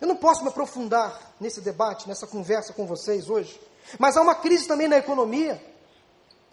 Eu 0.00 0.08
não 0.08 0.16
posso 0.16 0.42
me 0.42 0.48
aprofundar 0.48 1.34
nesse 1.40 1.60
debate, 1.60 2.08
nessa 2.08 2.26
conversa 2.26 2.72
com 2.72 2.86
vocês 2.86 3.30
hoje, 3.30 3.60
mas 3.98 4.16
há 4.16 4.22
uma 4.22 4.34
crise 4.34 4.66
também 4.66 4.88
na 4.88 4.98
economia. 4.98 5.62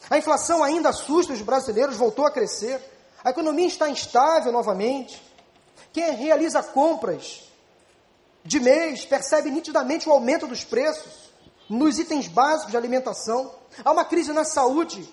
A 0.10 0.18
inflação 0.18 0.64
ainda 0.64 0.90
assusta 0.90 1.34
os 1.34 1.42
brasileiros, 1.42 1.98
voltou 1.98 2.26
a 2.26 2.32
crescer. 2.32 2.80
A 3.24 3.32
economia 3.32 3.68
está 3.68 3.90
instável 3.90 4.52
novamente. 4.52 5.22
Quem 5.92 6.14
realiza 6.16 6.62
compras 6.62 7.44
de 8.46 8.60
mês 8.60 9.04
percebe 9.04 9.50
nitidamente 9.50 10.08
o 10.08 10.12
aumento 10.12 10.48
dos 10.48 10.64
preços 10.64 11.30
nos 11.68 12.00
itens 12.00 12.28
básicos 12.28 12.72
de 12.72 12.78
alimentação. 12.78 13.54
Há 13.84 13.92
uma 13.92 14.06
crise 14.06 14.32
na 14.32 14.46
saúde 14.46 15.12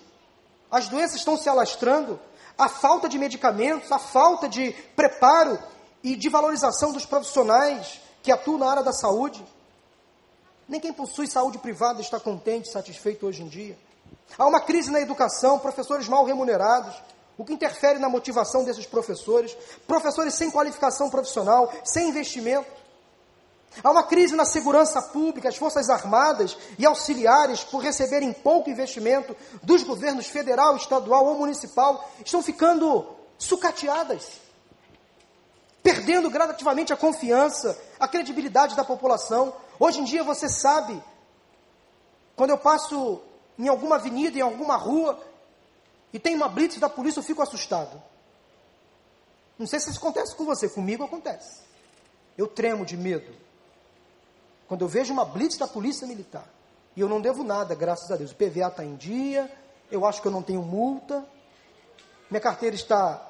as 0.71 0.87
doenças 0.87 1.17
estão 1.17 1.37
se 1.37 1.47
alastrando, 1.47 2.19
a 2.57 2.67
falta 2.67 3.07
de 3.07 3.17
medicamentos, 3.17 3.91
a 3.91 3.99
falta 3.99 4.49
de 4.49 4.71
preparo 4.95 5.59
e 6.03 6.15
de 6.15 6.29
valorização 6.29 6.91
dos 6.91 7.05
profissionais 7.05 8.01
que 8.23 8.31
atuam 8.31 8.57
na 8.57 8.69
área 8.69 8.83
da 8.83 8.91
saúde. 8.91 9.45
Nem 10.67 10.81
quem 10.81 10.91
possui 10.91 11.27
saúde 11.27 11.57
privada 11.59 12.01
está 12.01 12.19
contente, 12.19 12.71
satisfeito 12.71 13.25
hoje 13.25 13.43
em 13.43 13.47
dia. 13.47 13.77
Há 14.37 14.45
uma 14.45 14.59
crise 14.59 14.91
na 14.91 14.99
educação, 14.99 15.59
professores 15.59 16.07
mal 16.07 16.25
remunerados, 16.25 16.93
o 17.37 17.45
que 17.45 17.53
interfere 17.53 17.99
na 17.99 18.09
motivação 18.09 18.63
desses 18.63 18.85
professores, 18.85 19.55
professores 19.87 20.33
sem 20.33 20.49
qualificação 20.49 21.09
profissional, 21.09 21.71
sem 21.85 22.09
investimento. 22.09 22.69
Há 23.83 23.91
uma 23.91 24.03
crise 24.03 24.35
na 24.35 24.45
segurança 24.45 25.01
pública, 25.01 25.49
as 25.49 25.55
Forças 25.55 25.89
Armadas 25.89 26.57
e 26.79 26.85
auxiliares, 26.85 27.63
por 27.63 27.79
receberem 27.79 28.33
pouco 28.33 28.69
investimento 28.69 29.35
dos 29.61 29.83
governos 29.83 30.27
federal, 30.27 30.75
estadual 30.75 31.25
ou 31.25 31.37
municipal, 31.37 32.09
estão 32.25 32.41
ficando 32.41 33.05
sucateadas, 33.37 34.41
perdendo 35.83 36.29
gradativamente 36.29 36.91
a 36.91 36.97
confiança, 36.97 37.79
a 37.99 38.07
credibilidade 38.07 38.75
da 38.75 38.83
população. 38.83 39.53
Hoje 39.79 39.99
em 39.99 40.03
dia 40.03 40.23
você 40.23 40.49
sabe, 40.49 41.01
quando 42.35 42.49
eu 42.49 42.57
passo 42.57 43.21
em 43.59 43.67
alguma 43.67 43.97
avenida, 43.97 44.37
em 44.37 44.41
alguma 44.41 44.75
rua, 44.75 45.19
e 46.11 46.19
tem 46.19 46.35
uma 46.35 46.49
blitz 46.49 46.79
da 46.79 46.89
polícia, 46.89 47.19
eu 47.19 47.23
fico 47.23 47.43
assustado. 47.43 48.01
Não 49.57 49.67
sei 49.67 49.79
se 49.79 49.89
isso 49.89 49.99
acontece 49.99 50.35
com 50.35 50.45
você, 50.45 50.69
comigo 50.69 51.03
acontece. 51.03 51.61
Eu 52.37 52.47
tremo 52.47 52.85
de 52.85 52.95
medo. 52.95 53.46
Quando 54.67 54.81
eu 54.81 54.87
vejo 54.87 55.13
uma 55.13 55.25
blitz 55.25 55.57
da 55.57 55.67
polícia 55.67 56.07
militar, 56.07 56.47
e 56.95 57.01
eu 57.01 57.07
não 57.07 57.21
devo 57.21 57.43
nada, 57.43 57.73
graças 57.75 58.11
a 58.11 58.15
Deus, 58.15 58.31
o 58.31 58.35
PVA 58.35 58.67
está 58.67 58.83
em 58.83 58.95
dia, 58.95 59.51
eu 59.91 60.05
acho 60.05 60.21
que 60.21 60.27
eu 60.27 60.31
não 60.31 60.41
tenho 60.41 60.61
multa, 60.61 61.25
minha 62.29 62.41
carteira 62.41 62.75
está 62.75 63.25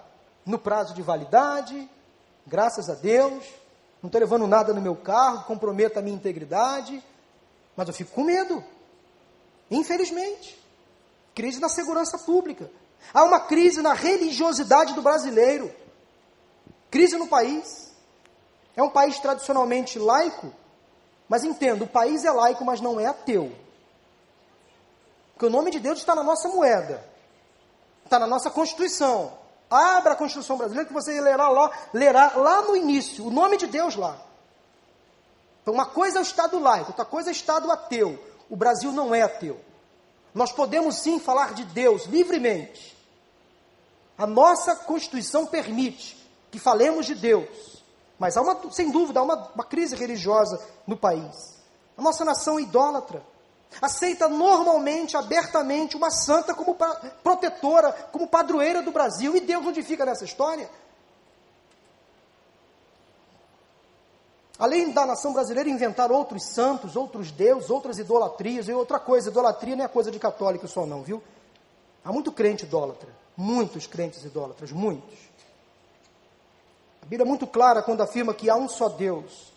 no 0.45 0.57
prazo 0.57 0.93
de 0.93 1.01
validade, 1.01 1.89
graças 2.45 2.89
a 2.89 2.95
Deus, 2.95 3.43
não 4.01 4.07
estou 4.07 4.19
levando 4.19 4.47
nada 4.47 4.73
no 4.73 4.81
meu 4.81 4.95
carro, 4.95 5.45
comprometa 5.45 5.99
a 5.99 6.01
minha 6.01 6.15
integridade, 6.15 7.03
mas 7.75 7.87
eu 7.87 7.93
fico 7.93 8.11
com 8.11 8.23
medo, 8.23 8.63
infelizmente. 9.69 10.57
Crise 11.35 11.59
na 11.59 11.69
segurança 11.69 12.17
pública. 12.17 12.71
Há 13.13 13.23
uma 13.23 13.39
crise 13.39 13.81
na 13.81 13.93
religiosidade 13.93 14.93
do 14.93 15.01
brasileiro. 15.03 15.71
Crise 16.89 17.17
no 17.17 17.27
país. 17.27 17.93
É 18.75 18.81
um 18.81 18.89
país 18.89 19.19
tradicionalmente 19.19 19.99
laico, 19.99 20.51
mas 21.27 21.43
entenda, 21.43 21.83
o 21.83 21.87
país 21.87 22.23
é 22.23 22.31
laico, 22.31 22.63
mas 22.63 22.81
não 22.81 22.99
é 22.99 23.05
ateu. 23.05 23.51
Porque 25.33 25.45
o 25.45 25.49
nome 25.49 25.71
de 25.71 25.79
Deus 25.79 25.99
está 25.99 26.15
na 26.15 26.23
nossa 26.23 26.47
moeda, 26.47 27.03
está 28.03 28.17
na 28.17 28.27
nossa 28.27 28.49
Constituição. 28.49 29.37
Abra 29.69 30.13
a 30.13 30.15
Constituição 30.15 30.57
brasileira 30.57 30.87
que 30.87 30.93
você 30.93 31.19
lerá 31.19 31.49
lá, 31.49 31.71
lerá 31.93 32.33
lá 32.35 32.61
no 32.61 32.75
início, 32.75 33.25
o 33.25 33.29
nome 33.29 33.57
de 33.57 33.67
Deus 33.67 33.95
lá. 33.95 34.17
Então, 35.61 35.73
uma 35.73 35.85
coisa 35.85 36.19
é 36.19 36.21
o 36.21 36.23
Estado 36.23 36.57
laico, 36.57 36.91
outra 36.91 37.03
coisa 37.03 37.29
é 37.29 37.31
o 37.31 37.35
Estado 37.35 37.69
ateu. 37.69 38.17
O 38.49 38.55
Brasil 38.55 38.91
não 38.93 39.13
é 39.13 39.21
ateu. 39.21 39.59
Nós 40.33 40.51
podemos 40.51 40.95
sim 40.95 41.19
falar 41.19 41.53
de 41.53 41.65
Deus 41.65 42.05
livremente. 42.05 42.95
A 44.17 44.25
nossa 44.25 44.75
Constituição 44.75 45.45
permite 45.45 46.17
que 46.49 46.57
falemos 46.57 47.05
de 47.05 47.13
Deus. 47.13 47.76
Mas 48.19 48.35
há 48.35 48.41
uma, 48.41 48.71
sem 48.71 48.91
dúvida, 48.91 49.19
há 49.19 49.23
uma, 49.23 49.51
uma 49.53 49.63
crise 49.63 49.95
religiosa 49.95 50.59
no 50.85 50.97
país. 50.97 51.57
A 51.97 52.01
nossa 52.01 52.25
nação 52.25 52.57
é 52.57 52.63
idólatra. 52.63 53.21
Aceita 53.81 54.27
normalmente, 54.27 55.15
abertamente, 55.17 55.95
uma 55.95 56.09
santa 56.09 56.53
como 56.53 56.75
protetora, 57.23 57.91
como 58.11 58.27
padroeira 58.27 58.81
do 58.81 58.91
Brasil. 58.91 59.35
E 59.35 59.41
Deus 59.41 59.65
onde 59.65 59.83
fica 59.83 60.05
nessa 60.05 60.25
história? 60.25 60.69
Além 64.59 64.91
da 64.91 65.05
nação 65.05 65.33
brasileira 65.33 65.69
inventar 65.69 66.11
outros 66.11 66.43
santos, 66.43 66.95
outros 66.95 67.29
deuses, 67.29 67.69
outras 67.69 67.99
idolatrias, 67.99 68.67
e 68.67 68.73
outra 68.73 68.99
coisa, 68.99 69.29
idolatria 69.29 69.75
não 69.75 69.85
é 69.85 69.87
coisa 69.87 70.09
de 70.09 70.17
católico 70.17 70.67
só 70.67 70.85
não, 70.85 71.03
viu? 71.03 71.21
Há 72.03 72.11
muito 72.11 72.31
crente 72.31 72.65
idólatra, 72.65 73.09
muitos 73.35 73.85
crentes 73.85 74.23
idólatras, 74.23 74.71
muitos. 74.71 75.19
A 77.07 77.09
Bíblia 77.09 77.25
é 77.25 77.29
muito 77.29 77.47
clara 77.47 77.81
quando 77.81 78.01
afirma 78.01 78.33
que 78.33 78.49
há 78.49 78.57
um 78.57 78.67
só 78.67 78.89
Deus, 78.89 79.53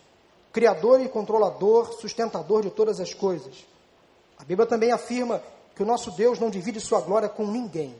Criador 0.53 1.01
e 1.01 1.09
controlador, 1.09 1.91
sustentador 1.99 2.61
de 2.61 2.69
todas 2.69 3.01
as 3.01 3.13
coisas. 3.13 3.65
A 4.37 4.45
Bíblia 4.45 4.65
também 4.65 4.93
afirma 4.93 5.43
que 5.75 5.83
o 5.83 5.85
nosso 5.85 6.11
Deus 6.11 6.39
não 6.39 6.49
divide 6.49 6.79
sua 6.79 7.01
glória 7.01 7.27
com 7.27 7.45
ninguém. 7.45 7.93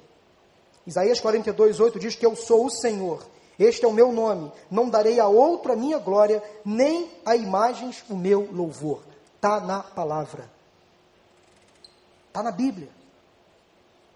Isaías 0.88 1.20
42, 1.20 1.82
8 1.82 1.99
diz 1.99 2.16
que 2.16 2.26
eu 2.26 2.34
sou 2.34 2.66
o 2.66 2.70
Senhor, 2.70 3.26
este 3.60 3.84
é 3.84 3.88
o 3.89 3.93
meu 3.93 4.14
nome. 4.14 4.49
Não 4.72 4.89
darei 4.89 5.20
a 5.20 5.28
outro 5.28 5.74
a 5.74 5.76
minha 5.76 5.99
glória, 5.99 6.41
nem 6.64 7.12
a 7.26 7.36
imagens 7.36 8.06
o 8.10 8.16
meu 8.16 8.47
louvor. 8.54 9.02
Está 9.36 9.60
na 9.60 9.84
palavra. 9.84 10.49
Está 12.30 12.41
na 12.41 12.52
Bíblia. 12.52 12.88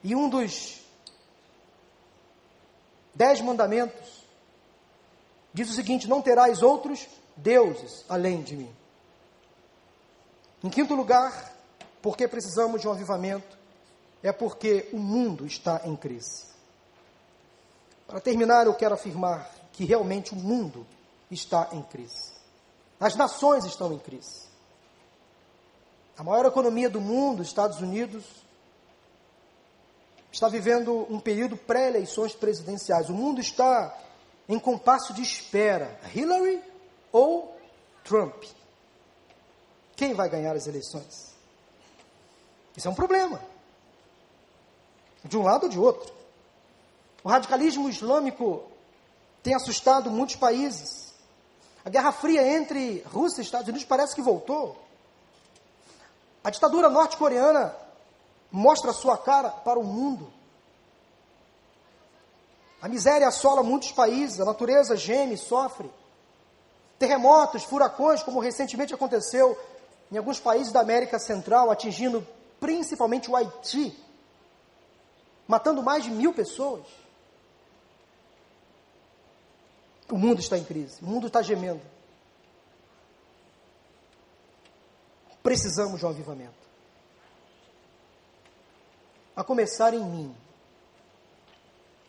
E 0.02 0.16
um 0.16 0.30
dos 0.30 0.80
dez 3.14 3.42
mandamentos 3.42 4.25
diz 5.56 5.70
o 5.70 5.74
seguinte: 5.74 6.08
Não 6.08 6.22
terás 6.22 6.62
outros 6.62 7.08
deuses 7.36 8.06
além 8.08 8.44
de 8.44 8.56
mim. 8.56 8.76
Em 10.64 10.70
quinto 10.70 10.94
lugar, 10.94 11.54
porque 12.02 12.28
precisamos 12.28 12.82
de 12.82 12.88
um 12.88 12.92
avivamento, 12.92 13.58
é 14.22 14.32
porque 14.32 14.90
o 14.92 14.98
mundo 14.98 15.46
está 15.46 15.82
em 15.86 15.96
crise. 15.96 16.46
Para 18.06 18.20
terminar, 18.20 18.66
eu 18.66 18.74
quero 18.74 18.94
afirmar 18.94 19.50
que 19.72 19.86
realmente 19.86 20.34
o 20.34 20.36
mundo 20.36 20.86
está 21.32 21.70
em 21.72 21.82
crise. 21.82 22.34
As 23.00 23.16
nações 23.16 23.66
estão 23.66 23.94
em 23.94 24.00
crise. 24.00 24.46
A 26.18 26.24
maior 26.24 26.46
economia 26.46 26.90
do 26.90 27.02
mundo, 27.02 27.42
Estados 27.42 27.82
Unidos, 27.82 28.24
está 30.32 30.48
vivendo 30.48 31.06
um 31.10 31.20
período 31.20 31.58
pré-eleições 31.58 32.34
presidenciais. 32.34 33.10
O 33.10 33.14
mundo 33.14 33.42
está 33.42 33.96
em 34.48 34.60
compasso 34.60 35.14
de 35.14 35.22
espera: 35.22 36.00
Hillary 36.14 36.62
ou 37.12 37.58
Trump? 38.04 38.44
Quem 39.96 40.14
vai 40.14 40.30
ganhar 40.30 40.56
as 40.56 40.68
eleições? 40.68 41.34
Isso 42.76 42.88
é 42.88 42.92
um 42.92 42.96
problema. 42.96 43.42
De 45.24 45.38
um 45.38 45.44
lado 45.44 45.64
ou 45.64 45.70
de 45.70 45.80
outro. 45.80 46.14
O 47.24 47.30
radicalismo 47.30 47.90
islâmico 47.90 48.64
tem 49.42 49.56
assustado 49.56 50.12
muitos 50.12 50.36
países. 50.36 51.14
A 51.84 51.90
Guerra 51.90 52.12
Fria 52.12 52.46
entre 52.46 53.02
Rússia 53.08 53.42
e 53.42 53.46
Estados 53.46 53.68
Unidos 53.68 53.86
parece 53.86 54.14
que 54.14 54.22
voltou. 54.22 54.78
A 56.44 56.50
ditadura 56.50 56.90
norte-coreana 56.90 57.76
mostra 58.52 58.94
sua 58.94 59.18
cara 59.18 59.50
para 59.50 59.80
o 59.80 59.84
mundo. 59.84 60.32
A 62.82 62.88
miséria 62.88 63.28
assola 63.28 63.64
muitos 63.64 63.92
países, 63.92 64.40
a 64.40 64.46
natureza 64.46 64.96
geme, 64.96 65.38
sofre. 65.38 65.90
Terremotos, 67.00 67.64
furacões, 67.64 68.24
como 68.24 68.40
recentemente 68.40 68.94
aconteceu 68.94 69.58
em 70.12 70.18
alguns 70.18 70.40
países 70.40 70.72
da 70.72 70.82
América 70.82 71.18
Central, 71.20 71.72
atingindo 71.72 72.26
principalmente 72.60 73.30
o 73.30 73.36
Haiti, 73.36 73.98
matando 75.48 75.84
mais 75.84 76.04
de 76.04 76.12
mil 76.12 76.34
pessoas. 76.34 76.86
O 80.10 80.18
mundo 80.18 80.40
está 80.40 80.58
em 80.58 80.64
crise, 80.64 81.02
o 81.02 81.06
mundo 81.06 81.28
está 81.28 81.42
gemendo. 81.42 81.82
Precisamos 85.42 86.00
de 86.00 86.06
um 86.06 86.10
avivamento. 86.10 86.66
A 89.36 89.44
começar 89.44 89.94
em 89.94 90.04
mim, 90.04 90.36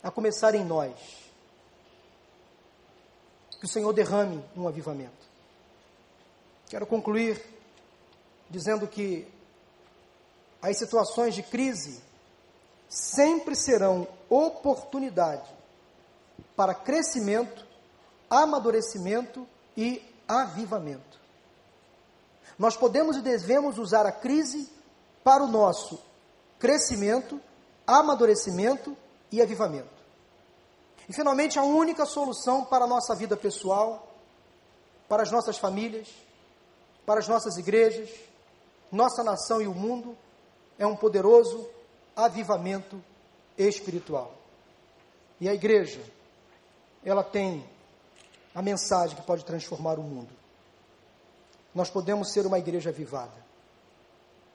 a 0.07 0.11
começar 0.11 0.55
em 0.55 0.63
nós. 0.63 0.93
Que 3.59 3.65
o 3.65 3.67
Senhor 3.67 3.91
derrame 3.91 4.41
um 4.55 4.67
avivamento. 4.67 5.27
Quero 6.69 6.85
concluir 6.85 7.43
dizendo 8.49 8.87
que 8.87 9.27
as 10.61 10.77
situações 10.77 11.35
de 11.35 11.43
crise 11.43 12.01
sempre 12.87 13.55
serão 13.55 14.07
oportunidade 14.29 15.49
para 16.55 16.73
crescimento 16.73 17.65
amadurecimento 18.29 19.47
e 19.75 20.01
avivamento. 20.27 21.17
Nós 22.59 22.75
podemos 22.75 23.15
e 23.15 23.21
devemos 23.21 23.77
usar 23.77 24.05
a 24.05 24.11
crise 24.11 24.69
para 25.23 25.43
o 25.43 25.47
nosso 25.47 25.99
crescimento, 26.59 27.39
amadurecimento 27.85 28.97
e 29.31 29.41
avivamento. 29.41 29.96
E 31.07 31.13
finalmente, 31.13 31.57
a 31.57 31.63
única 31.63 32.05
solução 32.05 32.65
para 32.65 32.85
a 32.85 32.87
nossa 32.87 33.15
vida 33.15 33.37
pessoal, 33.37 34.07
para 35.07 35.23
as 35.23 35.31
nossas 35.31 35.57
famílias, 35.57 36.09
para 37.05 37.19
as 37.19 37.27
nossas 37.27 37.57
igrejas, 37.57 38.09
nossa 38.91 39.23
nação 39.23 39.61
e 39.61 39.67
o 39.67 39.73
mundo, 39.73 40.17
é 40.77 40.85
um 40.85 40.95
poderoso 40.95 41.69
avivamento 42.15 43.01
espiritual. 43.57 44.33
E 45.39 45.47
a 45.47 45.53
igreja, 45.53 46.01
ela 47.03 47.23
tem 47.23 47.63
a 48.53 48.61
mensagem 48.61 49.15
que 49.15 49.21
pode 49.21 49.45
transformar 49.45 49.99
o 49.99 50.03
mundo. 50.03 50.33
Nós 51.73 51.89
podemos 51.89 52.33
ser 52.33 52.45
uma 52.45 52.59
igreja 52.59 52.89
avivada. 52.89 53.45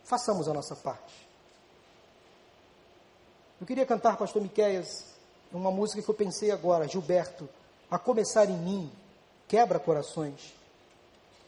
Façamos 0.04 0.48
a 0.48 0.52
nossa 0.52 0.74
parte. 0.74 1.28
Eu 3.60 3.66
queria 3.66 3.86
cantar, 3.86 4.16
pastor 4.16 4.42
Miqueias, 4.42 5.11
uma 5.52 5.70
música 5.70 6.02
que 6.02 6.08
eu 6.08 6.14
pensei 6.14 6.50
agora, 6.50 6.88
Gilberto, 6.88 7.48
a 7.90 7.98
começar 7.98 8.48
em 8.48 8.56
mim, 8.56 8.92
quebra 9.46 9.78
corações. 9.78 10.54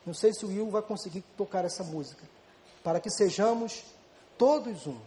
Não 0.05 0.13
sei 0.13 0.33
se 0.35 0.45
o 0.45 0.49
Will 0.49 0.71
vai 0.71 0.83
conseguir 0.83 1.23
tocar 1.37 1.65
essa 1.65 1.83
música, 1.83 2.23
para 2.83 3.01
que 3.01 3.11
sejamos 3.11 3.83
todos 4.37 4.87
um. 4.87 4.99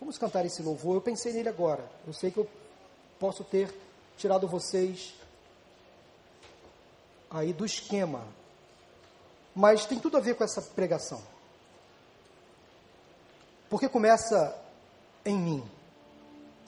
Vamos 0.00 0.16
cantar 0.16 0.46
esse 0.46 0.62
louvor. 0.62 0.96
Eu 0.96 1.02
pensei 1.02 1.32
nele 1.32 1.50
agora. 1.50 1.84
Eu 2.06 2.14
sei 2.14 2.30
que 2.30 2.38
eu 2.38 2.48
posso 3.18 3.44
ter 3.44 3.72
tirado 4.16 4.48
vocês 4.48 5.14
aí 7.30 7.52
do 7.52 7.66
esquema. 7.66 8.26
Mas 9.54 9.84
tem 9.84 9.98
tudo 9.98 10.16
a 10.16 10.20
ver 10.20 10.36
com 10.36 10.44
essa 10.44 10.62
pregação. 10.62 11.22
Porque 13.68 13.90
começa 13.90 14.58
em 15.24 15.38
mim, 15.38 15.64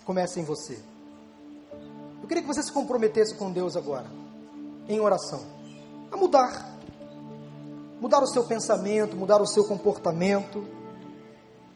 começa 0.05 0.41
em 0.41 0.45
você. 0.45 0.79
Eu 2.21 2.29
queria 2.29 2.43
que 2.43 2.49
você 2.49 2.63
se 2.63 2.73
comprometesse 2.73 3.35
com 3.35 3.51
Deus 3.51 3.77
agora, 3.77 4.07
em 4.89 5.01
oração, 5.01 5.43
a 6.11 6.17
mudar. 6.17 6.71
Mudar 8.01 8.21
o 8.21 8.27
seu 8.27 8.45
pensamento, 8.45 9.17
mudar 9.17 9.41
o 9.41 9.47
seu 9.47 9.65
comportamento, 9.65 10.67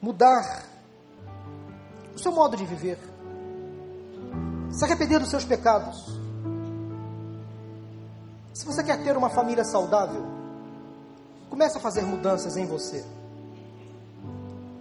mudar 0.02 0.64
o 2.14 2.18
seu 2.18 2.32
modo 2.32 2.56
de 2.56 2.64
viver 2.64 2.98
se 4.76 4.84
arrepender 4.84 5.18
dos 5.18 5.30
seus 5.30 5.44
pecados. 5.44 6.04
Se 8.52 8.64
você 8.66 8.84
quer 8.84 9.02
ter 9.02 9.16
uma 9.16 9.30
família 9.30 9.64
saudável, 9.64 10.22
comece 11.48 11.78
a 11.78 11.80
fazer 11.80 12.02
mudanças 12.02 12.58
em 12.58 12.66
você. 12.66 13.02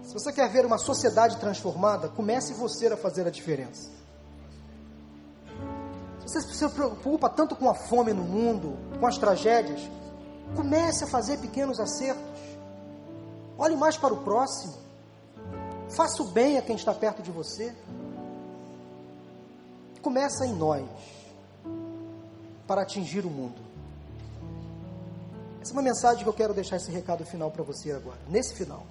Se 0.06 0.14
você 0.14 0.32
quer 0.32 0.48
ver 0.48 0.64
uma 0.64 0.78
sociedade 0.78 1.36
transformada, 1.36 2.08
comece 2.08 2.54
você 2.54 2.86
a 2.86 2.96
fazer 2.96 3.26
a 3.26 3.30
diferença. 3.30 3.90
Se 6.26 6.40
você 6.40 6.54
se 6.54 6.68
preocupa 6.70 7.28
tanto 7.28 7.54
com 7.54 7.68
a 7.68 7.74
fome 7.74 8.12
no 8.12 8.22
mundo, 8.22 8.76
com 8.98 9.06
as 9.06 9.18
tragédias, 9.18 9.80
comece 10.54 11.04
a 11.04 11.06
fazer 11.06 11.38
pequenos 11.38 11.78
acertos. 11.78 12.40
Olhe 13.58 13.76
mais 13.76 13.96
para 13.96 14.14
o 14.14 14.22
próximo. 14.24 14.74
Faça 15.90 16.22
o 16.22 16.26
bem 16.26 16.56
a 16.56 16.62
quem 16.62 16.76
está 16.76 16.94
perto 16.94 17.22
de 17.22 17.30
você 17.30 17.74
começa 20.06 20.46
em 20.46 20.54
nós 20.54 20.86
para 22.64 22.82
atingir 22.82 23.26
o 23.26 23.28
mundo. 23.28 23.60
Essa 25.60 25.72
é 25.72 25.74
uma 25.74 25.82
mensagem 25.82 26.22
que 26.22 26.28
eu 26.28 26.32
quero 26.32 26.54
deixar 26.54 26.76
esse 26.76 26.92
recado 26.92 27.26
final 27.26 27.50
para 27.50 27.64
você 27.64 27.90
agora, 27.90 28.20
nesse 28.28 28.54
final. 28.54 28.86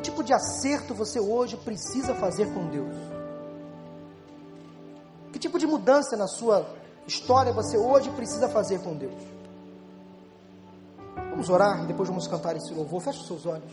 Que 0.00 0.04
tipo 0.04 0.24
de 0.24 0.32
acerto 0.32 0.94
você 0.94 1.20
hoje 1.20 1.58
precisa 1.58 2.14
fazer 2.14 2.46
com 2.54 2.66
Deus? 2.70 2.96
Que 5.30 5.38
tipo 5.38 5.58
de 5.58 5.66
mudança 5.66 6.16
na 6.16 6.26
sua 6.26 6.66
história 7.06 7.52
você 7.52 7.76
hoje 7.76 8.08
precisa 8.12 8.48
fazer 8.48 8.80
com 8.80 8.96
Deus? 8.96 9.22
Vamos 11.28 11.50
orar 11.50 11.84
e 11.84 11.86
depois 11.86 12.08
vamos 12.08 12.26
cantar 12.26 12.56
esse 12.56 12.72
louvor. 12.72 13.02
Feche 13.02 13.26
seus 13.26 13.44
olhos. 13.44 13.70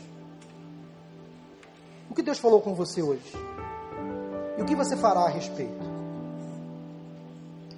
O 2.10 2.14
que 2.14 2.22
Deus 2.22 2.40
falou 2.40 2.60
com 2.60 2.74
você 2.74 3.02
hoje? 3.02 3.32
E 4.58 4.62
o 4.62 4.66
que 4.66 4.76
você 4.76 4.98
fará 4.98 5.22
a 5.22 5.30
respeito? 5.30 5.86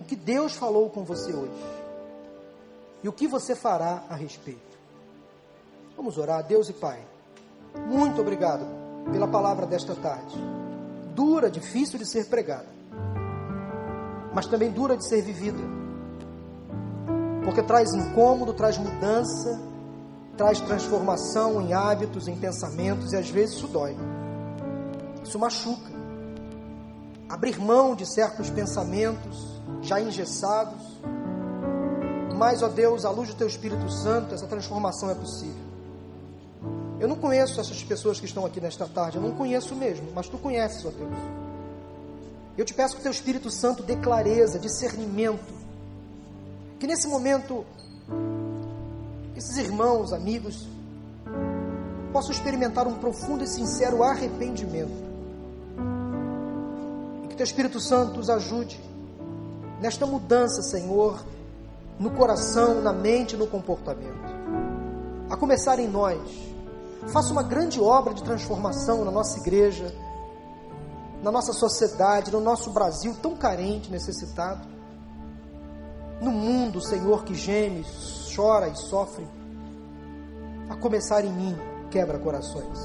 O 0.02 0.06
que 0.06 0.16
Deus 0.16 0.56
falou 0.56 0.90
com 0.90 1.04
você 1.04 1.32
hoje? 1.32 1.64
E 3.04 3.08
o 3.08 3.14
que 3.14 3.28
você 3.28 3.56
fará 3.56 4.06
a 4.10 4.16
respeito? 4.16 4.76
Vamos 5.96 6.18
orar, 6.18 6.44
Deus 6.44 6.68
e 6.68 6.74
Pai. 6.74 7.06
Muito 7.88 8.22
obrigado 8.22 8.66
pela 9.12 9.28
palavra 9.28 9.66
desta 9.66 9.96
tarde. 9.96 10.36
Dura, 11.16 11.50
difícil 11.50 12.00
de 12.00 12.06
ser 12.06 12.26
pregada, 12.28 12.68
mas 14.34 14.48
também 14.48 14.72
dura 14.72 14.96
de 14.96 15.08
ser 15.08 15.22
vivida. 15.22 15.60
Porque 17.44 17.64
traz 17.64 17.94
incômodo, 17.94 18.54
traz 18.54 18.78
mudança, 18.78 19.60
traz 20.38 20.62
transformação 20.62 21.62
em 21.62 21.74
hábitos, 21.74 22.28
em 22.28 22.36
pensamentos, 22.36 23.12
e 23.12 23.18
às 23.18 23.30
vezes 23.30 23.56
isso 23.56 23.68
dói. 23.68 23.96
Isso 25.24 25.38
machuca. 25.38 25.92
Abrir 27.28 27.60
mão 27.60 27.96
de 27.96 28.06
certos 28.06 28.50
pensamentos 28.50 29.62
já 29.82 30.00
engessados. 30.00 31.00
Mas, 32.36 32.64
ó 32.64 32.70
Deus, 32.70 33.04
à 33.04 33.10
luz 33.10 33.30
do 33.30 33.36
Teu 33.36 33.48
Espírito 33.48 33.92
Santo, 33.92 34.34
essa 34.34 34.48
transformação 34.48 35.10
é 35.10 35.16
possível. 35.16 35.69
Eu 37.00 37.08
não 37.08 37.16
conheço 37.16 37.60
essas 37.60 37.84
pessoas 37.84 38.20
que 38.20 38.26
estão 38.26 38.46
aqui 38.46 38.60
nesta 38.60 38.86
tarde, 38.86 39.18
eu 39.18 39.22
não 39.22 39.32
conheço 39.32 39.76
mesmo, 39.76 40.08
mas 40.14 40.28
Tu 40.28 40.38
conheces, 40.38 40.86
ó 40.86 40.90
Deus. 40.90 41.18
Eu 42.58 42.66
te 42.66 42.74
peço 42.74 42.96
que 42.96 43.02
Teu 43.02 43.12
Espírito 43.12 43.50
Santo 43.50 43.84
dê 43.84 43.96
clareza, 43.96 44.60
discernimento. 44.60 45.54
Que 46.78 46.88
nesse 46.88 47.08
momento, 47.08 47.66
esses 49.36 49.58
irmãos, 49.58 50.12
amigos, 50.12 50.68
possam 52.12 52.32
experimentar 52.32 52.86
um 52.88 52.96
profundo 52.96 53.44
e 53.44 53.48
sincero 53.48 54.04
arrependimento 54.04 55.10
teu 57.40 57.46
Espírito 57.46 57.80
Santo 57.80 58.18
nos 58.18 58.30
ajude 58.30 58.78
nesta 59.80 60.06
mudança, 60.06 60.62
Senhor, 60.62 61.24
no 61.98 62.12
coração, 62.12 62.82
na 62.82 62.92
mente, 62.92 63.38
no 63.38 63.48
comportamento. 63.48 64.30
A 65.30 65.38
começar 65.38 65.80
em 65.80 65.88
nós. 65.88 66.20
Faça 67.08 67.32
uma 67.32 67.44
grande 67.44 67.80
obra 67.80 68.14
de 68.14 68.24
transformação 68.24 69.04
na 69.04 69.12
nossa 69.12 69.40
igreja, 69.40 69.94
na 71.24 71.32
nossa 71.32 71.54
sociedade, 71.54 72.32
no 72.32 72.40
nosso 72.40 72.72
Brasil 72.72 73.16
tão 73.22 73.36
carente, 73.36 73.90
necessitado. 73.90 74.68
No 76.22 76.32
mundo, 76.32 76.82
Senhor, 76.82 77.24
que 77.24 77.34
geme, 77.34 77.86
chora 78.36 78.68
e 78.68 78.76
sofre. 78.76 79.28
A 80.70 80.76
começar 80.76 81.24
em 81.26 81.32
mim, 81.32 81.58
quebra 81.90 82.20
corações. 82.20 82.80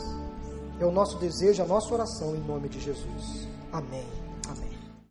É 0.80 0.86
o 0.86 0.90
nosso 0.90 1.18
desejo, 1.18 1.62
a 1.62 1.66
nossa 1.66 1.92
oração 1.92 2.34
em 2.34 2.40
nome 2.40 2.68
de 2.68 2.80
Jesus. 2.80 3.48
Amém. 3.72 4.23